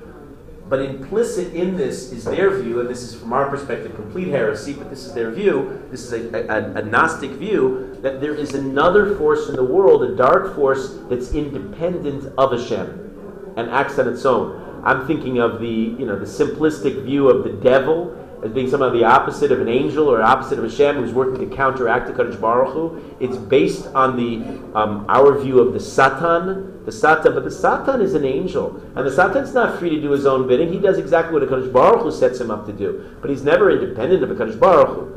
But 0.68 0.82
implicit 0.82 1.54
in 1.54 1.78
this 1.78 2.12
is 2.12 2.24
their 2.24 2.50
view, 2.60 2.80
and 2.80 2.90
this 2.90 3.02
is 3.02 3.18
from 3.18 3.32
our 3.32 3.48
perspective 3.48 3.94
complete 3.94 4.28
heresy, 4.28 4.74
but 4.74 4.90
this 4.90 5.06
is 5.06 5.14
their 5.14 5.30
view, 5.30 5.82
this 5.90 6.04
is 6.04 6.12
a, 6.12 6.52
a, 6.52 6.82
a, 6.82 6.82
Gnostic 6.82 7.30
view, 7.30 7.96
that 8.02 8.20
there 8.20 8.34
is 8.34 8.52
another 8.52 9.16
force 9.16 9.48
in 9.48 9.56
the 9.56 9.64
world, 9.64 10.02
a 10.02 10.14
dark 10.14 10.54
force 10.56 10.98
that's 11.08 11.32
independent 11.32 12.34
of 12.36 12.52
Hashem 12.52 13.54
and 13.56 13.70
acts 13.70 13.98
on 13.98 14.08
its 14.08 14.26
own. 14.26 14.65
I'm 14.86 15.04
thinking 15.04 15.40
of 15.40 15.60
the, 15.60 15.66
you 15.66 16.06
know, 16.06 16.16
the 16.16 16.24
simplistic 16.24 17.02
view 17.02 17.28
of 17.28 17.42
the 17.42 17.50
devil 17.50 18.16
as 18.44 18.52
being 18.52 18.70
somehow 18.70 18.90
the 18.90 19.02
opposite 19.02 19.50
of 19.50 19.60
an 19.60 19.68
angel 19.68 20.08
or 20.08 20.22
opposite 20.22 20.60
of 20.60 20.64
Hashem 20.64 20.94
who's 20.94 21.12
working 21.12 21.48
to 21.48 21.56
counteract 21.56 22.06
the 22.06 22.12
Kadosh 22.12 22.40
Baruch 22.40 22.72
Hu. 22.72 23.16
It's 23.18 23.36
based 23.36 23.88
on 23.88 24.16
the 24.16 24.46
um, 24.78 25.04
our 25.08 25.36
view 25.40 25.58
of 25.58 25.72
the 25.72 25.80
Satan, 25.80 26.84
the 26.84 26.92
Satan, 26.92 27.34
but 27.34 27.42
the 27.42 27.50
Satan 27.50 28.00
is 28.00 28.14
an 28.14 28.24
angel, 28.24 28.80
and 28.94 29.04
the 29.04 29.10
Satan's 29.10 29.52
not 29.52 29.80
free 29.80 29.90
to 29.90 30.00
do 30.00 30.12
his 30.12 30.24
own 30.24 30.46
bidding. 30.46 30.72
He 30.72 30.78
does 30.78 30.98
exactly 30.98 31.34
what 31.34 31.42
a 31.42 31.46
Kadosh 31.46 31.72
Baruch 31.72 32.02
Hu 32.02 32.12
sets 32.12 32.40
him 32.40 32.52
up 32.52 32.64
to 32.66 32.72
do, 32.72 33.16
but 33.20 33.28
he's 33.28 33.42
never 33.42 33.72
independent 33.72 34.22
of 34.22 34.30
a 34.30 34.36
Kadosh 34.36 34.60
Baruch 34.60 34.88
Hu. 34.88 35.16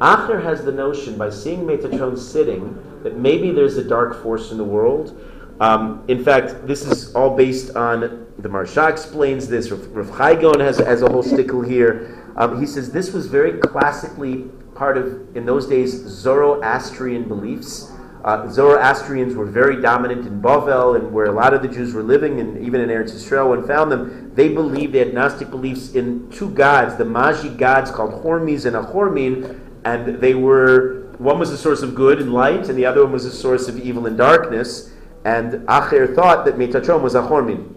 Acher 0.00 0.42
has 0.42 0.64
the 0.64 0.72
notion 0.72 1.18
by 1.18 1.30
seeing 1.30 1.66
Metatron 1.66 2.16
sitting 2.16 2.80
that 3.02 3.16
maybe 3.16 3.50
there's 3.50 3.76
a 3.76 3.84
dark 3.84 4.22
force 4.22 4.50
in 4.52 4.56
the 4.56 4.64
world. 4.64 5.18
Um, 5.60 6.04
in 6.08 6.24
fact, 6.24 6.66
this 6.66 6.86
is 6.86 7.14
all 7.14 7.36
based 7.36 7.76
on 7.76 8.26
the 8.38 8.48
Maharsha 8.48 8.90
explains 8.90 9.46
this. 9.46 9.70
Rav, 9.70 9.86
Rav 9.94 10.16
Chai 10.16 10.64
has, 10.64 10.78
has 10.78 11.02
a 11.02 11.10
whole 11.10 11.22
stickle 11.22 11.60
here. 11.60 12.32
Um, 12.36 12.58
he 12.58 12.66
says 12.66 12.90
this 12.90 13.12
was 13.12 13.26
very 13.26 13.58
classically 13.58 14.44
part 14.74 14.96
of, 14.96 15.36
in 15.36 15.44
those 15.44 15.66
days, 15.66 15.92
Zoroastrian 15.92 17.28
beliefs. 17.28 17.92
Uh, 18.24 18.48
Zoroastrians 18.48 19.34
were 19.34 19.44
very 19.44 19.80
dominant 19.80 20.26
in 20.26 20.40
Bavel 20.40 20.96
and 20.96 21.12
where 21.12 21.26
a 21.26 21.32
lot 21.32 21.52
of 21.52 21.60
the 21.60 21.68
Jews 21.68 21.92
were 21.92 22.02
living, 22.02 22.40
and 22.40 22.64
even 22.64 22.80
in 22.80 22.88
Eretz 22.88 23.12
Yisrael, 23.12 23.50
when 23.50 23.66
found 23.66 23.92
them, 23.92 24.32
they 24.34 24.48
believed 24.48 24.94
they 24.94 24.98
had 25.00 25.12
Gnostic 25.12 25.50
beliefs 25.50 25.94
in 25.94 26.30
two 26.30 26.50
gods, 26.50 26.96
the 26.96 27.04
Magi 27.04 27.48
gods 27.48 27.90
called 27.90 28.22
Hormes 28.22 28.64
and 28.64 28.76
Ahormin, 28.76 29.60
and 29.84 30.20
they 30.20 30.34
were, 30.34 31.12
one 31.18 31.38
was 31.38 31.50
a 31.50 31.58
source 31.58 31.82
of 31.82 31.94
good 31.94 32.20
and 32.20 32.32
light, 32.32 32.68
and 32.68 32.78
the 32.78 32.84
other 32.86 33.02
one 33.02 33.12
was 33.12 33.24
a 33.24 33.32
source 33.32 33.68
of 33.68 33.78
evil 33.78 34.06
and 34.06 34.16
darkness. 34.16 34.90
And 35.24 35.66
Acher 35.68 36.14
thought 36.14 36.44
that 36.46 36.56
Metatron 36.56 37.02
was 37.02 37.14
Ahormin. 37.14 37.74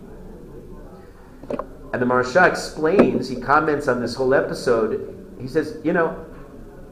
And 1.92 2.02
the 2.02 2.06
Maharsha 2.06 2.50
explains, 2.50 3.30
he 3.30 3.36
comments 3.36 3.88
on 3.88 4.02
this 4.02 4.16
whole 4.16 4.34
episode. 4.34 5.36
He 5.40 5.48
says, 5.48 5.78
you 5.84 5.94
know, 5.94 6.26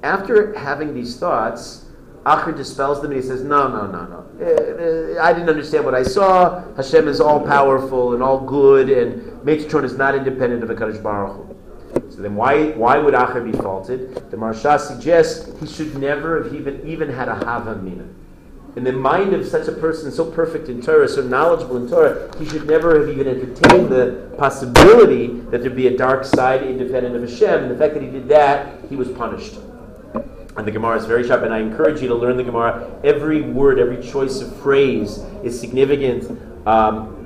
after 0.04 0.58
having 0.58 0.93
these 0.93 1.18
thoughts, 1.18 1.86
Acher 2.26 2.56
dispels 2.56 3.02
them 3.02 3.12
and 3.12 3.20
he 3.22 3.28
says, 3.28 3.43
no, 3.43 3.68
no, 3.68 3.88
no, 3.88 4.06
no. 4.06 4.22
Uh, 4.39 5.20
uh, 5.20 5.24
I 5.24 5.34
didn't 5.34 5.49
understand 5.49 5.86
what 5.86 5.95
I 5.95 6.04
saw. 6.04 6.64
Hashem 6.76 7.08
is 7.08 7.20
all 7.20 7.39
powerful 7.39 8.14
and 8.14 8.22
all 8.22 8.39
good, 8.39 8.89
and 8.89 9.22
Metatron 9.41 9.84
is 9.84 9.95
not 9.95 10.14
independent 10.16 10.64
of 10.64 10.70
a 10.70 10.76
Kadosh 10.76 11.02
Baruch 11.02 11.36
Hu. 11.36 12.12
So 12.12 12.22
then 12.22 12.36
why, 12.36 12.72
why 12.72 12.97
would 12.97 13.14
Acher 13.14 13.43
be 13.43 13.58
faulted? 13.58 14.14
The 14.30 14.38
Maharsha 14.38 14.80
suggests 14.80 15.60
he 15.60 15.68
should 15.68 15.97
never 15.97 16.43
have 16.43 16.54
even, 16.54 16.88
even 16.88 17.10
had 17.10 17.28
a 17.28 17.36
Hava 17.36 17.76
Mina. 17.78 18.08
In 18.78 18.86
the 18.86 18.93
mind 18.93 19.34
of 19.34 19.45
such 19.45 19.67
a 19.67 19.74
person 19.74 20.11
so 20.11 20.32
perfect 20.32 20.69
in 20.69 20.82
Torah, 20.82 21.07
so 21.07 21.22
knowledgeable 21.22 21.76
in 21.76 21.89
Torah, 21.89 22.32
he 22.39 22.47
should 22.47 22.65
never 22.65 22.99
have 22.99 23.09
even 23.09 23.28
entertained 23.28 23.89
the 23.89 24.34
possibility 24.38 25.28
that 25.51 25.61
there'd 25.61 25.76
be 25.76 25.88
a 25.88 25.97
dark 25.97 26.24
side 26.24 26.63
independent 26.63 27.13
of 27.13 27.30
Hashem. 27.30 27.63
And 27.63 27.72
the 27.72 27.78
fact 27.78 27.95
that 27.95 28.01
he 28.01 28.09
did 28.09 28.30
that, 28.30 28.80
he 28.89 28.95
was 28.95 29.09
punished. 29.09 29.59
And 30.55 30.65
the 30.65 30.72
Gemara 30.72 30.97
is 30.97 31.05
very 31.05 31.28
sharp, 31.28 31.43
and 31.43 31.53
I 31.53 31.59
encourage 31.59 32.01
you 32.01 32.07
to 32.07 32.15
learn 32.15 32.38
the 32.38 32.43
Gemara. 32.43 32.89
Every 33.03 33.41
word, 33.41 33.78
every 33.78 34.01
choice 34.01 34.39
of 34.39 34.55
phrase 34.57 35.17
is 35.43 35.59
significant. 35.59 36.30
Um, 36.65 37.20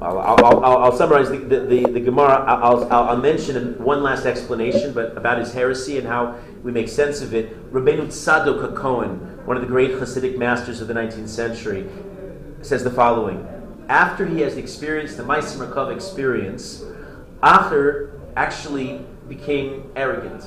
I'll, 0.00 0.18
I'll, 0.18 0.44
I'll, 0.44 0.76
I'll, 0.78 0.96
summarize 0.96 1.30
the, 1.30 1.38
the, 1.38 1.60
the, 1.60 1.90
the 1.92 2.00
Gemara. 2.00 2.44
I'll, 2.46 2.92
I'll, 2.92 3.16
mention 3.16 3.82
one 3.82 4.02
last 4.02 4.26
explanation 4.26 4.92
but 4.92 5.16
about 5.16 5.38
his 5.38 5.54
heresy 5.54 5.96
and 5.96 6.06
how 6.06 6.38
we 6.62 6.70
make 6.70 6.88
sense 6.88 7.22
of 7.22 7.32
it. 7.34 7.72
Rabbeinu 7.72 8.06
Tzadok 8.08 8.74
HaKohen, 8.74 9.44
one 9.46 9.56
of 9.56 9.62
the 9.62 9.68
great 9.68 9.92
Hasidic 9.92 10.36
masters 10.36 10.82
of 10.82 10.88
the 10.88 10.94
19th 10.94 11.28
century, 11.28 11.86
says 12.60 12.84
the 12.84 12.90
following. 12.90 13.48
After 13.88 14.26
he 14.26 14.40
has 14.42 14.58
experienced 14.58 15.16
the 15.16 15.22
Maaseh 15.22 15.56
Merkava 15.56 15.94
experience, 15.94 16.84
Acher 17.42 18.20
actually 18.36 19.00
became 19.28 19.90
arrogant. 19.96 20.44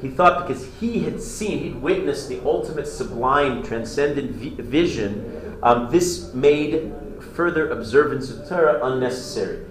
He 0.00 0.08
thought 0.08 0.46
because 0.46 0.66
he 0.80 1.00
had 1.00 1.20
seen, 1.20 1.58
he'd 1.58 1.76
witnessed 1.76 2.30
the 2.30 2.40
ultimate 2.44 2.88
sublime, 2.88 3.62
transcendent 3.62 4.30
vision, 4.32 5.58
um, 5.62 5.90
this 5.90 6.32
made 6.34 6.92
further 7.22 7.70
observance 7.70 8.30
of 8.30 8.48
Torah 8.48 8.84
unnecessary. 8.84 9.64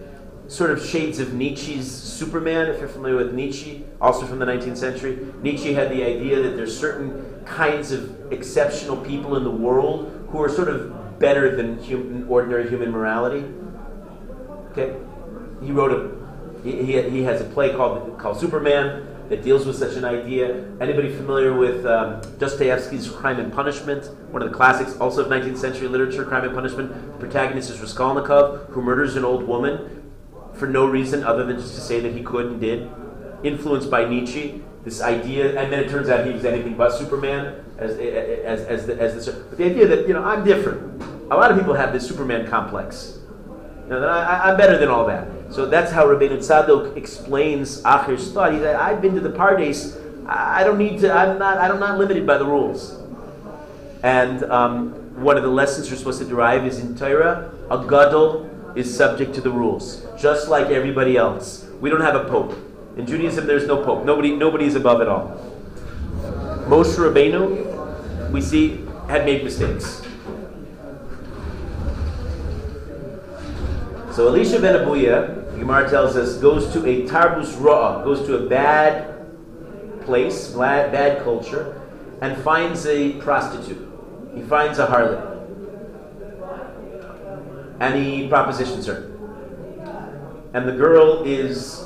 Sort 0.47 0.72
of 0.72 0.86
shades 0.86 1.20
of 1.20 1.34
Nietzsche's 1.34 1.89
Superman, 1.89 2.70
if 2.70 2.80
you're 2.80 2.89
familiar 2.89 3.16
with 3.16 3.34
Nietzsche, 3.34 3.86
also 4.02 4.26
from 4.26 4.39
the 4.39 4.45
19th 4.45 4.78
century. 4.78 5.20
Nietzsche 5.41 5.74
had 5.74 5.89
the 5.89 6.04
idea 6.04 6.41
that 6.41 6.56
there's 6.56 6.78
certain 6.78 7.41
kinds 7.45 7.91
of 7.91 8.32
exceptional 8.34 8.97
people 8.97 9.38
in 9.38 9.43
the 9.43 9.52
world 9.52 10.28
who 10.30 10.41
are 10.41 10.49
sort 10.49 10.68
of 10.68 11.20
better 11.20 11.56
than 11.56 11.82
human, 11.82 12.28
ordinary 12.28 12.68
human 12.68 12.91
morality. 12.91 13.45
Okay? 14.72 14.95
He 15.64 15.72
wrote 15.72 15.91
a, 15.91 16.64
he, 16.64 16.84
he, 16.84 17.10
he 17.10 17.24
has 17.24 17.39
a 17.41 17.45
play 17.45 17.74
called, 17.74 18.18
called 18.18 18.39
Superman 18.39 19.08
that 19.32 19.43
deals 19.43 19.65
with 19.65 19.77
such 19.77 19.95
an 19.95 20.03
idea. 20.03 20.65
Anybody 20.82 21.09
familiar 21.09 21.53
with 21.53 21.86
um, 21.86 22.19
Dostoevsky's 22.38 23.09
Crime 23.09 23.39
and 23.39 23.51
Punishment, 23.51 24.05
one 24.29 24.41
of 24.41 24.51
the 24.51 24.55
classics, 24.55 24.97
also 24.99 25.23
of 25.23 25.32
19th 25.32 25.57
century 25.57 25.88
literature, 25.88 26.25
Crime 26.25 26.43
and 26.43 26.53
Punishment? 26.53 27.13
The 27.13 27.17
protagonist 27.17 27.69
is 27.69 27.79
Raskolnikov, 27.79 28.67
who 28.71 28.82
murders 28.82 29.15
an 29.15 29.23
old 29.23 29.47
woman 29.47 30.11
for 30.53 30.67
no 30.67 30.86
reason 30.86 31.23
other 31.23 31.45
than 31.45 31.55
just 31.55 31.75
to 31.75 31.79
say 31.79 32.01
that 32.01 32.13
he 32.13 32.21
could 32.21 32.47
and 32.47 32.59
did. 32.59 32.91
Influenced 33.41 33.89
by 33.89 34.03
Nietzsche, 34.03 34.61
this 34.84 35.01
idea, 35.01 35.57
and 35.57 35.71
then 35.71 35.79
it 35.79 35.89
turns 35.89 36.09
out 36.09 36.27
he 36.27 36.34
was 36.34 36.43
anything 36.43 36.75
but 36.75 36.91
Superman 36.91 37.63
as, 37.77 37.91
as, 37.91 38.65
as, 38.65 38.86
the, 38.86 38.99
as 38.99 39.25
the, 39.25 39.32
but 39.32 39.57
the 39.57 39.63
idea 39.63 39.88
that, 39.88 40.09
you 40.09 40.13
know, 40.13 40.25
I'm 40.25 40.43
different. 40.43 41.01
A 41.32 41.38
lot 41.38 41.51
of 41.51 41.57
people 41.57 41.73
have 41.73 41.93
this 41.93 42.05
Superman 42.05 42.47
complex. 42.47 43.19
You 43.86 43.91
know, 43.91 44.09
I, 44.09 44.51
I'm 44.51 44.57
better 44.57 44.77
than 44.77 44.89
all 44.89 45.07
that. 45.07 45.25
So 45.52 45.66
that's 45.66 45.91
how 45.91 46.06
Rabbeinu 46.06 46.38
Tzadok 46.38 46.95
explains 46.95 47.84
Acher's 47.84 48.32
thought. 48.32 48.54
He 48.54 48.60
said, 48.60 48.76
I've 48.76 49.02
been 49.02 49.14
to 49.16 49.22
the 49.22 49.32
Pardes. 49.32 49.99
I 50.26 50.64
don't 50.64 50.78
need 50.78 50.99
to, 51.02 51.12
I'm 51.12 51.38
not, 51.38 51.58
I'm 51.58 51.80
not 51.80 51.99
limited 51.99 52.26
by 52.26 52.38
the 52.38 52.45
rules. 52.45 52.97
And 54.02 54.43
um, 54.45 54.91
one 55.22 55.36
of 55.36 55.43
the 55.43 55.49
lessons 55.49 55.89
you're 55.89 55.97
supposed 55.97 56.20
to 56.20 56.26
derive 56.26 56.66
is 56.66 56.80
in 56.80 56.95
Torah, 56.95 57.52
a 57.70 57.78
gadol 57.86 58.49
is 58.76 58.95
subject 58.95 59.36
to 59.36 59.41
the 59.41 59.52
rules, 59.52 60.06
just 60.18 60.47
like 60.47 60.68
everybody 60.68 61.18
else. 61.18 61.68
We 61.82 61.89
don't 61.89 62.02
have 62.02 62.16
a 62.16 62.24
pope. 62.30 62.58
In 62.95 63.06
Judaism, 63.06 63.45
there's 63.45 63.68
no 63.68 63.84
pope. 63.84 64.06
Nobody, 64.06 64.36
nobody 64.36 64.66
is 64.66 64.76
above 64.76 65.02
it 65.02 65.10
all. 65.10 65.38
Moshe 66.68 66.95
Rabbeinu, 66.95 68.32
we 68.32 68.39
see, 68.39 68.86
had 69.10 69.26
made 69.26 69.43
mistakes. 69.43 70.02
So 74.14 74.28
Elisha 74.28 74.60
ben 74.60 74.76
Abuya, 74.76 75.40
Gemara 75.62 75.88
tells 75.88 76.18
us, 76.18 76.38
goes 76.38 76.74
to 76.74 76.80
a 76.88 77.07
tarbus 77.07 77.53
ra'ah, 77.53 78.03
goes 78.03 78.26
to 78.26 78.36
a 78.36 78.49
bad 78.49 79.14
place, 80.01 80.47
bad, 80.47 80.91
bad 80.91 81.24
culture, 81.24 81.80
and 82.20 82.36
finds 82.41 82.88
a 82.88 83.14
prostitute. 83.20 83.88
He 84.34 84.41
finds 84.41 84.80
a 84.80 84.88
harlot. 84.88 85.28
And 87.80 88.03
he 88.03 88.28
propositions 88.28 88.88
her. 88.88 89.12
And 90.55 90.68
the 90.68 90.72
girl 90.72 91.24
is 91.26 91.86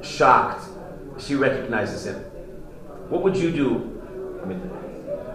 shocked. 0.00 0.68
She 1.18 1.34
recognizes 1.34 2.06
him. 2.06 2.20
What 3.08 3.24
would 3.24 3.36
you 3.36 3.50
do? 3.50 4.40
I 4.44 4.46
mean, 4.46 4.60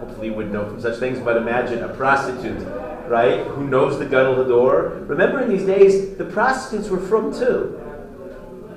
hopefully 0.00 0.28
you 0.28 0.32
wouldn't 0.32 0.54
know 0.54 0.64
from 0.64 0.80
such 0.80 0.98
things, 0.98 1.18
but 1.18 1.36
imagine 1.36 1.84
a 1.84 1.88
prostitute 1.88 2.66
right, 3.08 3.46
who 3.46 3.66
knows 3.68 3.98
the 3.98 4.06
Gadol 4.06 4.36
Hador. 4.36 5.08
Remember, 5.08 5.40
in 5.40 5.48
these 5.48 5.64
days, 5.64 6.16
the 6.16 6.24
prostitutes 6.24 6.88
were 6.88 7.00
frum 7.00 7.32
too. 7.32 7.80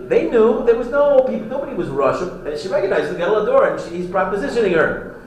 They 0.02 0.30
knew 0.30 0.66
there 0.66 0.78
was 0.78 0.88
no 0.88 1.22
people, 1.24 1.48
nobody 1.48 1.76
was 1.76 1.90
Russian, 1.90 2.48
and 2.48 2.58
she 2.58 2.70
recognized 2.70 3.14
the 3.14 3.18
Gadol 3.18 3.46
Hador, 3.46 3.72
and 3.72 3.82
she, 3.82 3.98
he's 3.98 4.08
propositioning 4.08 4.74
her. 4.74 5.22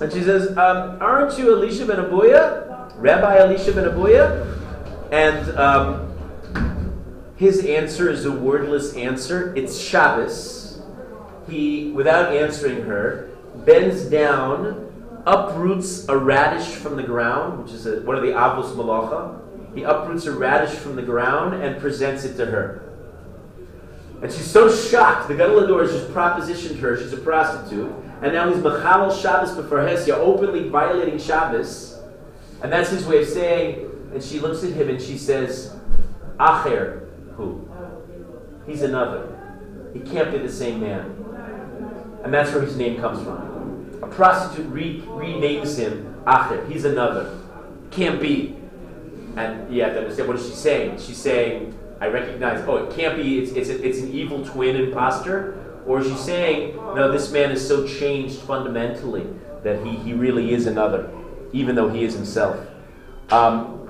And 0.00 0.12
she 0.12 0.22
says, 0.22 0.56
um, 0.56 0.98
"Aren't 1.00 1.38
you 1.38 1.54
Elisha 1.54 1.86
ben 1.86 1.98
Abuya, 1.98 2.92
Rabbi 2.96 3.36
Elisha 3.38 3.72
ben 3.72 3.84
Abuya?" 3.84 4.46
And 5.12 5.56
um, 5.58 6.10
his 7.36 7.64
answer 7.64 8.10
is 8.10 8.24
a 8.24 8.32
wordless 8.32 8.94
answer. 8.94 9.54
It's 9.56 9.78
Shabbos. 9.78 10.82
He, 11.48 11.90
without 11.92 12.34
answering 12.34 12.82
her, 12.82 13.30
bends 13.64 14.04
down 14.04 14.89
uproots 15.26 16.08
a 16.08 16.16
radish 16.16 16.66
from 16.66 16.96
the 16.96 17.02
ground, 17.02 17.62
which 17.62 17.72
is 17.72 17.86
a, 17.86 18.00
one 18.02 18.16
of 18.16 18.22
the 18.22 18.30
avos 18.30 18.74
malacha. 18.74 19.40
He 19.74 19.82
uproots 19.82 20.26
a 20.26 20.32
radish 20.32 20.76
from 20.76 20.96
the 20.96 21.02
ground 21.02 21.62
and 21.62 21.80
presents 21.80 22.24
it 22.24 22.36
to 22.36 22.46
her. 22.46 22.82
And 24.22 24.30
she's 24.30 24.50
so 24.50 24.70
shocked. 24.70 25.28
The 25.28 25.34
Gadol 25.34 25.78
has 25.78 25.92
just 25.92 26.08
propositioned 26.12 26.78
her. 26.80 26.98
She's 26.98 27.12
a 27.12 27.16
prostitute. 27.16 27.92
And 28.22 28.34
now 28.34 28.52
he's 28.52 28.62
Mechalal 28.62 29.18
Shabbos 29.20 29.52
b'farhesia, 29.52 30.12
openly 30.12 30.68
violating 30.68 31.18
Shabbos. 31.18 32.00
And 32.62 32.70
that's 32.70 32.90
his 32.90 33.06
way 33.06 33.22
of 33.22 33.28
saying, 33.28 33.90
and 34.12 34.22
she 34.22 34.40
looks 34.40 34.62
at 34.62 34.72
him 34.72 34.90
and 34.90 35.00
she 35.00 35.16
says, 35.16 35.74
Acher, 36.38 37.08
who? 37.36 37.66
He's 38.66 38.82
another. 38.82 39.36
He 39.94 40.00
can't 40.00 40.30
be 40.30 40.38
the 40.38 40.52
same 40.52 40.80
man. 40.80 41.16
And 42.22 42.34
that's 42.34 42.52
where 42.52 42.62
his 42.62 42.76
name 42.76 43.00
comes 43.00 43.22
from. 43.22 43.49
A 44.02 44.06
prostitute 44.06 44.70
re- 44.72 45.02
renames 45.02 45.78
him 45.78 46.10
Acher. 46.26 46.70
He's 46.70 46.84
another. 46.84 47.38
Can't 47.90 48.20
be. 48.20 48.56
And 49.36 49.74
you 49.74 49.82
have 49.82 49.92
to 49.94 50.00
understand 50.00 50.28
what 50.28 50.38
is 50.38 50.46
she 50.46 50.54
saying? 50.54 50.98
She's 50.98 51.16
saying, 51.16 51.78
I 52.00 52.06
recognize, 52.06 52.64
oh, 52.66 52.76
it 52.76 52.94
can't 52.94 53.16
be, 53.16 53.38
it's, 53.38 53.52
it's, 53.52 53.68
a, 53.68 53.86
it's 53.86 53.98
an 53.98 54.12
evil 54.12 54.44
twin 54.44 54.76
imposter. 54.76 55.82
Or 55.86 56.00
is 56.00 56.08
she 56.08 56.16
saying, 56.16 56.76
no, 56.76 57.10
this 57.10 57.30
man 57.32 57.50
is 57.50 57.66
so 57.66 57.86
changed 57.86 58.40
fundamentally 58.40 59.26
that 59.62 59.84
he, 59.84 59.96
he 59.96 60.12
really 60.12 60.52
is 60.52 60.66
another, 60.66 61.10
even 61.52 61.74
though 61.74 61.88
he 61.88 62.04
is 62.04 62.14
himself? 62.14 62.66
Um, 63.30 63.88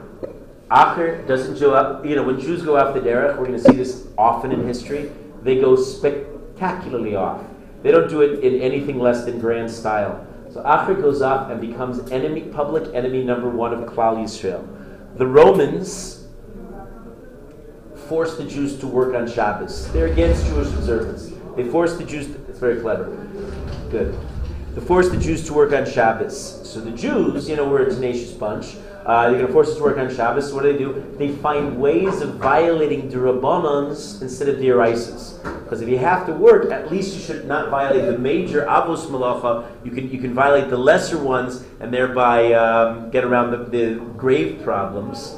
Acher 0.71 1.27
doesn't 1.27 1.59
show 1.59 1.75
up, 1.75 2.07
you 2.07 2.15
know, 2.15 2.23
when 2.23 2.41
Jews 2.41 2.63
go 2.63 2.77
off 2.77 2.95
the 2.95 3.01
derech, 3.01 3.37
we're 3.37 3.47
going 3.47 3.59
to 3.59 3.65
see 3.65 3.73
this 3.73 4.07
often 4.17 4.53
in 4.53 4.67
history, 4.67 5.11
they 5.43 5.61
go 5.61 5.75
spectacularly 5.75 7.17
off. 7.17 7.43
They 7.83 7.91
don't 7.91 8.09
do 8.09 8.23
it 8.23 8.45
in 8.45 8.61
anything 8.61 8.99
less 8.99 9.25
than 9.25 9.41
grand 9.41 9.71
style. 9.71 10.27
So 10.53 10.63
Acher 10.63 11.01
goes 11.01 11.23
up 11.23 11.51
and 11.51 11.61
becomes 11.61 12.11
enemy, 12.11 12.43
public 12.43 12.95
enemy 12.95 13.23
number 13.23 13.49
one 13.49 13.73
of 13.73 13.81
Klal 13.89 14.17
Yisrael. 14.17 14.67
The 15.17 15.27
Romans 15.27 16.27
force 18.09 18.37
the 18.37 18.45
Jews 18.45 18.79
to 18.81 18.89
work 18.89 19.15
on 19.15 19.31
Shabbos. 19.31 19.91
They're 19.93 20.09
against 20.09 20.45
Jewish 20.47 20.67
observance. 20.69 21.31
They 21.57 21.65
force 21.65 21.97
the 21.97 22.05
Jews. 22.05 22.27
To, 22.27 22.45
it's 22.49 22.59
very 22.59 22.81
clever. 22.81 23.05
Good. 23.91 24.19
They 24.75 24.81
force 24.81 25.09
the 25.09 25.17
Jews 25.17 25.47
to 25.47 25.55
work 25.55 25.73
on 25.73 25.89
Shabbos. 25.89 26.69
So 26.69 26.81
the 26.81 26.91
Jews, 26.91 27.49
you 27.49 27.57
know, 27.57 27.69
we're 27.69 27.83
a 27.83 27.91
tenacious 27.91 28.33
bunch. 28.33 28.75
Uh, 29.05 29.31
they're 29.31 29.39
going 29.39 29.47
to 29.47 29.53
force 29.53 29.69
us 29.69 29.77
to 29.77 29.83
work 29.83 29.97
on 29.97 30.15
Shabbos. 30.15 30.53
What 30.53 30.63
do 30.63 30.73
they 30.73 30.79
do? 30.79 31.17
They 31.17 31.33
find 31.33 31.81
ways 31.81 32.21
of 32.21 32.35
violating 32.35 33.09
the 33.09 33.17
Rabbanans 33.17 34.21
instead 34.21 34.49
of 34.49 34.59
the 34.59 34.67
deraisas. 34.67 35.43
Because 35.65 35.81
if 35.81 35.89
you 35.89 35.99
have 35.99 36.27
to 36.27 36.33
work, 36.33 36.71
at 36.71 36.91
least 36.91 37.15
you 37.15 37.21
should 37.21 37.47
not 37.47 37.71
violate 37.71 38.05
the 38.05 38.19
major 38.19 38.67
avos 38.67 39.07
malacha. 39.07 39.71
You 39.85 39.91
can 39.93 40.11
you 40.11 40.19
can 40.19 40.35
violate 40.35 40.69
the 40.69 40.77
lesser 40.77 41.17
ones 41.17 41.65
and 41.81 41.95
thereby 41.95 42.53
um, 42.53 43.11
get 43.11 43.25
around 43.25 43.53
the, 43.53 43.59
the 43.65 43.95
grave 44.17 44.63
problems. 44.63 45.37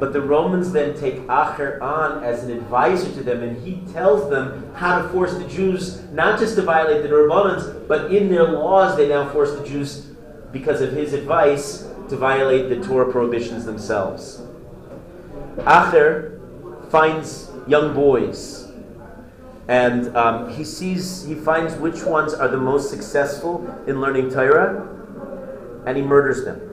But 0.00 0.12
the 0.12 0.20
Romans 0.20 0.72
then 0.72 0.98
take 0.98 1.26
Acher 1.26 1.80
on 1.80 2.22
as 2.24 2.44
an 2.44 2.50
advisor 2.50 3.10
to 3.12 3.22
them, 3.22 3.42
and 3.42 3.56
he 3.64 3.80
tells 3.92 4.28
them 4.28 4.70
how 4.74 5.00
to 5.00 5.08
force 5.08 5.34
the 5.38 5.46
Jews 5.48 6.02
not 6.12 6.38
just 6.38 6.56
to 6.56 6.62
violate 6.62 7.02
the 7.02 7.08
Rabbanans, 7.08 7.86
but 7.88 8.12
in 8.12 8.28
their 8.28 8.44
laws 8.44 8.96
they 8.96 9.08
now 9.08 9.28
force 9.30 9.52
the 9.52 9.64
Jews, 9.64 10.06
because 10.52 10.80
of 10.80 10.92
his 10.92 11.12
advice, 11.12 11.88
to 12.08 12.16
violate 12.16 12.68
the 12.68 12.84
Torah 12.86 13.10
prohibitions 13.10 13.64
themselves. 13.64 14.42
Acher 15.58 16.38
finds 16.90 17.50
young 17.66 17.94
boys, 17.94 18.70
and 19.68 20.14
um, 20.16 20.50
he 20.50 20.64
sees, 20.64 21.24
he 21.24 21.34
finds 21.34 21.74
which 21.74 22.04
ones 22.04 22.34
are 22.34 22.48
the 22.48 22.56
most 22.56 22.90
successful 22.90 23.66
in 23.86 24.00
learning 24.00 24.30
Torah, 24.30 24.86
and 25.86 25.96
he 25.96 26.02
murders 26.02 26.44
them 26.44 26.66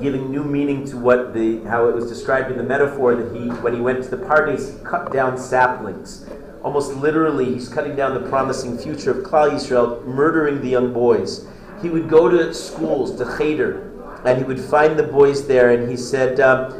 giving 0.00 0.30
new 0.30 0.44
meaning 0.44 0.84
to 0.84 0.96
what 0.96 1.32
the 1.32 1.62
how 1.64 1.88
it 1.88 1.94
was 1.94 2.08
described 2.08 2.50
in 2.50 2.58
the 2.58 2.62
metaphor 2.62 3.14
that 3.14 3.34
he 3.34 3.48
when 3.48 3.74
he 3.74 3.80
went 3.80 4.02
to 4.04 4.10
the 4.10 4.16
Pardes 4.16 4.78
he 4.78 4.84
cut 4.84 5.12
down 5.12 5.38
saplings. 5.38 6.26
Almost 6.62 6.94
literally, 6.94 7.54
he's 7.54 7.68
cutting 7.68 7.94
down 7.94 8.20
the 8.20 8.28
promising 8.28 8.76
future 8.76 9.12
of 9.12 9.18
Klal 9.18 9.52
Yisrael, 9.52 10.04
murdering 10.04 10.60
the 10.62 10.68
young 10.68 10.92
boys. 10.92 11.46
He 11.82 11.90
would 11.90 12.08
go 12.08 12.28
to 12.28 12.54
schools, 12.54 13.16
to 13.18 13.24
cheder, 13.38 13.90
and 14.24 14.38
he 14.38 14.44
would 14.44 14.60
find 14.60 14.98
the 14.98 15.02
boys 15.02 15.46
there, 15.46 15.70
and 15.70 15.88
he 15.88 15.96
said, 15.96 16.40
um, 16.40 16.72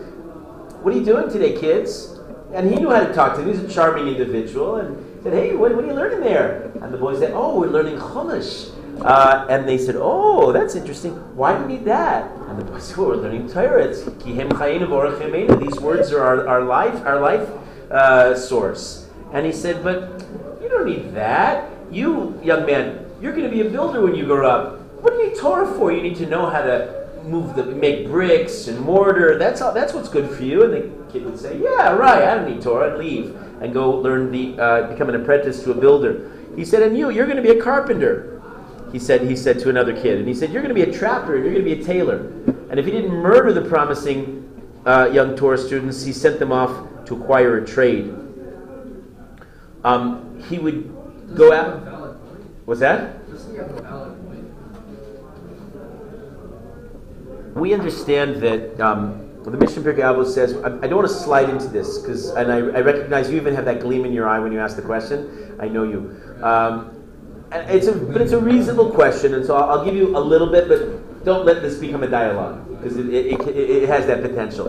"What 0.83 0.95
are 0.95 0.99
you 0.99 1.05
doing 1.05 1.31
today, 1.31 1.53
kids?" 1.59 2.19
And 2.53 2.71
he 2.71 2.77
knew 2.77 2.91
how 2.91 3.05
to 3.05 3.13
talk 3.13 3.35
to 3.35 3.43
them. 3.43 3.53
He 3.53 3.61
was 3.61 3.71
a 3.71 3.75
charming 3.75 4.09
individual, 4.09 4.77
and 4.77 4.97
said, 5.23 5.33
"Hey, 5.35 5.55
what, 5.55 5.75
what 5.75 5.85
are 5.85 5.89
you 5.89 5.95
learning 5.95 6.21
there?" 6.21 6.71
And 6.81 6.93
the 6.93 6.99
boys 6.99 7.19
said, 7.19 7.33
"Oh, 7.35 7.61
we're 7.61 7.69
learning 7.69 7.99
Chumash." 7.99 8.71
Uh, 9.01 9.47
and 9.51 9.69
they 9.69 9.77
said, 9.77 9.97
"Oh, 9.99 10.53
that's 10.53 10.75
interesting. 10.75 11.13
Why 11.37 11.57
do 11.57 11.63
you 11.63 11.69
need 11.69 11.85
that?" 11.85 12.31
And 12.49 12.59
the 12.59 12.65
boys 12.65 12.85
said, 12.89 12.97
well, 12.97 13.09
"We're 13.09 13.17
learning 13.17 13.51
Torah. 13.53 13.85
It's 13.85 14.01
kihem 14.25 14.49
chayinu 14.49 15.61
These 15.61 15.81
words 15.81 16.13
are 16.13 16.23
our, 16.23 16.49
our 16.49 16.65
life, 16.65 17.05
our 17.05 17.21
life 17.21 17.47
uh, 17.91 18.35
source." 18.35 19.09
And 19.33 19.45
he 19.45 19.53
said, 19.53 19.85
"But 19.85 20.25
you 20.63 20.69
don't 20.69 20.87
need 20.87 21.13
that. 21.15 21.69
You, 21.91 22.41
young 22.43 22.65
man, 22.65 23.05
you're 23.21 23.33
going 23.33 23.45
to 23.45 23.51
be 23.51 23.61
a 23.61 23.71
builder 23.71 24.01
when 24.01 24.15
you 24.15 24.25
grow 24.25 24.49
up. 24.49 24.76
What 25.07 25.13
do 25.13 25.21
you 25.21 25.29
need 25.29 25.39
Torah 25.39 25.73
for? 25.79 25.93
You 25.93 26.03
need 26.03 26.17
to 26.17 26.27
know 26.27 26.51
how 26.51 26.63
to 26.63 27.07
move 27.23 27.55
the 27.55 27.65
make 27.65 28.09
bricks 28.09 28.67
and 28.67 28.81
mortar. 28.81 29.39
That's 29.39 29.61
all. 29.61 29.73
That's 29.73 29.95
what's 29.95 30.09
good 30.09 30.29
for 30.29 30.43
you." 30.43 30.65
And 30.65 30.75
the 30.75 31.13
kid 31.13 31.25
would 31.25 31.39
say, 31.39 31.61
"Yeah, 31.63 31.93
right. 31.93 32.25
I 32.25 32.35
don't 32.35 32.51
need 32.51 32.61
Torah. 32.61 32.93
I'd 32.93 32.99
leave 32.99 33.37
and 33.61 33.73
go 33.73 33.89
learn 33.93 34.33
the 34.33 34.61
uh, 34.61 34.89
become 34.89 35.09
an 35.09 35.15
apprentice 35.15 35.63
to 35.63 35.71
a 35.71 35.75
builder." 35.75 36.33
He 36.57 36.65
said, 36.65 36.83
"And 36.83 36.99
you, 36.99 37.11
you're 37.11 37.27
going 37.27 37.37
to 37.37 37.43
be 37.43 37.57
a 37.57 37.63
carpenter." 37.63 38.33
he 38.93 38.99
said, 38.99 39.23
he 39.23 39.37
said 39.37 39.59
to 39.59 39.69
another 39.69 39.93
kid, 39.93 40.19
and 40.19 40.27
he 40.27 40.33
said, 40.33 40.51
You're 40.51 40.63
going 40.63 40.75
to 40.75 40.85
be 40.87 40.89
a 40.89 40.99
trapper, 40.99 41.37
you're 41.37 41.53
going 41.53 41.65
to 41.65 41.75
be 41.75 41.81
a 41.81 41.85
tailor. 41.85 42.29
And 42.71 42.79
if 42.81 42.87
he 42.87 42.93
didn't 42.93 43.13
murder 43.13 43.53
the 43.53 43.69
promising 43.69 44.43
uh, 44.87 45.11
young 45.13 45.37
Torah 45.37 45.59
students, 45.59 46.03
he 46.03 46.13
sent 46.13 46.39
them 46.39 46.51
off 46.51 47.05
to 47.07 47.17
acquire 47.17 47.59
a 47.59 47.67
trade. 47.67 48.15
Um, 49.85 50.43
he 50.49 50.59
would 50.59 50.95
Does 51.29 51.37
go 51.37 51.51
he 51.51 51.57
have 51.57 51.67
a 51.67 51.91
out. 51.91 52.17
What's 52.65 52.81
that? 52.81 53.19
We 57.57 57.73
understand 57.73 58.43
that 58.43 58.79
um, 58.81 59.33
the 59.45 59.57
Mishnah 59.57 59.83
Pirkei 59.83 60.01
Avos 60.01 60.35
says, 60.35 60.53
I, 60.59 60.67
I 60.67 60.87
don't 60.89 60.97
want 60.97 61.09
to 61.09 61.15
slide 61.15 61.49
into 61.49 61.69
this, 61.69 61.99
because, 61.99 62.29
and 62.31 62.53
I, 62.53 62.59
I 62.59 62.81
recognize 62.83 63.31
you 63.31 63.37
even 63.37 63.55
have 63.55 63.65
that 63.65 63.81
gleam 63.81 64.05
in 64.05 64.13
your 64.13 64.29
eye 64.29 64.39
when 64.39 64.53
you 64.53 64.61
ask 64.61 64.77
the 64.77 64.83
question. 64.83 65.57
I 65.59 65.67
know 65.67 65.85
you. 65.85 66.21
Um, 66.43 66.93
it's 67.53 67.87
a, 67.87 67.93
but 67.95 68.21
it's 68.21 68.33
a 68.33 68.39
reasonable 68.39 68.91
question, 68.91 69.33
and 69.33 69.47
so 69.47 69.57
I'll, 69.57 69.79
I'll 69.79 69.85
give 69.87 69.95
you 69.95 70.15
a 70.15 70.21
little 70.21 70.49
bit, 70.49 70.69
but 70.69 71.25
don't 71.25 71.47
let 71.47 71.63
this 71.63 71.79
become 71.79 72.03
a 72.03 72.09
dialogue 72.09 72.69
because 72.69 72.99
it, 72.99 73.09
it, 73.09 73.41
it, 73.49 73.57
it 73.57 73.89
has 73.89 74.07
that 74.07 74.21
potential. 74.21 74.69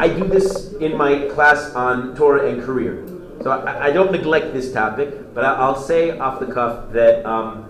I 0.00 0.08
do 0.08 0.24
this 0.24 0.72
in 0.74 0.96
my 0.96 1.28
class 1.28 1.72
on 1.74 2.16
Torah 2.16 2.50
and 2.50 2.60
career, 2.60 3.06
so 3.42 3.52
I, 3.52 3.86
I 3.86 3.90
don't 3.92 4.10
neglect 4.10 4.52
this 4.52 4.72
topic, 4.72 5.32
but 5.32 5.44
I, 5.44 5.54
I'll 5.54 5.80
say 5.80 6.18
off 6.18 6.40
the 6.40 6.52
cuff 6.52 6.90
that 6.92 7.24
um, 7.24 7.69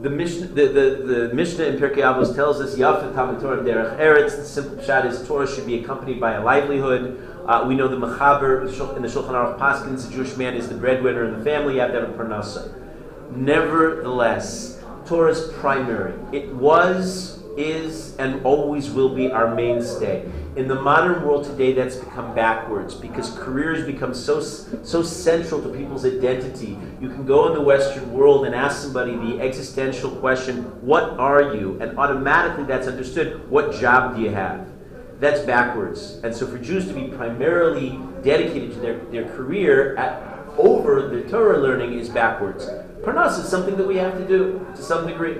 the 0.00 0.10
Mishnah, 0.10 0.48
the, 0.48 0.66
the, 0.68 1.28
the 1.28 1.34
Mishnah 1.34 1.64
in 1.64 1.76
Pirkei 1.76 1.98
Avos 1.98 2.34
tells 2.34 2.60
us 2.60 2.76
Yafet 2.76 3.14
Torah 3.40 3.62
Derech 3.62 3.98
Eretz. 3.98 4.36
The 4.36 4.44
simple 4.44 4.76
pshat 4.76 5.06
is 5.06 5.26
Torah 5.26 5.48
should 5.48 5.66
be 5.66 5.82
accompanied 5.82 6.20
by 6.20 6.32
a 6.32 6.44
livelihood. 6.44 7.18
Uh, 7.46 7.64
we 7.66 7.74
know 7.74 7.88
the 7.88 7.96
Mechaber 7.96 8.60
in 8.60 9.02
the 9.02 9.08
Shulchan 9.08 9.30
Aruch 9.30 9.58
Paskins, 9.58 10.06
the 10.06 10.12
Jewish 10.12 10.36
man 10.36 10.54
is 10.54 10.68
the 10.68 10.74
breadwinner 10.74 11.24
in 11.24 11.38
the 11.38 11.44
family. 11.44 11.74
You 11.74 11.80
have 11.80 11.92
to 11.92 12.00
have 12.00 12.20
a. 12.20 12.74
Nevertheless, 13.30 14.82
Torah 15.06 15.30
is 15.30 15.52
primary. 15.54 16.14
It 16.32 16.52
was, 16.54 17.42
is, 17.56 18.16
and 18.16 18.44
always 18.44 18.90
will 18.90 19.14
be 19.14 19.30
our 19.30 19.54
mainstay. 19.54 20.28
In 20.56 20.68
the 20.68 20.74
modern 20.74 21.22
world 21.22 21.44
today, 21.44 21.74
that's 21.74 21.96
become 21.96 22.34
backwards 22.34 22.94
because 22.94 23.30
careers 23.38 23.84
become 23.84 24.14
so 24.14 24.40
so 24.40 25.02
central 25.02 25.60
to 25.60 25.68
people's 25.68 26.06
identity. 26.06 26.78
You 26.98 27.10
can 27.10 27.26
go 27.26 27.48
in 27.48 27.52
the 27.52 27.60
Western 27.60 28.10
world 28.10 28.46
and 28.46 28.54
ask 28.54 28.80
somebody 28.80 29.14
the 29.16 29.38
existential 29.38 30.10
question, 30.12 30.62
"What 30.80 31.10
are 31.18 31.54
you?" 31.54 31.76
and 31.82 31.98
automatically 31.98 32.64
that's 32.64 32.86
understood. 32.86 33.50
What 33.50 33.74
job 33.74 34.16
do 34.16 34.22
you 34.22 34.30
have? 34.30 34.66
That's 35.20 35.40
backwards. 35.40 36.20
And 36.24 36.34
so, 36.34 36.46
for 36.46 36.56
Jews 36.56 36.88
to 36.88 36.94
be 36.94 37.08
primarily 37.08 38.00
dedicated 38.22 38.72
to 38.72 38.80
their, 38.80 38.98
their 39.12 39.28
career 39.36 39.94
at, 39.96 40.22
over 40.56 41.08
the 41.08 41.20
Torah 41.28 41.58
learning 41.58 41.98
is 41.98 42.08
backwards. 42.08 42.64
Parnas 43.04 43.38
is 43.38 43.46
something 43.46 43.76
that 43.76 43.86
we 43.86 43.96
have 43.96 44.16
to 44.16 44.26
do 44.26 44.66
to 44.74 44.82
some 44.82 45.06
degree. 45.06 45.36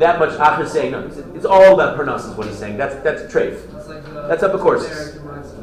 That 0.00 0.18
much 0.18 0.60
is 0.60 0.72
saying, 0.72 0.92
no, 0.92 1.06
it's 1.34 1.44
all 1.44 1.74
about 1.74 1.98
Parnas 1.98 2.30
is 2.30 2.34
what 2.34 2.46
he's 2.46 2.58
saying. 2.58 2.78
That's 2.78 2.94
that's 3.04 3.22
treif. 3.32 3.70
That's 4.28 4.42
up, 4.42 4.54
of 4.54 4.60
course. 4.60 4.88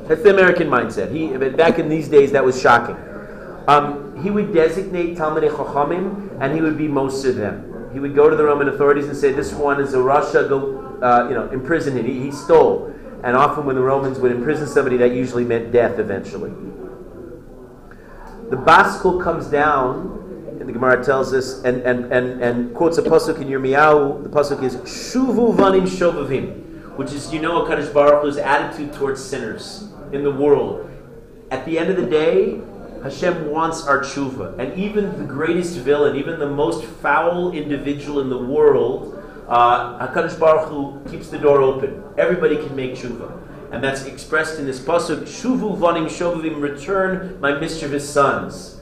That's 0.08 0.22
the 0.22 0.30
American 0.30 0.68
mindset. 0.68 1.12
He 1.12 1.36
back 1.50 1.80
in 1.80 1.90
these 1.90 2.08
days 2.08 2.32
that 2.34 2.46
was 2.46 2.62
shocking. 2.62 2.96
Um, 3.68 4.22
he 4.22 4.30
would 4.30 4.54
designate 4.54 5.18
Talmudei 5.18 5.50
Chachamim 5.50 6.38
and 6.40 6.54
he 6.54 6.62
would 6.62 6.78
be 6.78 6.88
most 6.88 7.26
of 7.26 7.36
them. 7.36 7.90
He 7.92 8.00
would 8.00 8.14
go 8.14 8.30
to 8.30 8.36
the 8.36 8.44
Roman 8.44 8.70
authorities 8.70 9.08
and 9.08 9.18
say, 9.18 9.32
"This 9.32 9.54
one 9.54 9.82
is 9.82 9.96
a 9.96 9.98
rasha. 9.98 10.48
Go, 10.48 11.00
uh, 11.02 11.28
you 11.28 11.34
know, 11.34 11.50
imprison. 11.50 11.98
He, 12.06 12.20
he 12.20 12.32
stole." 12.32 12.94
And 13.24 13.36
often, 13.36 13.66
when 13.66 13.76
the 13.76 13.82
Romans 13.82 14.20
would 14.20 14.32
imprison 14.32 14.68
somebody, 14.68 14.98
that 14.98 15.14
usually 15.14 15.46
meant 15.46 15.72
death 15.72 15.98
eventually. 15.98 16.52
The 18.52 18.56
Baskul 18.56 19.22
comes 19.22 19.48
down, 19.48 20.27
the 20.68 20.74
Gemara 20.74 21.03
tells 21.03 21.34
us, 21.34 21.63
and, 21.63 21.82
and, 21.84 22.11
and, 22.11 22.41
and 22.41 22.76
quotes 22.76 22.97
a 22.97 23.01
pasuk 23.01 23.41
in 23.41 23.47
Yirmiyahu. 23.47 24.24
The 24.24 24.30
pasuk 24.30 24.61
is 24.61 24.76
Shuvu 24.76 25.55
vanim 25.55 25.84
shovavim, 25.84 26.97
which 26.97 27.13
is 27.13 27.34
you 27.34 27.41
know 27.41 27.63
Hakadosh 27.63 27.93
Baruch 27.93 28.24
Hu's 28.24 28.38
attitude 28.38 28.93
towards 28.93 29.24
sinners 29.24 29.88
in 30.11 30.24
the 30.24 30.32
world. 30.32 30.91
At 31.51 31.65
the 31.65 31.80
end 31.80 31.89
of 31.89 31.95
the 31.95 32.05
day, 32.05 32.59
Hashem 33.01 33.49
wants 33.49 33.88
our 33.88 34.01
tshuva, 34.01 34.59
and 34.59 34.78
even 34.78 35.18
the 35.18 35.24
greatest 35.24 35.78
villain, 35.78 36.18
even 36.18 36.38
the 36.38 36.49
most 36.49 36.84
foul 36.84 37.53
individual 37.53 38.20
in 38.20 38.30
the 38.30 38.38
world, 38.38 39.24
uh, 39.47 40.05
Hakadosh 40.05 40.38
Baruch 40.38 40.68
Hu 40.68 41.01
keeps 41.09 41.30
the 41.30 41.38
door 41.38 41.61
open. 41.61 42.03
Everybody 42.18 42.57
can 42.57 42.76
make 42.76 42.95
tshuva. 42.95 43.32
And 43.72 43.82
that's 43.82 44.03
expressed 44.03 44.59
in 44.59 44.65
this 44.65 44.82
pasuk, 44.82 45.22
Shuvu 45.22 45.78
vanim 45.78 46.07
shovavim, 46.07 46.61
return 46.61 47.39
my 47.39 47.57
mischievous 47.57 48.09
sons. 48.09 48.77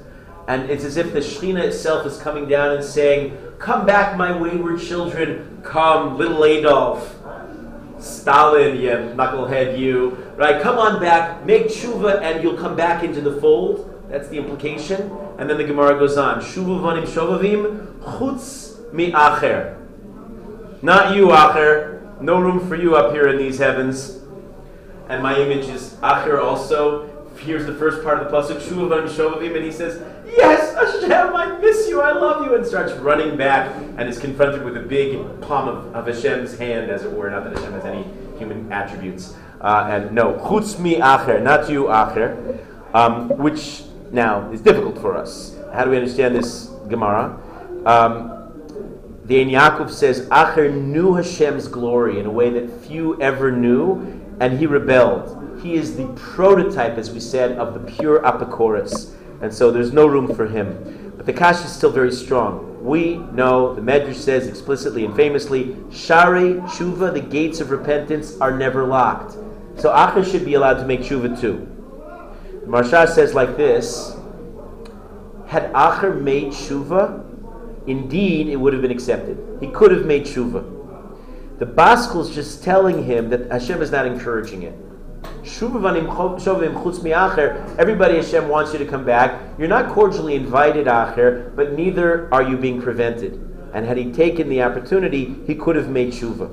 And 0.48 0.70
it's 0.70 0.84
as 0.84 0.98
if 0.98 1.14
the 1.14 1.20
Shekhinah 1.20 1.64
itself 1.64 2.06
is 2.06 2.18
coming 2.18 2.48
down 2.48 2.76
and 2.76 2.84
saying, 2.84 3.38
Come 3.58 3.86
back, 3.86 4.18
my 4.18 4.38
wayward 4.38 4.80
children. 4.80 5.62
Come, 5.64 6.18
little 6.18 6.46
Adolf. 6.46 7.16
Stalin, 8.00 8.80
you 8.80 8.90
knucklehead, 8.90 9.78
you. 9.80 10.12
Right? 10.36 10.62
Come 10.62 10.78
on 10.78 11.00
back, 11.00 11.46
make 11.46 11.68
tshuva, 11.68 12.22
and 12.22 12.44
you'll 12.44 12.58
come 12.58 12.76
back 12.76 13.04
into 13.04 13.22
the 13.22 13.40
fold. 13.40 13.92
That's 14.10 14.28
the 14.28 14.38
implication. 14.38 15.12
And 15.40 15.50
then 15.50 15.58
the 15.58 15.64
Gemara 15.64 15.98
goes 15.98 16.18
on, 16.18 16.42
Shuvu 16.42 16.80
vanim 16.82 17.06
shovavim, 17.06 18.00
chutz 18.02 18.94
mi 18.94 19.12
acher. 19.12 19.78
Not 20.84 21.16
you, 21.16 21.28
acher. 21.28 22.22
No 22.22 22.40
room 22.40 22.68
for 22.68 22.76
you 22.76 22.96
up 22.96 23.14
here 23.14 23.28
in 23.28 23.38
these 23.38 23.58
heavens 23.58 24.22
and 25.08 25.22
my 25.22 25.38
image 25.38 25.68
is 25.68 25.94
Acher 26.02 26.42
also. 26.42 27.10
Here's 27.38 27.66
the 27.66 27.76
first 27.76 28.04
part 28.04 28.22
of 28.22 28.32
the 28.32 28.38
pasuk, 28.38 28.62
Shuvav 28.62 29.08
Shovavim, 29.10 29.56
and 29.56 29.66
he 29.66 29.72
says, 29.72 30.02
"Yes, 30.36 30.74
Hashem, 30.76 31.36
I 31.36 31.58
miss 31.60 31.88
you, 31.88 32.02
I 32.02 32.12
love 32.12 32.46
you," 32.46 32.56
and 32.56 32.66
starts 32.66 32.94
running 32.94 33.38
back 33.38 33.74
and 33.98 34.10
is 34.10 34.20
confronted 34.20 34.64
with 34.64 34.78
a 34.78 34.82
big 34.82 35.42
palm 35.42 35.68
of, 35.68 35.96
of 35.96 36.08
Hashem's 36.08 36.58
hand, 36.58 36.92
as 36.92 37.04
it 37.04 37.12
were. 37.12 37.30
Not 37.30 37.44
that 37.46 37.58
Hashem 37.58 37.74
has 37.74 37.86
any 37.86 38.06
human 38.38 38.72
attributes. 38.72 39.36
Uh, 39.62 39.88
and 39.90 40.12
no, 40.12 40.34
Chutz 40.34 40.78
mi 40.80 40.96
Acher, 40.96 41.42
not 41.42 41.70
you, 41.70 41.86
Acher, 41.86 42.60
um, 42.94 43.30
which 43.30 43.84
now 44.12 44.52
is 44.52 44.62
difficult 44.62 44.98
for 45.00 45.16
us. 45.16 45.56
How 45.74 45.86
do 45.86 45.92
we 45.92 45.98
understand 45.98 46.36
this 46.36 46.70
Gemara? 46.88 47.40
Um, 47.86 48.32
the 49.26 49.42
Ein 49.42 49.50
Yaakov 49.50 49.90
says, 49.90 50.28
Acher 50.30 50.72
knew 50.72 51.16
Hashem's 51.16 51.68
glory 51.68 52.20
in 52.20 52.26
a 52.26 52.32
way 52.32 52.50
that 52.52 52.70
few 52.82 53.20
ever 53.20 53.52
knew, 53.52 54.22
and 54.40 54.60
he 54.60 54.68
rebelled. 54.68 55.60
He 55.64 55.74
is 55.74 55.98
the 55.98 56.06
prototype, 56.16 56.98
as 56.98 57.10
we 57.10 57.20
said, 57.20 57.58
of 57.58 57.74
the 57.74 57.80
pure 57.92 58.20
Apicorus. 58.22 59.14
And 59.42 59.54
so 59.54 59.72
there's 59.72 59.94
no 59.94 60.08
room 60.08 60.34
for 60.36 60.48
him. 60.48 61.14
But 61.18 61.26
the 61.26 61.34
Kash 61.34 61.64
is 61.64 61.72
still 61.72 61.92
very 61.92 62.12
strong. 62.12 62.84
We 62.84 63.18
know 63.18 63.74
the 63.74 63.82
Medrash 63.82 64.16
says 64.16 64.48
explicitly 64.48 65.06
and 65.06 65.16
famously, 65.16 65.76
Shaarei 65.90 66.62
Shuva, 66.70 67.14
the 67.14 67.22
gates 67.22 67.60
of 67.60 67.72
repentance, 67.72 68.38
are 68.40 68.56
never 68.56 68.86
locked. 68.86 69.34
So 69.78 69.92
Acher 69.92 70.30
should 70.30 70.46
be 70.46 70.54
allowed 70.54 70.76
to 70.76 70.86
make 70.86 71.02
Shuva 71.02 71.40
too. 71.40 71.68
The 72.62 72.68
Maharsha 72.68 73.08
says 73.08 73.34
like 73.34 73.58
this 73.58 74.16
Had 75.48 75.72
Acher 75.74 76.22
made 76.22 76.54
Shuva, 76.54 77.24
indeed 77.88 78.48
it 78.48 78.56
would 78.56 78.74
have 78.74 78.82
been 78.82 78.92
accepted. 78.92 79.38
He 79.60 79.68
could 79.68 79.92
have 79.92 80.06
made 80.06 80.26
Shuva. 80.26 80.72
The 81.58 81.66
Baskel 81.66 82.22
is 82.22 82.36
just 82.36 82.64
telling 82.64 83.06
him 83.06 83.30
that 83.30 83.50
Hashem 83.50 83.82
is 83.82 83.90
not 83.90 84.06
encouraging 84.06 84.64
it. 84.64 84.78
Everybody 87.78 88.16
Hashem 88.18 88.48
wants 88.50 88.74
you 88.74 88.80
to 88.80 88.86
come 88.86 89.06
back. 89.06 89.42
You're 89.58 89.68
not 89.68 89.94
cordially 89.94 90.36
invited, 90.36 90.88
Acher, 90.88 91.56
but 91.56 91.74
neither 91.74 92.28
are 92.34 92.44
you 92.44 92.58
being 92.58 92.82
prevented. 92.82 93.34
And 93.74 93.86
had 93.86 93.98
he 93.98 94.12
taken 94.12 94.50
the 94.50 94.62
opportunity, 94.64 95.36
he 95.46 95.56
could 95.56 95.76
have 95.76 95.90
made 95.90 96.14
tshuva. 96.14 96.50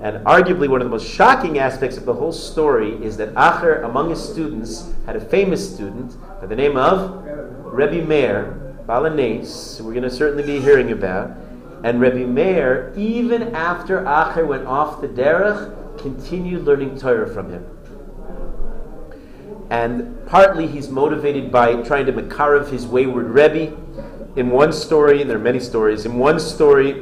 And 0.00 0.24
arguably, 0.24 0.68
one 0.68 0.80
of 0.80 0.86
the 0.86 0.90
most 0.90 1.06
shocking 1.06 1.58
aspects 1.58 1.98
of 1.98 2.06
the 2.06 2.14
whole 2.14 2.32
story 2.32 2.92
is 3.04 3.18
that 3.18 3.34
Acher, 3.34 3.84
among 3.84 4.08
his 4.08 4.22
students, 4.22 4.90
had 5.04 5.16
a 5.16 5.20
famous 5.20 5.74
student 5.74 6.16
by 6.40 6.46
the 6.46 6.56
name 6.56 6.78
of 6.78 7.22
Rebbe 7.66 8.06
Meir, 8.06 8.74
Baal 8.86 9.02
HaNes, 9.02 9.76
who 9.76 9.84
we're 9.84 9.92
going 9.92 10.04
to 10.04 10.10
certainly 10.10 10.42
be 10.42 10.58
hearing 10.58 10.90
about. 10.90 11.36
And 11.84 12.00
Rebbe 12.00 12.26
Meir, 12.26 12.94
even 12.96 13.54
after 13.54 14.00
Acher 14.02 14.46
went 14.46 14.66
off 14.66 15.02
the 15.02 15.08
derech, 15.08 15.76
continued 16.00 16.64
learning 16.64 16.98
Torah 16.98 17.28
from 17.32 17.50
him. 17.50 17.66
And 19.70 20.26
partly 20.26 20.66
he's 20.66 20.88
motivated 20.88 21.52
by 21.52 21.82
trying 21.82 22.06
to 22.06 22.12
makarav 22.12 22.70
his 22.70 22.86
wayward 22.86 23.30
Rebbe. 23.30 23.76
In 24.36 24.50
one 24.50 24.72
story, 24.72 25.20
and 25.20 25.30
there 25.30 25.36
are 25.36 25.40
many 25.40 25.60
stories, 25.60 26.06
in 26.06 26.16
one 26.16 26.38
story, 26.40 26.94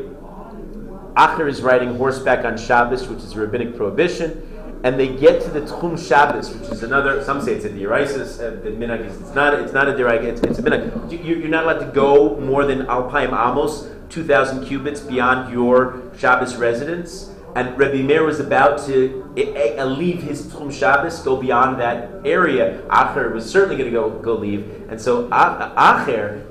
Acher 1.16 1.48
is 1.48 1.62
riding 1.62 1.96
horseback 1.96 2.44
on 2.44 2.56
Shabbos, 2.56 3.08
which 3.08 3.18
is 3.18 3.32
a 3.34 3.40
rabbinic 3.40 3.76
prohibition, 3.76 4.80
and 4.84 4.98
they 4.98 5.08
get 5.08 5.42
to 5.42 5.50
the 5.50 5.60
Tchum 5.60 5.98
Shabbos, 5.98 6.54
which 6.54 6.70
is 6.70 6.82
another. 6.82 7.22
Some 7.24 7.42
say 7.42 7.54
it's 7.54 7.64
a 7.64 7.70
deraisis. 7.70 8.38
Uh, 8.38 8.62
the 8.62 8.70
minhag 8.70 9.04
is 9.04 9.20
it's 9.20 9.34
not. 9.34 9.54
It's 9.54 9.72
not 9.72 9.88
a 9.88 9.92
deraisa. 9.92 10.24
It's, 10.24 10.40
it's 10.42 10.58
a 10.60 10.62
minhag. 10.62 11.24
You, 11.24 11.44
are 11.44 11.48
not 11.48 11.64
allowed 11.64 11.80
to 11.80 11.92
go 11.92 12.38
more 12.38 12.64
than 12.64 12.86
alpaim 12.86 13.28
amos, 13.28 13.88
two 14.08 14.22
thousand 14.24 14.64
cubits 14.64 15.00
beyond 15.00 15.52
your 15.52 16.02
Shabbos 16.16 16.56
residence 16.56 17.32
and 17.58 17.76
Rabbi 17.76 18.02
Meir 18.02 18.22
was 18.24 18.38
about 18.38 18.86
to 18.86 19.24
uh, 19.36 19.84
leave 19.84 20.22
his 20.22 20.46
Tchum 20.46 20.72
Shabbos, 20.72 21.18
go 21.22 21.36
beyond 21.36 21.80
that 21.80 22.08
area. 22.24 22.80
Acher 22.88 23.32
was 23.32 23.50
certainly 23.50 23.76
going 23.76 23.92
to 23.92 23.96
go 23.98 24.10
go 24.10 24.34
leave, 24.34 24.86
and 24.88 25.00
so 25.00 25.28
Acher, 25.30 26.44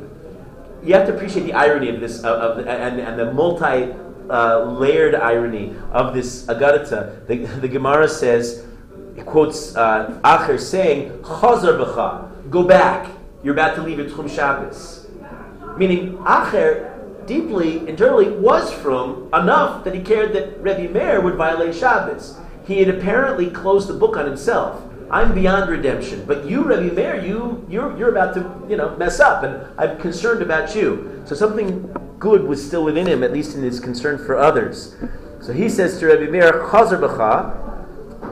you 0.84 0.94
have 0.94 1.08
to 1.08 1.16
appreciate 1.16 1.44
the 1.44 1.54
irony 1.54 1.88
of 1.90 2.02
this, 2.02 2.20
of, 2.26 2.60
of 2.60 2.68
and, 2.68 3.00
and 3.00 3.18
the 3.18 3.32
multi 3.32 3.94
uh, 4.30 4.66
layered 4.66 5.16
irony 5.16 5.74
of 5.94 6.14
this 6.14 6.46
Agadata. 6.48 7.26
The, 7.28 7.38
the 7.62 7.70
Gemara 7.70 8.10
says, 8.10 8.66
quotes 9.26 9.78
uh, 9.78 10.20
Acher 10.26 10.60
saying, 10.60 11.20
"Chazar 11.20 11.80
b'cha, 11.80 12.50
go 12.50 12.64
back. 12.64 13.10
You're 13.44 13.54
about 13.54 13.76
to 13.76 13.82
leave 13.82 13.98
your 13.98 14.10
Tchum 14.10 14.30
Shabbos," 14.30 15.08
meaning 15.78 16.18
Acher 16.18 16.97
deeply, 17.28 17.88
internally, 17.88 18.30
was 18.30 18.74
frum 18.74 19.30
enough 19.34 19.84
that 19.84 19.94
he 19.94 20.02
cared 20.02 20.34
that 20.34 20.60
Rebbe 20.62 20.92
Meir 20.92 21.22
would 21.22 21.36
violate 21.36 21.76
Shabbos. 21.76 22.38
He 22.66 22.80
had 22.80 22.90
apparently 22.90 23.50
closed 23.50 23.88
the 23.88 23.94
book 23.94 24.18
on 24.18 24.26
himself. 24.26 24.82
I'm 25.10 25.34
beyond 25.34 25.70
redemption, 25.70 26.26
but 26.26 26.46
you, 26.46 26.64
Rebbe 26.64 26.94
Meir, 26.94 27.24
you, 27.24 27.66
you're, 27.70 27.98
you're 27.98 28.10
about 28.10 28.34
to, 28.34 28.42
you 28.70 28.76
know, 28.76 28.96
mess 28.98 29.20
up, 29.20 29.44
and 29.44 29.66
I'm 29.78 29.98
concerned 30.00 30.42
about 30.42 30.76
you. 30.76 31.22
So 31.26 31.36
something 31.36 31.94
good 32.20 32.44
was 32.44 32.66
still 32.66 32.84
within 32.84 33.08
him, 33.08 33.24
at 33.24 33.32
least 33.32 33.56
in 33.56 33.64
his 33.64 33.80
concern 33.80 34.18
for 34.18 34.38
others. 34.38 34.96
So 35.40 35.54
he 35.54 35.70
says 35.70 36.00
to 36.00 36.08
Rebbe 36.08 36.32
Meir, 36.32 36.52
Chazer 36.70 37.00
b'cha, 37.00 37.67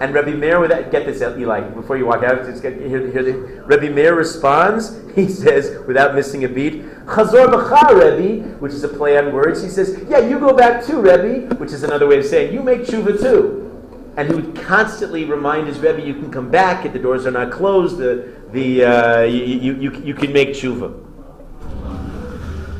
and 0.01 0.13
Rabbi 0.13 0.33
Meir, 0.33 0.59
with 0.59 0.69
that, 0.69 0.91
get 0.91 1.05
this, 1.05 1.21
Eli, 1.21 1.61
before 1.69 1.97
you 1.97 2.05
walk 2.05 2.23
out, 2.23 2.45
just 2.45 2.61
get, 2.61 2.77
hear, 2.77 3.09
hear 3.11 3.23
the, 3.23 3.63
Rabbi 3.65 3.89
Meir 3.89 4.15
responds, 4.15 4.99
he 5.15 5.27
says, 5.27 5.85
without 5.87 6.15
missing 6.15 6.43
a 6.43 6.49
beat, 6.49 6.83
Chazor 7.05 7.47
b'cha, 7.47 7.89
Rebbe, 7.91 8.57
which 8.57 8.73
is 8.73 8.83
a 8.83 8.87
play 8.89 9.17
on 9.17 9.33
words. 9.33 9.63
He 9.63 9.69
says, 9.69 10.03
yeah, 10.09 10.19
you 10.19 10.39
go 10.39 10.55
back 10.55 10.83
too, 10.85 11.01
Rebbe, 11.01 11.55
which 11.55 11.71
is 11.71 11.83
another 11.83 12.07
way 12.07 12.19
of 12.19 12.25
saying, 12.25 12.53
you 12.53 12.61
make 12.61 12.81
tshuva 12.81 13.19
too. 13.19 13.61
And 14.17 14.29
he 14.29 14.35
would 14.35 14.55
constantly 14.55 15.25
remind 15.25 15.67
his 15.67 15.79
Rebbe, 15.79 16.01
you 16.01 16.13
can 16.13 16.31
come 16.31 16.49
back, 16.49 16.85
if 16.85 16.93
the 16.93 16.99
doors 16.99 17.25
are 17.25 17.31
not 17.31 17.51
closed, 17.51 17.97
the, 17.97 18.33
the, 18.51 18.83
uh, 18.83 19.21
you, 19.23 19.43
you, 19.43 19.73
you, 19.75 19.91
you, 20.03 20.13
can 20.13 20.31
make 20.31 20.49
tshuva. 20.49 21.01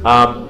Um, 0.06 0.45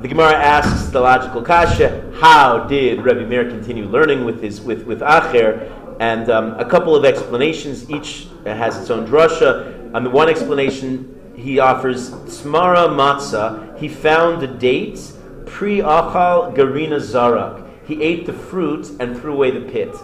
the 0.00 0.06
Gemara 0.06 0.34
asks 0.34 0.90
the 0.90 1.00
logical 1.00 1.42
kasha: 1.42 2.12
How 2.20 2.60
did 2.68 3.04
Rabbi 3.04 3.24
Meir 3.24 3.50
continue 3.50 3.84
learning 3.86 4.24
with 4.24 4.40
his 4.40 4.60
with 4.60 4.84
with 4.84 5.00
Acher? 5.00 5.72
And 5.98 6.30
um, 6.30 6.54
a 6.60 6.64
couple 6.64 6.94
of 6.94 7.04
explanations. 7.04 7.90
Each 7.90 8.28
has 8.44 8.78
its 8.78 8.90
own 8.90 9.06
drasha. 9.06 9.92
On 9.94 10.04
the 10.04 10.10
one 10.10 10.28
explanation, 10.28 11.32
he 11.36 11.58
offers 11.58 12.10
smara 12.10 12.88
matzah. 12.88 13.76
He 13.78 13.88
found 13.88 14.40
the 14.40 14.46
dates 14.46 15.16
pre 15.46 15.78
achal 15.78 16.54
garina 16.54 17.00
zarak. 17.00 17.64
He 17.84 18.00
ate 18.00 18.26
the 18.26 18.32
fruit 18.32 18.88
and 19.00 19.18
threw 19.18 19.32
away 19.32 19.50
the 19.50 19.62
pit. 19.62 19.94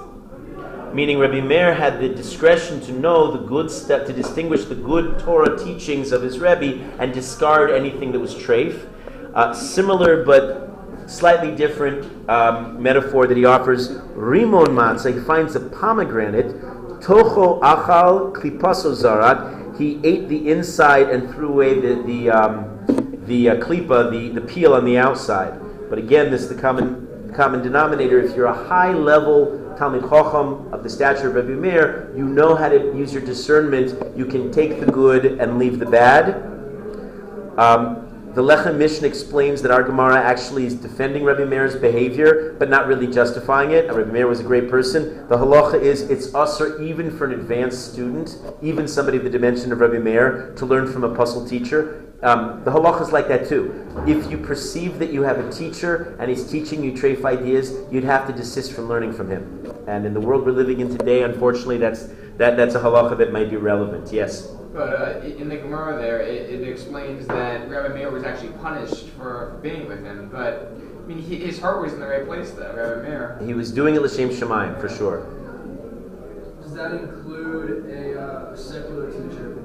Meaning, 0.93 1.19
Rabbi 1.19 1.41
Meir 1.41 1.75
had 1.75 2.01
the 2.01 2.09
discretion 2.09 2.81
to 2.83 2.93
know 2.93 3.31
the 3.31 3.47
good 3.47 3.71
step 3.71 4.07
to 4.07 4.13
distinguish 4.13 4.65
the 4.65 4.77
good 4.77 5.19
Torah 5.21 5.59
teachings 5.59 6.13
of 6.13 6.23
his 6.23 6.39
Rebbe 6.39 6.83
and 6.99 7.13
discard 7.13 7.71
anything 7.71 8.11
that 8.13 8.21
was 8.21 8.35
treif. 8.35 8.89
Uh, 9.35 9.53
similar 9.53 10.25
but 10.25 10.71
slightly 11.07 11.55
different 11.55 12.29
um, 12.31 12.81
metaphor 12.81 13.27
that 13.27 13.37
he 13.37 13.45
offers. 13.45 13.91
Rimon 14.15 14.69
matzah, 14.69 15.13
he 15.13 15.21
finds 15.25 15.55
a 15.57 15.61
pomegranate. 15.61 16.55
Tocho 17.01 17.61
achal 17.61 18.33
klipaso 18.33 18.95
zarat. 18.95 19.77
He 19.77 20.01
ate 20.05 20.29
the 20.29 20.51
inside 20.51 21.11
and 21.11 21.29
threw 21.35 21.49
away 21.49 21.81
the 21.81 22.03
the 22.05 22.31
um, 22.31 22.71
the 23.27 23.51
uh, 23.51 23.57
klipa, 23.57 24.11
the, 24.11 24.41
the 24.41 24.47
peel 24.47 24.75
on 24.75 24.85
the 24.85 24.99
outside. 24.99 25.61
But 25.91 25.99
again, 25.99 26.31
this 26.31 26.43
is 26.43 26.49
the 26.49 26.61
common 26.61 27.33
common 27.35 27.61
denominator. 27.63 28.21
If 28.21 28.37
you're 28.37 28.47
a 28.47 28.65
high 28.69 28.93
level 28.93 29.61
Talmid 29.77 30.09
Chacham 30.09 30.73
of 30.73 30.85
the 30.85 30.89
stature 30.89 31.29
of 31.29 31.35
Rabbi 31.35 31.61
Meir, 31.61 32.13
you 32.17 32.25
know 32.25 32.55
how 32.55 32.69
to 32.69 32.77
use 32.97 33.13
your 33.13 33.23
discernment. 33.23 34.17
You 34.17 34.25
can 34.27 34.53
take 34.53 34.79
the 34.79 34.87
good 34.87 35.27
and 35.41 35.59
leave 35.59 35.81
the 35.81 35.87
bad. 35.87 36.43
Um, 37.59 38.04
the 38.35 38.43
Lechem 38.43 38.79
Mishnah 38.79 39.07
explains 39.07 39.63
that 39.63 39.71
our 39.71 39.85
Gemara 39.85 40.21
actually 40.21 40.67
is 40.67 40.75
defending 40.75 41.23
Rabbi 41.23 41.45
Meir's 41.45 41.77
behavior, 41.77 42.57
but 42.59 42.69
not 42.69 42.89
really 42.89 43.07
justifying 43.07 43.71
it. 43.71 43.87
Rabbi 43.93 44.11
Meir 44.11 44.27
was 44.27 44.41
a 44.41 44.43
great 44.43 44.69
person. 44.69 45.29
The 45.29 45.37
halacha 45.37 45.81
is 45.81 46.03
it's 46.11 46.35
assur 46.35 46.83
even 46.83 47.17
for 47.17 47.27
an 47.27 47.33
advanced 47.33 47.93
student, 47.93 48.37
even 48.61 48.89
somebody 48.89 49.19
of 49.19 49.25
the 49.25 49.31
dimension 49.31 49.71
of 49.71 49.79
Rabbi 49.79 49.99
Meir, 49.99 50.53
to 50.57 50.67
learn 50.67 50.93
from 50.93 51.05
a 51.05 51.15
pasul 51.15 51.49
teacher. 51.49 52.13
Um, 52.23 52.65
the 52.65 52.73
halacha 52.73 53.03
is 53.03 53.13
like 53.13 53.29
that 53.29 53.49
too. 53.49 53.87
If 54.05 54.29
you 54.29 54.39
perceive 54.39 54.99
that 54.99 55.13
you 55.13 55.23
have 55.23 55.39
a 55.39 55.53
teacher 55.53 56.17
and 56.19 56.29
he's 56.29 56.51
teaching 56.51 56.83
you 56.83 56.91
treif 56.91 57.25
ideas, 57.25 57.73
you'd 57.93 58.03
have 58.03 58.27
to 58.27 58.33
desist 58.33 58.73
from 58.73 58.89
learning 58.89 59.13
from 59.13 59.31
him. 59.31 59.73
And 59.87 60.05
in 60.05 60.13
the 60.13 60.21
world 60.21 60.45
we're 60.45 60.53
living 60.53 60.81
in 60.81 60.91
today, 60.97 61.23
unfortunately, 61.23 61.79
that's 61.79 62.09
that, 62.39 62.57
that's 62.57 62.75
a 62.75 62.81
halacha 62.81 63.17
that 63.19 63.33
might 63.33 63.49
be 63.49 63.57
relevant. 63.57 64.13
Yes. 64.13 64.49
But 64.75 65.01
uh, 65.01 65.21
in 65.21 65.49
the 65.49 65.57
Gemara 65.57 65.97
there, 65.97 66.19
it, 66.19 66.51
it, 66.51 66.69
explains 66.69 67.29
that 67.29 67.71
Rabbi 67.71 67.95
Meir 67.95 68.11
was 68.11 68.25
actually 68.25 68.51
punished 68.55 69.07
for, 69.11 69.53
for 69.53 69.61
being 69.63 69.87
with 69.87 70.03
him. 70.03 70.29
But 70.33 70.73
I 70.73 71.07
mean, 71.07 71.19
he, 71.19 71.37
his 71.37 71.61
heart 71.61 71.81
was 71.81 71.93
in 71.93 72.01
the 72.01 72.09
right 72.09 72.27
place, 72.27 72.51
though. 72.51 72.75
Rabbi 72.75 73.09
Meir. 73.09 73.41
He 73.47 73.55
was 73.55 73.71
doing 73.71 73.95
it 73.95 74.03
l'shem 74.03 74.31
shemaim 74.31 74.81
for 74.81 74.89
sure. 74.89 75.29
Does 76.61 76.75
that 76.75 76.91
include 76.91 77.89
a 77.89 78.21
uh, 78.21 78.57
secular 78.57 79.13
teacher? 79.13 79.63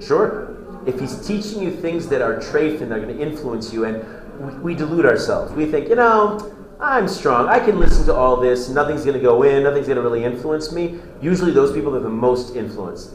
Sure. 0.00 0.56
If 0.86 0.98
he's 0.98 1.26
teaching 1.26 1.60
you 1.60 1.70
things 1.70 2.08
that 2.08 2.22
are 2.22 2.36
treif 2.36 2.80
and 2.80 2.90
they're 2.90 3.04
going 3.04 3.14
to 3.14 3.22
influence 3.22 3.74
you, 3.74 3.84
and 3.84 4.02
we, 4.40 4.72
we 4.72 4.74
delude 4.74 5.04
ourselves, 5.04 5.52
we 5.52 5.66
think, 5.66 5.90
you 5.90 5.96
know, 5.96 6.54
I'm 6.80 7.08
strong. 7.08 7.48
I 7.48 7.60
can 7.60 7.78
listen 7.78 8.06
to 8.06 8.14
all 8.14 8.40
this. 8.40 8.70
Nothing's 8.70 9.04
going 9.04 9.18
to 9.18 9.22
go 9.22 9.42
in. 9.42 9.64
Nothing's 9.64 9.86
going 9.86 9.96
to 9.96 10.02
really 10.02 10.24
influence 10.24 10.72
me. 10.72 10.98
Usually, 11.20 11.52
those 11.52 11.72
people 11.72 11.94
are 11.94 12.00
the 12.00 12.08
most 12.08 12.56
influenced 12.56 13.12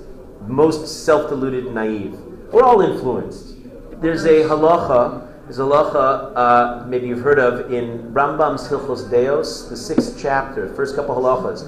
most 0.47 1.05
self-deluded, 1.05 1.73
naive. 1.73 2.13
We're 2.51 2.63
all 2.63 2.81
influenced. 2.81 3.55
There's 4.01 4.25
a 4.25 4.43
halacha. 4.43 5.29
There's 5.43 5.59
a 5.59 5.63
halacha. 5.63 6.33
Uh, 6.35 6.85
maybe 6.87 7.07
you've 7.07 7.21
heard 7.21 7.39
of 7.39 7.71
in 7.71 8.13
Rambam's 8.13 8.67
Hilchos 8.67 9.09
Deos, 9.09 9.69
the 9.69 9.77
sixth 9.77 10.17
chapter, 10.21 10.73
first 10.73 10.95
couple 10.95 11.15
halachas. 11.15 11.65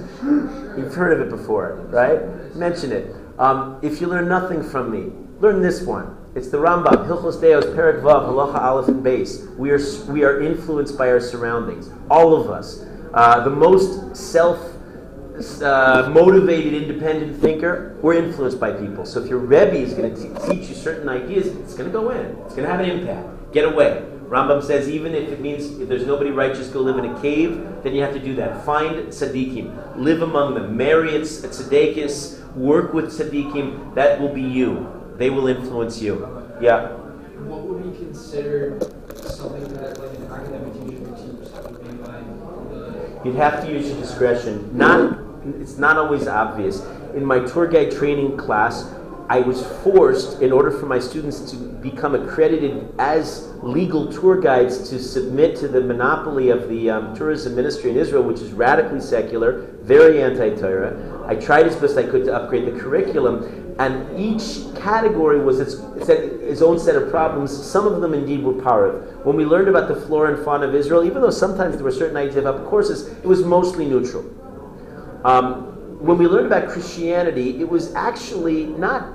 You've 0.78 0.94
heard 0.94 1.20
of 1.20 1.28
it 1.28 1.30
before, 1.30 1.76
right? 1.90 2.56
Mention 2.56 2.92
it. 2.92 3.16
Um, 3.38 3.80
if 3.82 4.00
you 4.00 4.08
learn 4.08 4.28
nothing 4.28 4.64
from 4.64 4.92
me, 4.92 5.12
learn 5.40 5.62
this 5.62 5.82
one. 5.82 6.18
It's 6.36 6.50
the 6.50 6.58
Rambam, 6.58 7.08
Hilchos 7.08 7.40
Deos, 7.40 7.66
Perak 7.74 8.04
Vav, 8.04 8.28
Halacha 8.28 8.62
Aleph 8.62 8.90
and 8.90 9.04
Beis. 9.04 9.56
We 9.58 9.72
are 9.72 9.80
we 10.12 10.24
are 10.24 10.42
influenced 10.42 10.98
by 10.98 11.10
our 11.10 11.22
surroundings, 11.22 11.90
all 12.10 12.36
of 12.36 12.50
us. 12.50 12.86
Uh, 13.14 13.42
the 13.44 13.50
most 13.50 14.16
self 14.16 14.75
uh, 15.62 16.10
motivated, 16.14 16.74
independent 16.74 17.42
thinker, 17.42 17.98
we're 18.02 18.14
influenced 18.16 18.60
by 18.60 18.72
people. 18.72 19.06
So 19.06 19.22
if 19.22 19.30
your 19.30 19.40
Rebbe 19.40 19.76
is 19.76 19.94
going 19.94 20.14
to 20.16 20.48
teach 20.48 20.70
you 20.70 20.76
certain 20.76 21.10
ideas, 21.10 21.48
it's 21.48 21.74
going 21.74 21.92
to 21.92 21.94
go 21.94 22.10
in. 22.12 22.26
It's 22.46 22.56
going 22.56 22.68
to 22.68 22.72
have 22.72 22.80
an 22.80 22.90
impact. 22.90 23.54
Get 23.54 23.66
away. 23.66 24.04
Rambam 24.28 24.64
says 24.64 24.90
even 24.90 25.14
if 25.14 25.30
it 25.30 25.40
means 25.40 25.80
if 25.80 25.88
there's 25.88 26.08
nobody 26.08 26.32
righteous, 26.32 26.68
go 26.70 26.82
live 26.82 26.98
in 26.98 27.06
a 27.06 27.22
cave, 27.22 27.84
then 27.84 27.94
you 27.94 28.02
have 28.02 28.14
to 28.14 28.20
do 28.20 28.36
that. 28.36 28.66
Find 28.66 29.08
tzaddikim. 29.08 29.98
Live 29.98 30.22
among 30.22 30.56
them. 30.56 30.76
Marry 30.76 31.16
at 31.16 31.22
tzaddikus. 31.22 32.42
Work 32.56 32.94
with 32.94 33.06
tzaddikim. 33.06 33.94
That 33.94 34.20
will 34.20 34.34
be 34.34 34.42
you. 34.42 34.92
They 35.18 35.30
will 35.30 35.48
influence 35.48 36.02
you. 36.02 36.28
Yeah. 36.60 36.94
What 37.46 37.62
would 37.62 37.84
be 37.84 37.98
considered 37.98 38.84
something 39.16 39.64
that 39.76 40.00
like 40.00 40.18
an 40.18 40.32
academic 40.32 40.74
teacher 40.74 41.02
would 41.02 41.18
teach 41.18 41.52
that 41.54 41.72
would 41.72 41.82
be 41.82 42.04
like 42.04 42.26
the 42.72 43.22
You'd 43.26 43.36
have 43.36 43.64
to 43.64 43.72
use 43.72 43.88
your 43.88 44.00
discretion. 44.00 44.76
Not, 44.76 45.20
it's 45.62 45.78
not 45.78 45.98
always 45.98 46.28
obvious. 46.28 46.82
In 47.14 47.26
my 47.26 47.40
tour 47.40 47.68
guide 47.68 47.92
training 47.92 48.38
class, 48.38 48.94
I 49.28 49.40
was 49.40 49.66
forced, 49.84 50.42
in 50.42 50.52
order 50.52 50.70
for 50.70 50.86
my 50.86 51.00
students 51.00 51.40
to 51.52 51.58
become 51.58 52.14
accredited 52.14 52.94
as 53.00 53.52
legal 53.64 54.12
tour 54.12 54.40
guides, 54.40 54.88
to 54.90 55.00
submit 55.00 55.56
to 55.58 55.68
the 55.68 55.82
monopoly 55.82 56.50
of 56.50 56.70
the 56.70 56.92
um, 56.92 57.16
tourism 57.16 57.56
ministry 57.56 57.90
in 57.90 57.98
Israel, 57.98 58.22
which 58.22 58.40
is 58.40 58.52
radically 58.52 59.02
secular, 59.02 59.62
very 59.82 60.22
anti-Torah. 60.22 61.26
I 61.26 61.36
tried 61.36 61.66
as 61.66 61.76
best 61.76 61.98
I 61.98 62.04
could 62.04 62.26
to 62.26 62.36
upgrade 62.36 62.72
the 62.72 62.80
curriculum, 62.80 63.76
and 63.80 64.20
each 64.20 64.64
category 64.80 65.40
was 65.44 65.60
its, 65.60 65.74
its 66.08 66.62
own 66.62 66.78
set 66.78 66.96
of 66.96 67.10
problems. 67.10 67.52
Some 67.52 67.88
of 67.88 68.02
them 68.02 68.14
indeed 68.14 68.44
were 68.44 68.54
parav. 68.54 69.26
When 69.26 69.36
we 69.36 69.44
learned 69.44 69.70
about 69.70 69.88
the 69.88 69.96
flora 69.96 70.36
and 70.36 70.46
fauna 70.46 70.68
of 70.68 70.76
Israel, 70.76 71.04
even 71.04 71.24
though 71.24 71.32
sometimes 71.32 71.76
there 71.76 71.84
were 71.84 71.92
certain 71.92 72.16
ideas 72.16 72.38
about 72.38 72.66
courses, 72.68 73.08
it 73.08 73.26
was 73.26 73.44
mostly 73.44 73.86
neutral. 73.86 74.24
Um, 75.26 76.06
when 76.06 76.20
we 76.20 76.28
learned 76.28 76.46
about 76.46 76.70
Christianity, 76.70 77.60
it 77.60 77.68
was 77.68 77.96
actually 77.96 78.66
not, 78.66 79.12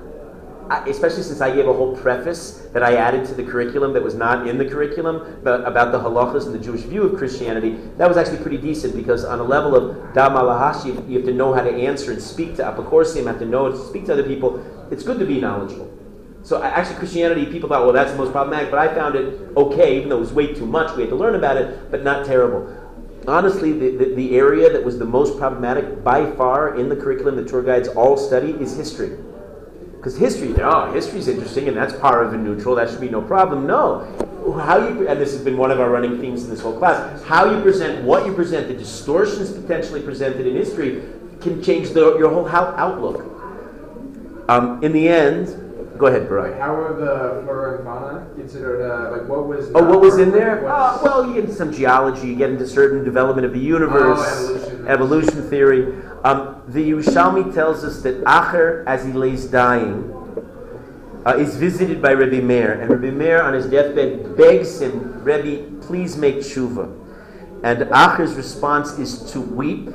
especially 0.89 1.23
since 1.23 1.41
I 1.41 1.55
gave 1.55 1.69
a 1.69 1.73
whole 1.73 1.97
preface 1.97 2.67
that 2.73 2.83
I 2.83 2.97
added 2.97 3.27
to 3.27 3.35
the 3.35 3.45
curriculum 3.45 3.93
that 3.93 4.03
was 4.03 4.17
not 4.17 4.49
in 4.49 4.59
the 4.59 4.65
curriculum 4.65 5.41
but 5.45 5.65
about 5.65 5.93
the 5.93 6.01
halachas 6.01 6.47
and 6.47 6.55
the 6.55 6.59
Jewish 6.59 6.81
view 6.81 7.05
of 7.05 7.17
Christianity. 7.17 7.79
That 7.97 8.09
was 8.09 8.17
actually 8.17 8.39
pretty 8.39 8.59
decent 8.59 8.97
because 8.97 9.25
on 9.25 9.39
a 9.39 9.45
level 9.45 9.77
of 9.77 10.13
da 10.13 10.29
malahash, 10.29 10.85
you, 10.85 11.17
have 11.17 11.27
to 11.27 11.33
know 11.33 11.55
how 11.55 11.63
to 11.63 11.71
answer 11.71 12.11
and 12.11 12.21
speak 12.21 12.57
to 12.57 12.65
apokorsim, 12.65 13.27
have 13.27 13.39
to 13.39 13.47
know 13.47 13.71
to 13.71 13.79
speak 13.79 14.07
to 14.07 14.15
other 14.15 14.25
people. 14.25 14.59
It's 14.91 15.05
good 15.05 15.21
to 15.21 15.25
be 15.25 15.41
knowledgeable. 15.41 15.97
So 16.43 16.61
actually, 16.61 16.97
Christianity, 16.97 17.47
people 17.47 17.69
thought, 17.69 17.85
well, 17.85 17.93
that's 17.93 18.11
the 18.11 18.19
most 18.19 18.33
problematic, 18.33 18.71
but 18.73 18.81
I 18.81 18.93
found 18.93 19.15
it 19.15 19.57
okay, 19.57 19.99
even 19.99 20.09
though 20.09 20.17
it 20.17 20.21
was 20.21 20.33
way 20.33 20.55
too 20.55 20.67
much. 20.67 20.97
We 20.97 21.03
had 21.03 21.11
to 21.11 21.17
learn 21.17 21.37
about 21.37 21.57
it, 21.57 21.89
but 21.93 22.03
not 22.03 22.27
terrible. 22.27 22.90
Honestly, 23.27 23.73
the, 23.73 23.97
the, 23.97 24.15
the 24.15 24.37
area 24.37 24.73
that 24.73 24.83
was 24.83 24.99
the 24.99 25.05
most 25.05 25.39
problematic 25.39 26.03
by 26.03 26.31
far 26.33 26.77
in 26.77 26.89
the 26.89 26.97
curriculum 26.97 27.37
the 27.37 27.45
tour 27.45 27.63
guides 27.63 27.89
all 27.89 28.17
study 28.17 28.53
is 28.53 28.77
history. 28.77 29.19
Because 29.97 30.17
history, 30.17 30.55
oh, 30.63 30.91
history's 30.93 31.29
interesting 31.29 31.69
and 31.69 31.77
that's 31.77 31.93
part 31.93 32.27
of 32.27 32.33
and 32.33 32.43
neutral, 32.43 32.75
that 32.77 32.89
should 32.89 33.03
be 33.03 33.11
no 33.11 33.21
problem. 33.21 33.67
No. 33.67 34.07
How 34.65 34.79
you, 34.79 35.07
and 35.07 35.21
this 35.21 35.33
has 35.33 35.45
been 35.45 35.59
one 35.59 35.71
of 35.71 35.79
our 35.79 35.91
running 35.91 36.19
themes 36.19 36.45
in 36.45 36.51
this 36.51 36.63
whole 36.63 36.77
class, 36.79 37.23
how 37.25 37.55
you 37.55 37.63
present, 37.63 38.03
what 38.03 38.25
you 38.25 38.33
present, 38.33 38.69
the 38.69 38.75
distortions 38.75 39.53
potentially 39.53 40.01
presented 40.01 40.47
in 40.47 40.57
history 40.57 41.03
can 41.43 41.63
change 41.63 41.91
the, 41.91 42.17
your 42.17 42.31
whole 42.31 42.49
outlook. 42.49 43.27
Um, 44.49 44.83
in 44.83 44.93
the 44.93 45.09
end, 45.09 45.70
go 46.01 46.07
ahead, 46.07 46.29
Barak. 46.29 46.59
How 46.59 46.75
were 46.75 46.95
the 46.95 47.43
flora 47.45 47.77
and 47.77 47.85
fauna 47.85 48.27
considered? 48.35 48.81
Uh, 48.83 49.13
like, 49.19 49.29
what 49.29 49.47
was? 49.47 49.71
Oh, 49.75 49.85
what 49.85 50.01
was 50.01 50.19
in 50.19 50.33
there? 50.33 50.67
Uh, 50.67 50.99
well, 51.03 51.27
you 51.27 51.35
get 51.35 51.45
into 51.45 51.55
some 51.55 51.71
geology, 51.73 52.29
you 52.29 52.37
get 52.37 52.51
into 52.51 52.67
certain 52.67 53.05
development 53.05 53.47
of 53.47 53.53
the 53.53 53.61
universe, 53.61 54.19
Oh, 54.19 54.55
evolution. 54.55 54.89
evolution 54.89 55.51
theory. 55.51 55.83
Um, 56.25 56.63
the 56.69 56.91
Yerushalmi 56.91 57.55
tells 57.55 57.85
us 57.85 58.03
that 58.03 58.25
Acher, 58.25 58.85
as 58.87 59.05
he 59.05 59.13
lays 59.13 59.45
dying, 59.47 60.13
uh, 61.27 61.37
is 61.37 61.57
visited 61.57 62.01
by 62.01 62.13
Rebbe 62.13 62.45
Meir, 62.45 62.73
and 62.81 62.91
Rebbe 62.91 63.15
Meir 63.15 63.43
on 63.43 63.53
his 63.53 63.67
deathbed 63.67 64.37
begs 64.37 64.81
him, 64.81 65.23
Rebbe, 65.23 65.81
please 65.83 66.17
make 66.17 66.37
tshuva. 66.37 66.97
And 67.63 67.81
Acher's 67.91 68.35
response 68.35 68.99
is 68.99 69.31
to 69.33 69.41
weep 69.41 69.89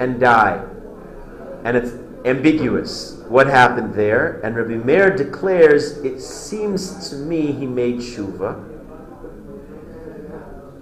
and 0.00 0.18
die. 0.18 0.64
And 1.64 1.76
it's 1.76 1.92
ambiguous 2.24 3.19
what 3.30 3.46
happened 3.46 3.94
there. 3.94 4.40
And 4.42 4.56
Rabbi 4.56 4.74
Meir 4.84 5.16
declares, 5.16 5.98
it 5.98 6.20
seems 6.20 7.08
to 7.10 7.16
me 7.16 7.52
he 7.52 7.64
made 7.64 7.98
tshuva. 7.98 8.66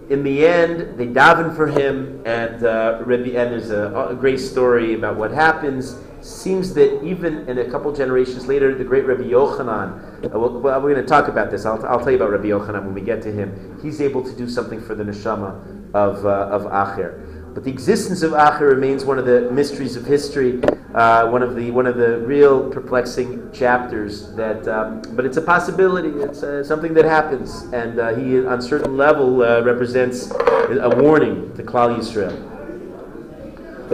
In 0.08 0.22
the 0.22 0.46
end, 0.46 0.98
they 0.98 1.06
daven 1.06 1.54
for 1.54 1.66
him, 1.66 2.22
and 2.24 2.64
uh, 2.64 3.02
Rabbi, 3.04 3.36
and 3.36 3.52
there's 3.52 3.70
a, 3.70 4.08
a 4.08 4.14
great 4.14 4.40
story 4.40 4.94
about 4.94 5.16
what 5.16 5.30
happens. 5.30 5.98
Seems 6.22 6.72
that 6.72 7.04
even 7.04 7.46
in 7.46 7.58
a 7.58 7.70
couple 7.70 7.92
generations 7.92 8.46
later, 8.46 8.74
the 8.74 8.84
great 8.84 9.04
Rabbi 9.04 9.24
Yochanan, 9.24 10.24
uh, 10.24 10.38
well, 10.38 10.58
well, 10.58 10.80
we're 10.80 10.94
going 10.94 11.04
to 11.04 11.08
talk 11.08 11.28
about 11.28 11.50
this. 11.50 11.66
I'll, 11.66 11.84
I'll 11.84 11.98
tell 11.98 12.10
you 12.10 12.16
about 12.16 12.30
Rabbi 12.30 12.46
Yochanan 12.46 12.86
when 12.86 12.94
we 12.94 13.02
get 13.02 13.20
to 13.22 13.30
him. 13.30 13.78
He's 13.82 14.00
able 14.00 14.24
to 14.24 14.34
do 14.34 14.48
something 14.48 14.80
for 14.80 14.94
the 14.94 15.04
neshama 15.04 15.92
of, 15.92 16.24
uh, 16.24 16.48
of 16.50 16.62
Acher. 16.62 17.37
But 17.58 17.64
the 17.64 17.72
existence 17.72 18.22
of 18.22 18.30
Acher 18.34 18.70
remains 18.70 19.04
one 19.04 19.18
of 19.18 19.26
the 19.26 19.50
mysteries 19.50 19.96
of 19.96 20.06
history, 20.06 20.62
uh, 20.94 21.28
one 21.28 21.42
of 21.42 21.56
the 21.56 21.72
one 21.72 21.88
of 21.88 21.96
the 21.96 22.20
real 22.20 22.70
perplexing 22.70 23.50
chapters. 23.50 24.32
That, 24.34 24.68
um, 24.68 25.02
but 25.16 25.24
it's 25.24 25.38
a 25.38 25.42
possibility. 25.42 26.10
It's 26.20 26.44
uh, 26.44 26.62
something 26.62 26.94
that 26.94 27.04
happens, 27.04 27.62
and 27.72 27.98
uh, 27.98 28.14
he, 28.14 28.46
on 28.46 28.62
certain 28.62 28.96
level, 28.96 29.42
uh, 29.42 29.62
represents 29.62 30.30
a 30.30 30.88
warning 31.02 31.52
to 31.56 31.64
Klal 31.64 31.98
Yisrael. 31.98 32.30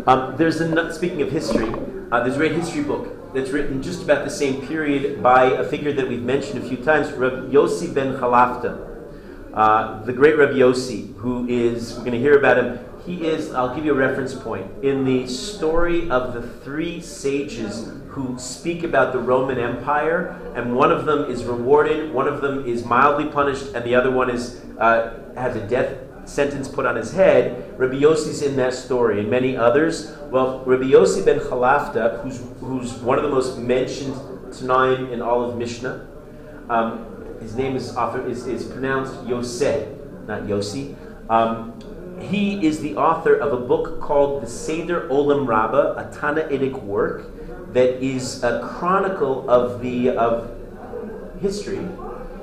Um, 0.06 0.36
there's 0.36 0.60
a, 0.60 0.92
speaking 0.92 1.22
of 1.22 1.30
history, 1.30 1.72
uh, 2.12 2.22
there's 2.22 2.34
a 2.34 2.38
great 2.38 2.52
history 2.52 2.82
book 2.82 3.32
that's 3.32 3.48
written 3.48 3.82
just 3.82 4.02
about 4.02 4.26
the 4.26 4.30
same 4.30 4.66
period 4.66 5.22
by 5.22 5.44
a 5.44 5.64
figure 5.64 5.94
that 5.94 6.06
we've 6.06 6.22
mentioned 6.22 6.62
a 6.62 6.68
few 6.68 6.76
times, 6.76 7.10
Rabbi 7.12 7.50
Yossi 7.50 7.94
ben 7.94 8.12
Chalafta. 8.18 8.90
Uh, 9.54 10.02
the 10.02 10.12
great 10.12 10.36
Rabbi 10.36 10.58
Yossi, 10.58 11.14
who 11.14 11.48
is, 11.48 11.94
we're 11.94 12.00
going 12.00 12.12
to 12.12 12.18
hear 12.18 12.36
about 12.36 12.58
him. 12.58 12.78
He 13.06 13.26
is, 13.26 13.52
I'll 13.52 13.74
give 13.74 13.84
you 13.84 13.92
a 13.92 13.96
reference 13.96 14.34
point. 14.34 14.66
In 14.82 15.04
the 15.04 15.26
story 15.26 16.08
of 16.10 16.32
the 16.32 16.42
three 16.42 17.00
sages 17.02 17.92
who 18.08 18.38
speak 18.38 18.82
about 18.82 19.12
the 19.12 19.18
Roman 19.18 19.58
Empire, 19.58 20.40
and 20.54 20.74
one 20.74 20.90
of 20.90 21.04
them 21.04 21.30
is 21.30 21.44
rewarded, 21.44 22.12
one 22.14 22.26
of 22.26 22.40
them 22.40 22.64
is 22.64 22.84
mildly 22.84 23.26
punished, 23.26 23.74
and 23.74 23.84
the 23.84 23.94
other 23.94 24.10
one 24.10 24.30
is 24.30 24.62
uh, 24.78 25.18
has 25.36 25.54
a 25.56 25.66
death 25.68 25.98
sentence 26.24 26.66
put 26.66 26.86
on 26.86 26.96
his 26.96 27.12
head. 27.12 27.78
Rabbi 27.78 27.96
Yossi's 27.96 28.40
in 28.40 28.56
that 28.56 28.72
story, 28.72 29.20
and 29.20 29.30
many 29.30 29.56
others. 29.56 30.16
Well, 30.30 30.64
Rabbi 30.64 30.84
Yossi 30.84 31.24
ben 31.24 31.40
Chalafta, 31.40 32.22
who's, 32.22 32.40
who's 32.60 32.94
one 32.94 33.18
of 33.18 33.24
the 33.24 33.30
most 33.30 33.58
mentioned 33.58 34.14
Tanaim 34.50 35.12
in 35.12 35.20
all 35.20 35.44
of 35.44 35.58
Mishnah, 35.58 36.06
um, 36.70 37.06
his 37.40 37.54
name 37.54 37.76
is, 37.76 37.94
often, 37.96 38.30
is, 38.30 38.46
is 38.46 38.64
pronounced 38.64 39.14
Yoseh, 39.24 40.26
not 40.26 40.42
Yossi. 40.42 40.96
Um, 41.28 41.78
he 42.28 42.66
is 42.66 42.80
the 42.80 42.96
author 42.96 43.34
of 43.34 43.52
a 43.52 43.56
book 43.56 44.00
called 44.00 44.42
the 44.42 44.46
Seder 44.46 45.08
Olam 45.08 45.46
Rabbah, 45.46 45.94
a 45.96 46.04
Tanaitic 46.14 46.82
work 46.82 47.30
that 47.72 48.02
is 48.02 48.42
a 48.42 48.60
chronicle 48.60 49.48
of 49.50 49.80
the 49.80 50.10
of 50.10 50.50
history 51.40 51.86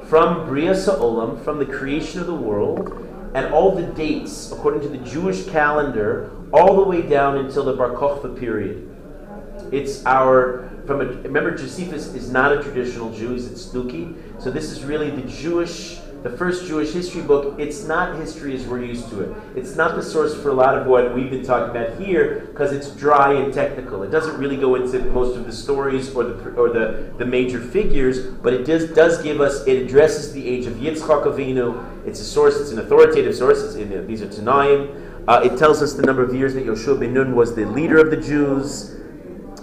from 0.05 0.45
Bria 0.45 0.73
Olam, 0.73 1.41
from 1.43 1.57
the 1.57 1.65
creation 1.65 2.19
of 2.19 2.27
the 2.27 2.35
world, 2.35 3.07
and 3.33 3.53
all 3.53 3.73
the 3.73 3.83
dates 3.83 4.51
according 4.51 4.81
to 4.81 4.89
the 4.89 4.97
Jewish 4.97 5.45
calendar, 5.45 6.29
all 6.51 6.75
the 6.75 6.83
way 6.83 7.01
down 7.01 7.37
until 7.37 7.63
the 7.63 7.73
Bar 7.73 7.91
Kokhba 7.91 8.37
period. 8.37 8.87
It's 9.71 10.05
our 10.05 10.69
from 10.85 11.01
a, 11.01 11.05
remember 11.05 11.55
Josephus 11.55 12.13
is 12.13 12.29
not 12.29 12.51
a 12.51 12.61
traditional 12.61 13.13
Jew; 13.13 13.33
he's 13.33 13.47
a 13.47 13.51
Tzduki. 13.51 14.15
So 14.41 14.51
this 14.51 14.71
is 14.71 14.83
really 14.83 15.09
the 15.11 15.21
Jewish, 15.21 15.99
the 16.23 16.29
first 16.29 16.67
Jewish 16.67 16.93
history 16.93 17.21
book. 17.21 17.55
It's 17.59 17.83
not 17.83 18.17
history 18.19 18.55
as 18.55 18.67
we're 18.67 18.83
used 18.83 19.09
to 19.09 19.21
it. 19.21 19.37
It's 19.55 19.75
not 19.75 19.95
the 19.95 20.03
source 20.03 20.35
for 20.35 20.49
a 20.49 20.53
lot 20.53 20.77
of 20.77 20.85
what 20.85 21.15
we've 21.15 21.31
been 21.31 21.43
talking 21.43 21.75
about 21.75 21.99
here 21.99 22.47
because 22.51 22.71
it's 22.71 22.91
dry 22.91 23.33
and 23.33 23.53
technical. 23.53 24.03
It 24.03 24.11
doesn't 24.11 24.37
really 24.37 24.57
go 24.57 24.75
into 24.75 24.99
most 25.11 25.35
of 25.35 25.45
the 25.45 25.51
stories 25.51 26.13
or 26.13 26.23
the 26.25 26.51
or 26.53 26.69
the, 26.69 27.11
the 27.17 27.25
major 27.25 27.59
figures, 27.59 28.27
but 28.27 28.53
it 28.53 28.65
does 28.65 28.91
does 28.91 29.21
give 29.23 29.41
us. 29.41 29.65
It 29.65 29.81
addresses 29.83 30.31
the 30.33 30.47
age 30.47 30.67
of 30.67 30.73
Yitzchak 30.73 31.25
Avinu. 31.25 32.05
It's 32.05 32.19
a 32.19 32.25
source. 32.25 32.59
It's 32.59 32.71
an 32.71 32.79
authoritative 32.79 33.35
source. 33.35 33.63
It's 33.63 33.75
in, 33.75 34.05
these 34.05 34.21
are 34.21 34.27
Tanaim. 34.27 34.97
Uh, 35.27 35.41
it 35.43 35.57
tells 35.57 35.81
us 35.81 35.93
the 35.93 36.01
number 36.03 36.23
of 36.23 36.33
years 36.33 36.53
that 36.55 36.65
Yoshua 36.65 36.99
ben 36.99 37.13
Nun 37.13 37.35
was 37.35 37.55
the 37.55 37.65
leader 37.65 37.99
of 37.99 38.09
the 38.11 38.17
Jews. 38.17 38.95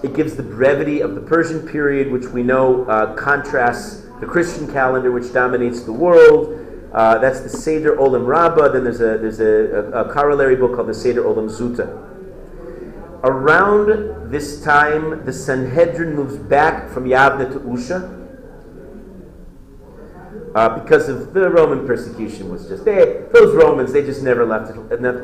It 0.04 0.14
gives 0.14 0.36
the 0.36 0.44
brevity 0.44 1.00
of 1.00 1.16
the 1.16 1.20
Persian 1.20 1.66
period, 1.66 2.12
which 2.12 2.26
we 2.26 2.44
know 2.44 2.84
uh, 2.84 3.14
contrasts 3.14 4.04
the 4.20 4.26
Christian 4.26 4.70
calendar, 4.72 5.10
which 5.10 5.32
dominates 5.32 5.82
the 5.82 5.92
world. 5.92 6.64
Uh, 6.92 7.18
that's 7.18 7.40
the 7.40 7.48
Seder 7.48 7.96
Olam 7.96 8.26
Rabbah. 8.26 8.68
Then 8.68 8.84
there's 8.84 9.00
a 9.00 9.18
there's 9.18 9.40
a, 9.40 9.92
a, 9.94 10.04
a 10.04 10.12
corollary 10.12 10.56
book 10.56 10.74
called 10.74 10.88
the 10.88 10.94
Seder 10.94 11.22
Olam 11.22 11.48
Zuta. 11.50 12.04
Around 13.24 14.30
this 14.30 14.62
time, 14.62 15.24
the 15.24 15.32
Sanhedrin 15.32 16.14
moves 16.14 16.36
back 16.36 16.88
from 16.90 17.04
Yavne 17.04 17.52
to 17.52 17.60
Usha. 17.60 18.14
Uh, 20.54 20.80
because 20.80 21.08
of 21.08 21.34
the 21.34 21.50
Roman 21.50 21.86
persecution 21.86 22.48
was 22.48 22.66
just 22.68 22.84
they, 22.84 23.24
those 23.32 23.54
Romans 23.54 23.92
they 23.92 24.02
just 24.02 24.22
never 24.22 24.46
left 24.46 24.74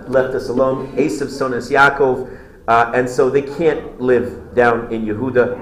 left 0.09 0.35
us 0.35 0.49
alone. 0.49 0.93
Esav 0.97 1.29
Sonas 1.29 1.71
Yaakov 1.71 2.29
Uh, 2.67 2.91
and 2.95 3.09
so 3.09 3.29
they 3.29 3.43
can't 3.43 4.01
live 4.01 4.55
down 4.55 4.91
in 4.91 5.05
Yehuda. 5.05 5.61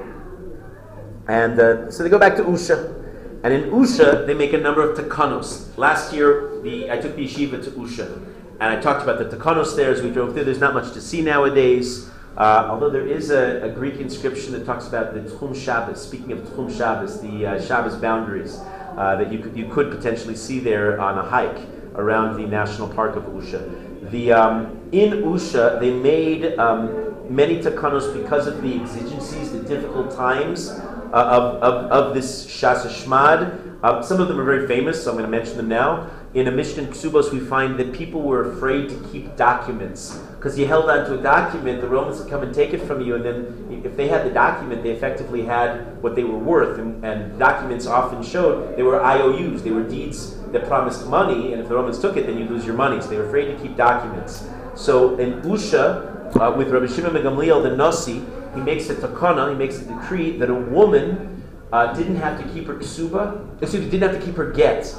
And 1.26 1.58
uh, 1.58 1.90
so 1.90 2.04
they 2.04 2.08
go 2.08 2.18
back 2.18 2.36
to 2.36 2.44
Usha. 2.44 3.01
And 3.42 3.52
in 3.52 3.70
Usha, 3.70 4.24
they 4.26 4.34
make 4.34 4.52
a 4.52 4.58
number 4.58 4.88
of 4.88 4.96
takanos. 4.96 5.76
Last 5.76 6.12
year, 6.12 6.60
the, 6.62 6.90
I 6.90 6.98
took 6.98 7.16
the 7.16 7.26
yeshiva 7.26 7.62
to 7.64 7.70
Usha. 7.72 8.24
And 8.60 8.62
I 8.62 8.80
talked 8.80 9.02
about 9.02 9.18
the 9.18 9.36
takanos 9.36 9.74
there 9.74 9.90
as 9.90 10.00
we 10.00 10.10
drove 10.10 10.32
through. 10.32 10.44
There's 10.44 10.60
not 10.60 10.74
much 10.74 10.92
to 10.92 11.00
see 11.00 11.22
nowadays. 11.22 12.08
Uh, 12.36 12.68
although 12.70 12.88
there 12.88 13.06
is 13.06 13.30
a, 13.30 13.62
a, 13.64 13.68
Greek 13.68 13.96
inscription 13.96 14.52
that 14.52 14.64
talks 14.64 14.86
about 14.86 15.12
the 15.12 15.20
Tchum 15.20 15.54
Shabbos, 15.54 16.00
speaking 16.00 16.32
of 16.32 16.38
Tchum 16.40 16.74
Shabbos, 16.74 17.20
the 17.20 17.46
uh, 17.46 17.60
Shabbos 17.60 17.96
boundaries, 17.96 18.58
uh, 18.96 19.16
that 19.16 19.30
you 19.30 19.38
could, 19.38 19.56
you 19.56 19.68
could 19.68 19.90
potentially 19.90 20.36
see 20.36 20.58
there 20.58 20.98
on 20.98 21.18
a 21.18 21.22
hike 21.22 21.66
around 21.96 22.40
the 22.40 22.46
national 22.46 22.88
park 22.88 23.16
of 23.16 23.24
Usha. 23.24 24.10
The, 24.10 24.32
um, 24.32 24.78
in 24.92 25.10
Usha, 25.10 25.78
they 25.78 25.92
made 25.92 26.58
um, 26.58 27.14
many 27.28 27.60
takanos 27.60 28.16
because 28.22 28.46
of 28.46 28.62
the 28.62 28.80
exigencies, 28.80 29.52
the 29.52 29.60
difficult 29.60 30.14
times 30.14 30.80
uh, 31.12 31.16
of, 31.16 31.62
of, 31.62 31.90
of, 31.90 32.14
this 32.14 32.46
Shas 32.46 32.86
Shmad. 32.86 33.78
Uh, 33.82 34.00
some 34.02 34.20
of 34.20 34.28
them 34.28 34.38
are 34.40 34.44
very 34.44 34.66
famous, 34.66 35.02
so 35.02 35.10
I'm 35.10 35.16
going 35.18 35.30
to 35.30 35.36
mention 35.36 35.56
them 35.56 35.68
now. 35.68 36.10
In 36.34 36.48
a 36.48 36.50
Mishnah 36.50 36.84
Ksubos, 36.84 37.32
we 37.32 37.40
find 37.40 37.78
that 37.78 37.92
people 37.92 38.22
were 38.22 38.52
afraid 38.52 38.88
to 38.88 39.08
keep 39.10 39.36
documents 39.36 40.18
because 40.42 40.58
you 40.58 40.66
held 40.66 40.90
on 40.90 41.06
to 41.06 41.16
a 41.16 41.22
document, 41.22 41.80
the 41.80 41.86
Romans 41.86 42.18
would 42.18 42.28
come 42.28 42.42
and 42.42 42.52
take 42.52 42.74
it 42.74 42.82
from 42.82 43.00
you, 43.00 43.14
and 43.14 43.24
then 43.24 43.80
if 43.84 43.96
they 43.96 44.08
had 44.08 44.26
the 44.26 44.30
document, 44.34 44.82
they 44.82 44.90
effectively 44.90 45.42
had 45.42 46.02
what 46.02 46.16
they 46.16 46.24
were 46.24 46.36
worth. 46.36 46.80
And, 46.80 47.04
and 47.04 47.38
documents 47.38 47.86
often 47.86 48.24
showed 48.24 48.76
they 48.76 48.82
were 48.82 49.00
IOUs, 49.00 49.62
they 49.62 49.70
were 49.70 49.84
deeds 49.84 50.36
that 50.50 50.66
promised 50.66 51.06
money, 51.06 51.52
and 51.52 51.62
if 51.62 51.68
the 51.68 51.76
Romans 51.76 52.00
took 52.00 52.16
it, 52.16 52.26
then 52.26 52.38
you 52.38 52.44
lose 52.46 52.66
your 52.66 52.74
money. 52.74 53.00
So 53.00 53.10
they 53.10 53.18
were 53.18 53.26
afraid 53.26 53.56
to 53.56 53.62
keep 53.62 53.76
documents. 53.76 54.44
So 54.74 55.16
in 55.16 55.42
Usha, 55.42 56.34
uh, 56.34 56.52
with 56.56 56.70
Rabbi 56.70 56.92
Shimon 56.92 57.12
ben 57.12 57.22
Gamliel, 57.22 57.62
the 57.62 57.76
Nasi, 57.76 58.24
he 58.54 58.60
makes 58.60 58.88
a 58.90 58.94
takana, 58.94 59.50
he 59.50 59.56
makes 59.56 59.78
a 59.78 59.84
decree 59.84 60.36
that 60.38 60.50
a 60.50 60.54
woman 60.54 61.42
uh, 61.72 61.92
didn't 61.94 62.16
have 62.16 62.42
to 62.42 62.52
keep 62.52 62.66
her 62.66 62.74
ksuba, 62.74 63.62
excuse 63.62 63.84
me, 63.84 63.90
didn't 63.90 64.10
have 64.10 64.20
to 64.20 64.24
keep 64.26 64.36
her 64.36 64.50
get. 64.50 64.94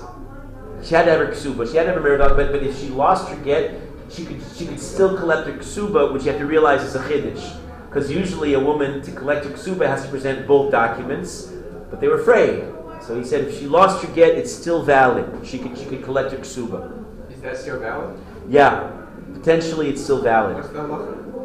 She 0.83 0.95
had 0.95 1.05
to 1.05 1.11
have 1.11 1.19
her 1.19 1.27
ksuba, 1.27 1.69
she 1.69 1.77
had 1.77 1.83
to 1.83 1.93
have 1.93 1.95
her 1.95 2.01
married 2.01 2.19
but, 2.19 2.51
but 2.51 2.63
if 2.63 2.79
she 2.79 2.89
lost 2.89 3.29
her 3.29 3.35
get, 3.43 3.79
she 4.09 4.25
could 4.25 4.41
she 4.55 4.65
could 4.65 4.79
still 4.79 5.17
collect 5.17 5.47
her 5.47 5.53
ksuba, 5.53 6.13
which 6.13 6.23
you 6.23 6.31
have 6.31 6.39
to 6.39 6.45
realize 6.45 6.83
is 6.83 6.95
a 6.95 6.99
chiddush. 6.99 7.59
Because 7.87 8.11
usually 8.11 8.53
a 8.53 8.59
woman 8.59 9.01
to 9.03 9.11
collect 9.11 9.45
her 9.45 9.51
ksuba 9.51 9.87
has 9.87 10.03
to 10.03 10.09
present 10.09 10.47
both 10.47 10.71
documents, 10.71 11.51
but 11.89 12.01
they 12.01 12.07
were 12.07 12.19
afraid. 12.19 12.65
So 13.01 13.17
he 13.17 13.23
said 13.23 13.45
if 13.45 13.59
she 13.59 13.67
lost 13.67 14.03
her 14.03 14.13
get, 14.13 14.37
it's 14.37 14.53
still 14.53 14.83
valid. 14.83 15.45
She 15.45 15.59
could 15.59 15.77
she 15.77 15.85
could 15.85 16.03
collect 16.03 16.31
her 16.31 16.37
ksuba. 16.37 17.31
Is 17.31 17.41
that 17.41 17.57
still 17.57 17.79
valid? 17.79 18.19
Yeah, 18.49 18.91
potentially 19.33 19.89
it's 19.89 20.01
still 20.01 20.21
valid. 20.21 20.57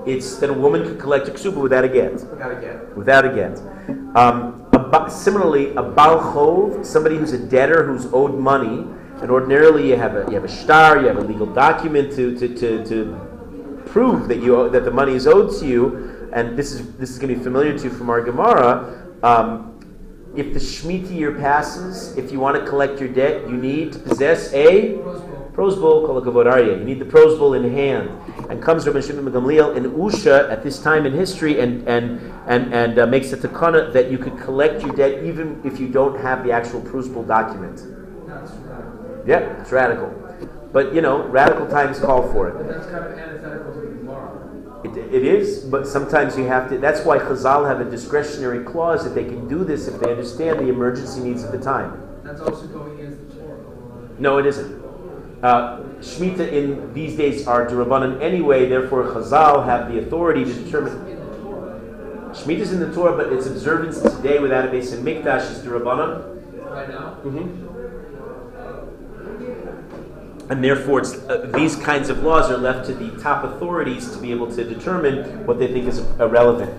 It's 0.09 0.37
that 0.39 0.49
a 0.49 0.55
woman 0.55 0.85
could 0.85 0.99
collect 0.99 1.27
her 1.29 1.35
ksuba 1.35 1.61
without 1.61 1.85
a 1.85 1.89
get. 1.89 2.13
Without 2.15 2.51
a 2.51 2.61
get. 2.61 2.97
Without 2.97 3.25
a 3.27 3.35
get. 3.35 3.59
Um, 4.17 4.67
a, 4.73 5.11
similarly, 5.11 5.71
a 5.73 5.83
balchov, 5.83 6.87
somebody 6.87 7.17
who's 7.17 7.33
a 7.33 7.39
debtor 7.39 7.85
who's 7.85 8.07
owed 8.13 8.35
money 8.35 8.87
and 9.21 9.31
ordinarily, 9.31 9.91
you 9.91 9.97
have 9.97 10.15
a 10.15 10.25
you 10.29 10.35
have 10.35 10.45
a 10.45 10.49
shtar, 10.49 11.01
you 11.01 11.09
have 11.09 11.17
a 11.17 11.21
legal 11.21 11.47
document 11.47 12.13
to, 12.13 12.39
to, 12.39 12.55
to, 12.55 12.85
to 12.87 13.83
prove 13.87 14.29
that 14.29 14.41
you 14.41 14.71
that 14.71 14.85
the 14.85 14.91
money 14.91 15.15
is 15.15 15.27
owed 15.27 15.59
to 15.59 15.67
you. 15.67 16.31
And 16.33 16.57
this 16.57 16.73
is 16.73 16.95
this 16.97 17.11
is 17.11 17.19
going 17.19 17.31
to 17.31 17.37
be 17.37 17.43
familiar 17.43 17.77
to 17.77 17.85
you 17.85 17.91
from 17.91 18.11
our 18.11 18.23
Gemara. 18.23 19.09
Um, 19.23 19.75
if 20.37 20.53
the 20.53 20.61
Shemitah 20.61 21.11
year 21.11 21.33
passes, 21.33 22.17
if 22.17 22.31
you 22.31 22.39
want 22.39 22.63
to 22.63 22.69
collect 22.69 23.01
your 23.01 23.09
debt, 23.09 23.49
you 23.49 23.57
need 23.57 23.93
to 23.95 23.99
possess 23.99 24.53
a 24.53 24.95
prosbul, 25.59 26.79
You 26.79 26.85
need 26.85 27.01
the 27.01 27.05
prosbul 27.05 27.55
in 27.55 27.73
hand. 27.73 28.11
And 28.49 28.63
comes 28.63 28.87
Rabbi 28.87 29.01
Shimon 29.01 29.33
Gamliel 29.33 29.77
in 29.77 29.91
Usha 29.91 30.51
at 30.51 30.63
this 30.63 30.81
time 30.81 31.05
in 31.05 31.13
history 31.13 31.59
and 31.61 31.87
and 31.89 32.21
and 32.47 32.73
and 32.73 32.99
uh, 32.99 33.07
makes 33.07 33.33
a 33.33 33.37
takana 33.37 33.93
that 33.93 34.11
you 34.11 34.19
could 34.19 34.39
collect 34.39 34.83
your 34.83 34.95
debt 34.95 35.25
even 35.25 35.61
if 35.65 35.81
you 35.81 35.89
don't 35.89 36.21
have 36.21 36.45
the 36.45 36.53
actual 36.53 36.81
prosbul 36.81 37.27
document. 37.27 37.83
Yeah, 39.27 39.61
it's 39.61 39.73
radical. 39.73 40.15
But 40.73 40.95
you 40.95 41.01
know, 41.01 41.27
radical 41.27 41.67
times 41.67 41.99
call 41.99 42.23
for 42.33 42.49
it. 42.49 42.55
But 42.55 42.69
that's 42.69 42.87
kind 42.87 43.05
of 43.05 43.19
antithetical 43.19 43.73
to. 43.73 43.89
It, 44.85 44.97
it 45.13 45.25
is, 45.25 45.65
but 45.65 45.89
sometimes 45.89 46.39
you 46.39 46.45
have 46.45 46.69
to. 46.71 46.79
That's 46.79 47.05
why 47.05 47.19
Chazal 47.19 47.67
have 47.67 47.81
a 47.81 47.91
discretionary 47.91 48.65
clause 48.65 49.03
that 49.03 49.13
they 49.13 49.25
can 49.25 49.49
do 49.49 49.65
this 49.65 49.89
if 49.89 49.99
they 49.99 50.09
understand 50.09 50.61
the 50.61 50.69
emergency 50.69 51.21
needs 51.21 51.43
of 51.43 51.51
the 51.51 51.59
time. 51.59 52.01
That's 52.23 52.41
also 52.41 52.69
going 52.69 53.01
against 53.01 53.29
the 53.29 53.35
Torah. 53.35 53.59
No, 54.21 54.39
it 54.39 54.47
isn't. 54.47 54.78
Uh, 55.43 55.79
Shemitah 56.01 56.51
in 56.53 56.93
these 56.95 57.17
days 57.17 57.47
are 57.47 57.67
derabanan 57.67 58.21
anyway. 58.21 58.69
Therefore, 58.69 59.05
Chazal 59.05 59.65
have 59.65 59.93
the 59.93 59.99
authority 59.99 60.45
to 60.45 60.53
determine. 60.53 61.17
Shemitah 62.35 62.59
is 62.59 62.73
in 62.73 62.81
the 62.81 62.93
Torah, 62.93 63.17
but 63.17 63.33
its 63.33 63.47
observance 63.47 64.01
today 64.01 64.39
without 64.39 64.65
a 64.65 64.69
Beis 64.69 64.95
Hamikdash 64.95 65.51
is 65.51 65.59
derabanan. 65.65 66.71
Right 66.71 66.89
now. 66.89 67.19
Mm-hmm 67.25 67.69
and 70.51 70.65
therefore 70.65 71.03
uh, 71.29 71.47
these 71.59 71.77
kinds 71.77 72.09
of 72.09 72.23
laws 72.23 72.51
are 72.51 72.57
left 72.57 72.87
to 72.87 72.95
the 72.95 73.11
top 73.21 73.45
authorities 73.45 74.11
to 74.13 74.19
be 74.19 74.31
able 74.31 74.51
to 74.51 74.65
determine 74.65 75.47
what 75.47 75.59
they 75.59 75.67
think 75.67 75.87
is 75.87 75.99
irrelevant. 76.19 76.71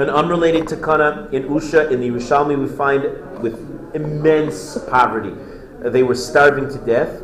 An 0.00 0.10
unrelated 0.10 0.64
takana 0.66 1.32
in 1.32 1.44
Usha, 1.44 1.90
in 1.90 2.00
the 2.00 2.08
Yerushalmi, 2.08 2.58
we 2.58 2.68
find 2.76 3.02
with 3.42 3.58
immense 3.94 4.78
poverty. 4.88 5.34
Uh, 5.84 5.90
they 5.90 6.02
were 6.02 6.14
starving 6.14 6.68
to 6.68 6.78
death. 6.84 7.20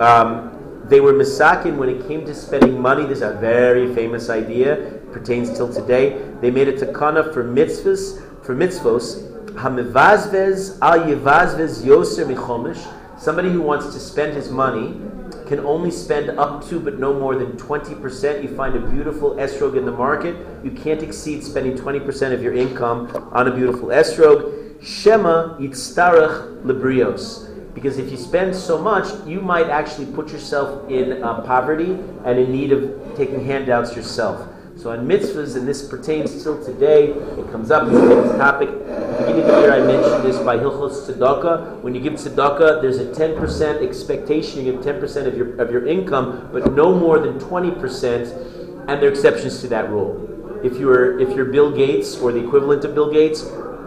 Um, 0.00 0.56
they 0.88 0.98
were 1.00 1.12
misakin 1.12 1.76
when 1.76 1.90
it 1.90 2.08
came 2.08 2.24
to 2.24 2.34
spending 2.34 2.80
money. 2.80 3.04
This 3.04 3.18
is 3.18 3.22
a 3.22 3.34
very 3.34 3.94
famous 3.94 4.30
idea, 4.30 4.98
pertains 5.12 5.54
till 5.54 5.72
today. 5.72 6.20
They 6.40 6.50
made 6.50 6.68
a 6.68 6.72
takana 6.72 7.32
for 7.32 7.44
mitzvahs, 7.44 8.18
for 8.42 8.56
mitzvos. 8.56 9.28
Hamivazvez 9.52 10.78
al 10.80 11.00
yivazvez 11.00 11.82
yoser 11.82 12.26
michomish. 12.26 12.82
Somebody 13.20 13.50
who 13.50 13.60
wants 13.60 13.92
to 13.92 14.00
spend 14.00 14.34
his 14.34 14.48
money 14.48 14.98
can 15.46 15.60
only 15.60 15.90
spend 15.90 16.30
up 16.30 16.66
to 16.68 16.80
but 16.80 16.98
no 16.98 17.12
more 17.12 17.36
than 17.36 17.52
20%. 17.58 18.42
You 18.42 18.56
find 18.56 18.74
a 18.74 18.80
beautiful 18.80 19.32
esrog 19.32 19.76
in 19.76 19.84
the 19.84 19.92
market, 19.92 20.34
you 20.64 20.70
can't 20.70 21.02
exceed 21.02 21.44
spending 21.44 21.76
20% 21.76 22.32
of 22.32 22.42
your 22.42 22.54
income 22.54 23.30
on 23.32 23.48
a 23.48 23.54
beautiful 23.54 23.88
esrog. 23.88 24.82
Shema 24.82 25.58
yitztarach 25.58 26.62
librios. 26.62 27.49
Because 27.74 27.98
if 27.98 28.10
you 28.10 28.16
spend 28.16 28.54
so 28.54 28.80
much, 28.82 29.06
you 29.26 29.40
might 29.40 29.68
actually 29.68 30.06
put 30.06 30.32
yourself 30.32 30.90
in 30.90 31.22
uh, 31.22 31.42
poverty 31.42 31.98
and 32.24 32.38
in 32.38 32.50
need 32.50 32.72
of 32.72 33.16
taking 33.16 33.44
handouts 33.44 33.94
yourself. 33.94 34.48
So 34.76 34.90
on 34.90 35.06
mitzvahs, 35.06 35.56
and 35.56 35.68
this 35.68 35.86
pertains 35.86 36.40
still 36.40 36.64
today, 36.64 37.08
it 37.10 37.52
comes 37.52 37.70
up 37.70 37.88
as 37.88 37.94
a 37.94 38.38
topic. 38.38 38.70
At 38.70 38.86
the 38.86 39.24
beginning 39.26 39.42
of 39.42 39.46
the 39.48 39.60
year, 39.60 39.72
I 39.72 39.80
mentioned 39.80 40.24
this 40.24 40.38
by 40.38 40.56
Hilchos 40.56 41.06
Tzedakah. 41.06 41.82
When 41.82 41.94
you 41.94 42.00
give 42.00 42.14
tzedakah, 42.14 42.80
there's 42.80 42.96
a 42.96 43.04
10% 43.04 43.86
expectation. 43.86 44.64
You 44.64 44.72
give 44.72 44.82
10% 44.82 45.26
of 45.26 45.36
your, 45.36 45.60
of 45.60 45.70
your 45.70 45.86
income, 45.86 46.48
but 46.50 46.72
no 46.72 46.98
more 46.98 47.18
than 47.18 47.38
20%, 47.38 48.88
and 48.88 49.02
there 49.02 49.10
are 49.10 49.12
exceptions 49.12 49.60
to 49.60 49.68
that 49.68 49.90
rule. 49.90 50.26
If 50.64 50.78
you're, 50.78 51.20
if 51.20 51.36
you're 51.36 51.46
Bill 51.46 51.70
Gates 51.70 52.16
or 52.16 52.32
the 52.32 52.42
equivalent 52.42 52.84
of 52.84 52.94
Bill 52.94 53.12
Gates, 53.12 53.42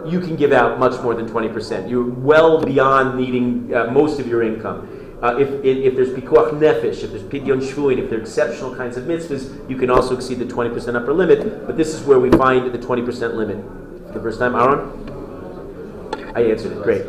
you 0.06 0.20
can 0.20 0.36
give 0.36 0.52
out 0.52 0.78
much 0.78 1.00
more 1.02 1.14
than 1.14 1.28
20%. 1.28 1.88
You're 1.88 2.10
well 2.10 2.62
beyond 2.62 3.18
needing 3.18 3.74
uh, 3.74 3.90
most 3.90 4.20
of 4.20 4.26
your 4.26 4.42
income. 4.42 4.88
Uh, 5.22 5.38
if, 5.38 5.48
if, 5.64 5.78
if, 5.78 5.96
there's 5.96 6.10
pikuach 6.10 6.50
nefesh, 6.52 7.02
if 7.02 7.10
there's 7.10 7.22
pidyon 7.22 7.60
shvuin, 7.62 7.98
if 7.98 8.10
there 8.10 8.18
are 8.18 8.22
exceptional 8.22 8.74
kinds 8.76 8.96
of 8.96 9.04
mitzvahs, 9.04 9.70
you 9.70 9.76
can 9.76 9.88
also 9.88 10.14
exceed 10.14 10.38
the 10.38 10.44
20% 10.44 11.00
upper 11.00 11.14
limit. 11.14 11.66
But 11.66 11.76
this 11.76 11.94
is 11.94 12.02
where 12.02 12.18
we 12.18 12.30
find 12.30 12.70
the 12.70 12.78
20% 12.78 13.34
limit. 13.34 13.56
For 14.08 14.12
the 14.12 14.20
first 14.20 14.38
time, 14.38 14.54
Aaron? 14.54 16.32
I 16.34 16.42
answered 16.42 16.72
it. 16.72 16.82
Great. 16.82 17.06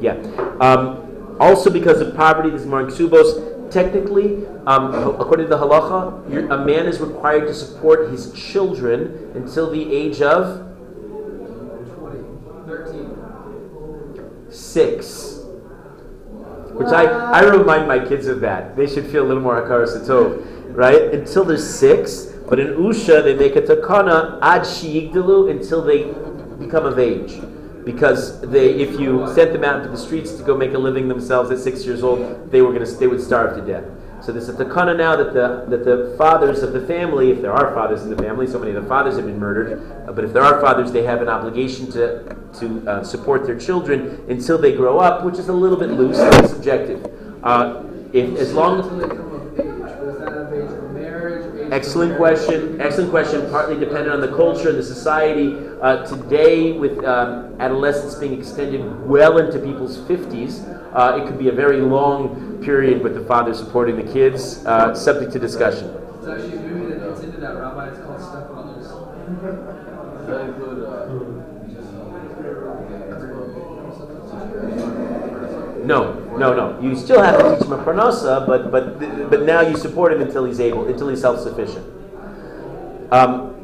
Yeah. 0.00 0.14
Um, 0.60 1.36
also, 1.38 1.70
because 1.70 2.00
of 2.00 2.16
poverty, 2.16 2.50
this 2.50 2.62
is 2.62 2.66
more 2.66 2.82
Subos. 2.84 3.70
Technically, 3.70 4.46
um, 4.66 4.94
according 5.20 5.46
to 5.46 5.50
the 5.50 5.58
halacha, 5.58 6.50
a 6.50 6.64
man 6.64 6.86
is 6.86 7.00
required 7.00 7.46
to 7.46 7.54
support 7.54 8.10
his 8.10 8.32
children 8.32 9.30
until 9.34 9.70
the 9.70 9.94
age 9.94 10.22
of 10.22 10.66
20, 11.94 12.24
13. 12.66 14.47
Six. 14.58 15.36
Which 16.74 16.88
I, 16.88 17.04
I 17.04 17.40
remind 17.42 17.88
my 17.88 17.98
kids 17.98 18.26
of 18.26 18.40
that. 18.40 18.76
They 18.76 18.86
should 18.86 19.06
feel 19.06 19.24
a 19.24 19.28
little 19.28 19.42
more 19.42 19.60
hakaras 19.60 19.98
hatov, 19.98 20.44
right? 20.76 21.14
Until 21.14 21.44
they're 21.44 21.56
six. 21.56 22.26
But 22.48 22.60
in 22.60 22.68
Usha, 22.68 23.22
they 23.22 23.34
make 23.34 23.56
a 23.56 23.62
takana 23.62 24.38
ad 24.40 24.62
shiyigdalu 24.62 25.50
until 25.50 25.82
they 25.82 26.04
become 26.64 26.86
of 26.86 26.98
age. 26.98 27.40
Because 27.84 28.40
they, 28.42 28.74
if 28.74 29.00
you 29.00 29.26
sent 29.34 29.52
them 29.52 29.64
out 29.64 29.76
into 29.76 29.88
the 29.88 29.96
streets 29.96 30.32
to 30.34 30.42
go 30.42 30.56
make 30.56 30.74
a 30.74 30.78
living 30.78 31.08
themselves 31.08 31.50
at 31.50 31.58
six 31.58 31.84
years 31.84 32.02
old, 32.02 32.50
they 32.50 32.60
were 32.60 32.78
to, 32.78 32.84
they 32.84 33.06
would 33.06 33.22
starve 33.22 33.56
to 33.56 33.62
death. 33.66 33.84
So 34.28 34.32
there's 34.32 34.50
a 34.50 34.52
takana 34.52 34.94
now 34.94 35.16
that 35.16 35.32
the 35.32 35.64
that 35.70 35.86
the 35.86 36.14
fathers 36.18 36.62
of 36.62 36.74
the 36.74 36.86
family, 36.86 37.30
if 37.30 37.40
there 37.40 37.50
are 37.50 37.72
fathers 37.72 38.02
in 38.02 38.10
the 38.10 38.22
family, 38.22 38.46
so 38.46 38.58
many 38.58 38.72
of 38.72 38.82
the 38.82 38.86
fathers 38.86 39.16
have 39.16 39.24
been 39.24 39.38
murdered, 39.38 39.80
uh, 40.06 40.12
but 40.12 40.22
if 40.22 40.34
there 40.34 40.42
are 40.42 40.60
fathers, 40.60 40.92
they 40.92 41.02
have 41.02 41.22
an 41.22 41.30
obligation 41.30 41.90
to 41.92 42.36
to 42.60 42.86
uh, 42.86 43.02
support 43.02 43.46
their 43.46 43.58
children 43.58 44.22
until 44.28 44.58
they 44.58 44.76
grow 44.76 44.98
up, 44.98 45.24
which 45.24 45.38
is 45.38 45.48
a 45.48 45.52
little 45.54 45.78
bit 45.78 45.88
loose 45.88 46.18
and 46.18 46.46
subjective. 46.46 47.10
Uh, 47.42 47.84
if 48.12 48.36
as 48.36 48.52
long 48.52 48.80
until 48.80 48.98
they 48.98 49.08
come 49.08 49.32
of 49.32 49.58
age, 49.58 49.66
was 49.98 50.18
that 50.18 50.34
of 50.34 50.52
age 50.52 50.68
for 50.76 50.88
marriage, 50.90 51.46
age 51.54 51.57
Excellent 51.72 52.16
question. 52.16 52.80
Excellent 52.80 53.10
question. 53.10 53.48
Partly 53.50 53.78
dependent 53.78 54.10
on 54.10 54.20
the 54.20 54.28
culture 54.28 54.70
and 54.70 54.78
the 54.78 54.82
society. 54.82 55.54
Uh, 55.82 56.06
today, 56.06 56.72
with 56.72 57.04
um, 57.04 57.54
adolescence 57.60 58.14
being 58.14 58.38
extended 58.38 58.80
well 59.06 59.38
into 59.38 59.58
people's 59.58 59.98
50s, 59.98 60.64
uh, 60.94 61.20
it 61.20 61.26
could 61.26 61.38
be 61.38 61.48
a 61.48 61.52
very 61.52 61.80
long 61.80 62.62
period 62.62 63.02
with 63.02 63.14
the 63.14 63.24
father 63.24 63.52
supporting 63.52 63.96
the 63.96 64.12
kids, 64.12 64.64
uh, 64.64 64.94
subject 64.94 65.32
to 65.32 65.38
discussion. 65.38 65.88
It's 66.18 66.26
actually 66.26 66.56
a 66.56 66.60
movie 66.60 66.94
that 66.94 67.08
gets 67.08 67.20
into 67.22 67.38
that, 67.40 67.54
Rabbi. 67.54 67.88
It's 67.90 67.98
called 68.00 68.20
Step 68.20 68.48
Brothers. 68.48 68.86
Very 70.26 70.52
good. 70.58 70.84
Uh, 70.84 71.38
No, 75.88 76.12
no, 76.36 76.52
no. 76.52 76.78
You 76.82 76.94
still 76.94 77.22
have 77.22 77.38
to 77.38 77.56
teach 77.56 77.66
him 77.66 77.72
a 77.72 77.82
parnasa, 77.82 78.46
but 78.46 78.70
but 78.70 79.00
but 79.30 79.42
now 79.44 79.62
you 79.62 79.74
support 79.74 80.12
him 80.12 80.20
until 80.20 80.44
he's 80.44 80.60
able, 80.60 80.86
until 80.86 81.08
he's 81.08 81.22
self-sufficient. 81.22 81.86
Um, 83.10 83.56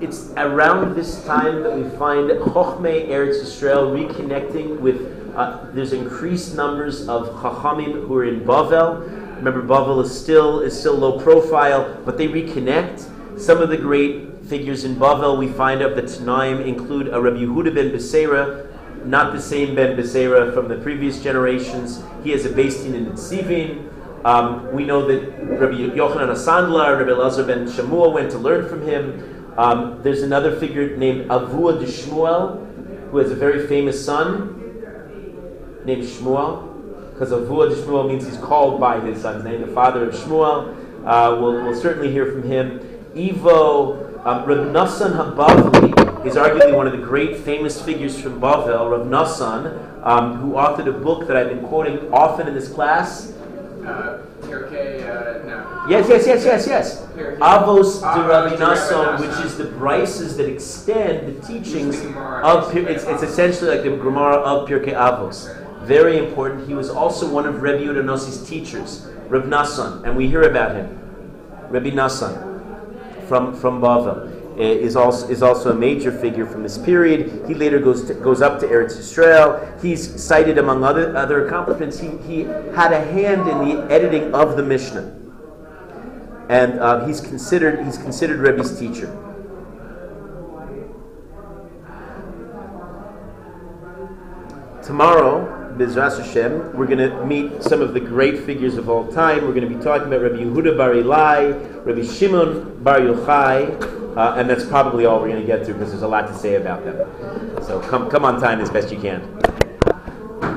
it's 0.00 0.30
around 0.36 0.94
this 0.94 1.24
time 1.24 1.64
that 1.64 1.76
we 1.76 1.82
find 1.98 2.30
Chochmei 2.30 3.08
Eretz 3.08 3.42
Yisrael 3.42 3.90
reconnecting 3.90 4.78
with. 4.78 5.00
Uh, 5.34 5.66
there's 5.72 5.92
increased 5.92 6.54
numbers 6.54 7.08
of 7.08 7.28
Chachamim 7.42 8.06
who 8.06 8.16
are 8.18 8.24
in 8.24 8.42
Bavel. 8.42 9.00
Remember, 9.38 9.60
Bavel 9.60 10.00
is 10.04 10.16
still 10.16 10.60
is 10.60 10.78
still 10.78 10.94
low 10.94 11.18
profile, 11.18 12.00
but 12.04 12.16
they 12.16 12.28
reconnect. 12.28 13.10
Some 13.36 13.60
of 13.60 13.68
the 13.68 13.76
great 13.76 14.44
figures 14.44 14.84
in 14.84 14.94
Bavel 14.94 15.36
we 15.36 15.48
find 15.48 15.82
of 15.82 15.96
the 15.96 16.02
Tanaim 16.02 16.64
include 16.64 17.08
a 17.08 17.20
Rabbi 17.20 17.38
Yehuda 17.38 17.74
ben 17.74 17.90
Beseira, 17.90 18.64
not 19.04 19.32
the 19.32 19.40
same 19.40 19.74
Ben 19.74 19.96
Beseira 19.96 20.52
from 20.54 20.68
the 20.68 20.76
previous 20.76 21.22
generations. 21.22 22.02
He 22.22 22.30
has 22.30 22.44
a 22.44 22.54
Din 22.54 22.94
in 22.94 23.06
Tzivin. 23.12 23.90
Um, 24.24 24.72
we 24.72 24.84
know 24.84 25.06
that 25.06 25.20
Rabbi 25.60 25.74
Yochanan 25.74 26.30
HaSandlar, 26.30 26.98
Rabbi 26.98 27.10
Elazar 27.10 27.46
ben 27.46 27.66
Shamua 27.66 28.12
went 28.12 28.30
to 28.30 28.38
learn 28.38 28.66
from 28.68 28.82
him. 28.82 29.52
Um, 29.58 30.00
there's 30.02 30.22
another 30.22 30.58
figure 30.58 30.96
named 30.96 31.28
Avuha 31.28 31.78
de 31.78 31.86
Shmuel, 31.86 33.10
who 33.10 33.18
has 33.18 33.30
a 33.30 33.36
very 33.36 33.66
famous 33.66 34.02
son 34.02 34.60
named 35.84 36.04
Shmuel, 36.04 37.12
because 37.12 37.30
Avuha 37.30 37.68
de 37.68 37.76
Shmuel 37.76 38.08
means 38.08 38.24
he's 38.26 38.38
called 38.38 38.80
by 38.80 38.98
his 39.00 39.20
son's 39.20 39.44
name, 39.44 39.60
the 39.60 39.66
father 39.68 40.08
of 40.08 40.14
Shmuel. 40.14 40.74
Uh, 41.04 41.36
we'll, 41.38 41.62
we'll 41.62 41.78
certainly 41.78 42.10
hear 42.10 42.32
from 42.32 42.42
him. 42.44 42.80
Ivo, 43.14 44.20
um, 44.24 44.44
Reb 44.46 44.72
Nassan 44.72 45.12
Habavli, 45.12 46.03
is 46.26 46.34
arguably 46.36 46.74
one 46.74 46.86
of 46.86 46.92
the 46.92 47.04
great 47.04 47.36
famous 47.38 47.80
figures 47.80 48.20
from 48.20 48.40
Bavel, 48.40 48.90
Rav 48.90 49.06
Nassan, 49.06 50.04
um, 50.04 50.36
who 50.36 50.52
authored 50.52 50.88
a 50.88 50.92
book 50.92 51.26
that 51.26 51.36
I've 51.36 51.48
been 51.48 51.64
quoting 51.66 52.12
often 52.12 52.48
in 52.48 52.54
this 52.54 52.68
class. 52.68 53.32
Uh, 53.84 54.22
Pirkei, 54.40 55.02
uh, 55.02 55.46
no. 55.46 55.86
Yes, 55.88 56.08
yes, 56.08 56.26
yes, 56.26 56.44
yes, 56.44 56.66
yes. 56.66 57.00
Avos 57.40 58.00
de 58.00 58.06
Avos 58.06 58.28
Rabbi 58.28 58.50
de 58.50 58.56
Rabbi 58.56 58.56
Nassan, 58.56 59.18
Nassan. 59.18 59.20
which 59.20 59.46
is 59.46 59.58
the 59.58 59.64
braisos 59.64 60.36
that 60.36 60.50
extend 60.50 61.28
the 61.28 61.46
teachings 61.46 62.00
of 62.42 62.72
Pir- 62.72 62.88
it's, 62.88 63.04
it's 63.04 63.22
essentially 63.22 63.70
like 63.70 63.82
the 63.82 63.90
Gemara 63.90 64.36
of 64.36 64.68
Pirkei 64.68 64.94
Avos. 64.94 65.54
Very 65.84 66.16
important. 66.18 66.66
He 66.66 66.74
was 66.74 66.88
also 66.88 67.28
one 67.30 67.44
of 67.44 67.60
Rebbe 67.60 67.84
Yehuda 67.84 68.46
teachers, 68.48 69.06
Rav 69.28 69.44
Nassan, 69.44 70.04
and 70.04 70.16
we 70.16 70.28
hear 70.28 70.42
about 70.42 70.74
him. 70.76 70.98
Rabbi 71.68 71.90
Nassan 71.90 72.54
from 73.28 73.54
from 73.54 73.80
Bavel 73.80 74.28
uh, 74.28 74.43
is 74.56 74.96
also 74.96 75.28
is 75.28 75.42
also 75.42 75.72
a 75.72 75.74
major 75.74 76.12
figure 76.12 76.46
from 76.46 76.62
this 76.62 76.78
period. 76.78 77.46
He 77.48 77.54
later 77.54 77.78
goes 77.78 78.04
to, 78.06 78.14
goes 78.14 78.40
up 78.40 78.60
to 78.60 78.66
Eretz 78.66 78.96
Yisrael. 78.96 79.80
He's 79.82 80.22
cited 80.22 80.58
among 80.58 80.84
other 80.84 81.16
other 81.16 81.46
accomplishments. 81.46 81.98
He 81.98 82.10
he 82.18 82.42
had 82.74 82.92
a 82.92 83.04
hand 83.04 83.48
in 83.48 83.68
the 83.68 83.92
editing 83.92 84.34
of 84.34 84.56
the 84.56 84.62
Mishnah, 84.62 85.14
and 86.48 86.78
uh, 86.78 87.06
he's 87.06 87.20
considered 87.20 87.84
he's 87.84 87.98
considered 87.98 88.38
Rebbe's 88.38 88.78
teacher. 88.78 89.06
Tomorrow, 94.82 95.63
Bezras 95.76 96.24
Hashem, 96.24 96.76
we're 96.76 96.86
going 96.86 96.98
to 96.98 97.26
meet 97.26 97.62
some 97.62 97.82
of 97.82 97.94
the 97.94 98.00
great 98.00 98.44
figures 98.44 98.76
of 98.76 98.88
all 98.88 99.10
time. 99.10 99.44
We're 99.44 99.54
going 99.54 99.68
to 99.68 99.74
be 99.74 99.82
talking 99.82 100.06
about 100.06 100.22
Rabbi 100.22 100.36
Yehuda 100.36 100.76
Bar 100.76 100.90
Ilai, 100.92 101.84
Rabbi 101.84 102.04
Shimon 102.04 102.82
Bar 102.84 103.00
Yochai, 103.00 104.16
uh, 104.16 104.34
and 104.36 104.48
that's 104.48 104.64
probably 104.64 105.04
all 105.04 105.20
we're 105.20 105.30
going 105.30 105.40
to 105.40 105.46
get 105.46 105.66
to 105.66 105.72
because 105.72 105.90
there's 105.90 106.02
a 106.02 106.08
lot 106.08 106.28
to 106.28 106.34
say 106.34 106.54
about 106.54 106.84
them. 106.84 106.96
So 107.64 107.80
come, 107.80 108.08
come 108.08 108.24
on 108.24 108.40
time 108.40 108.60
as 108.60 108.70
best 108.70 108.92
you 108.92 109.00
can. 109.00 109.20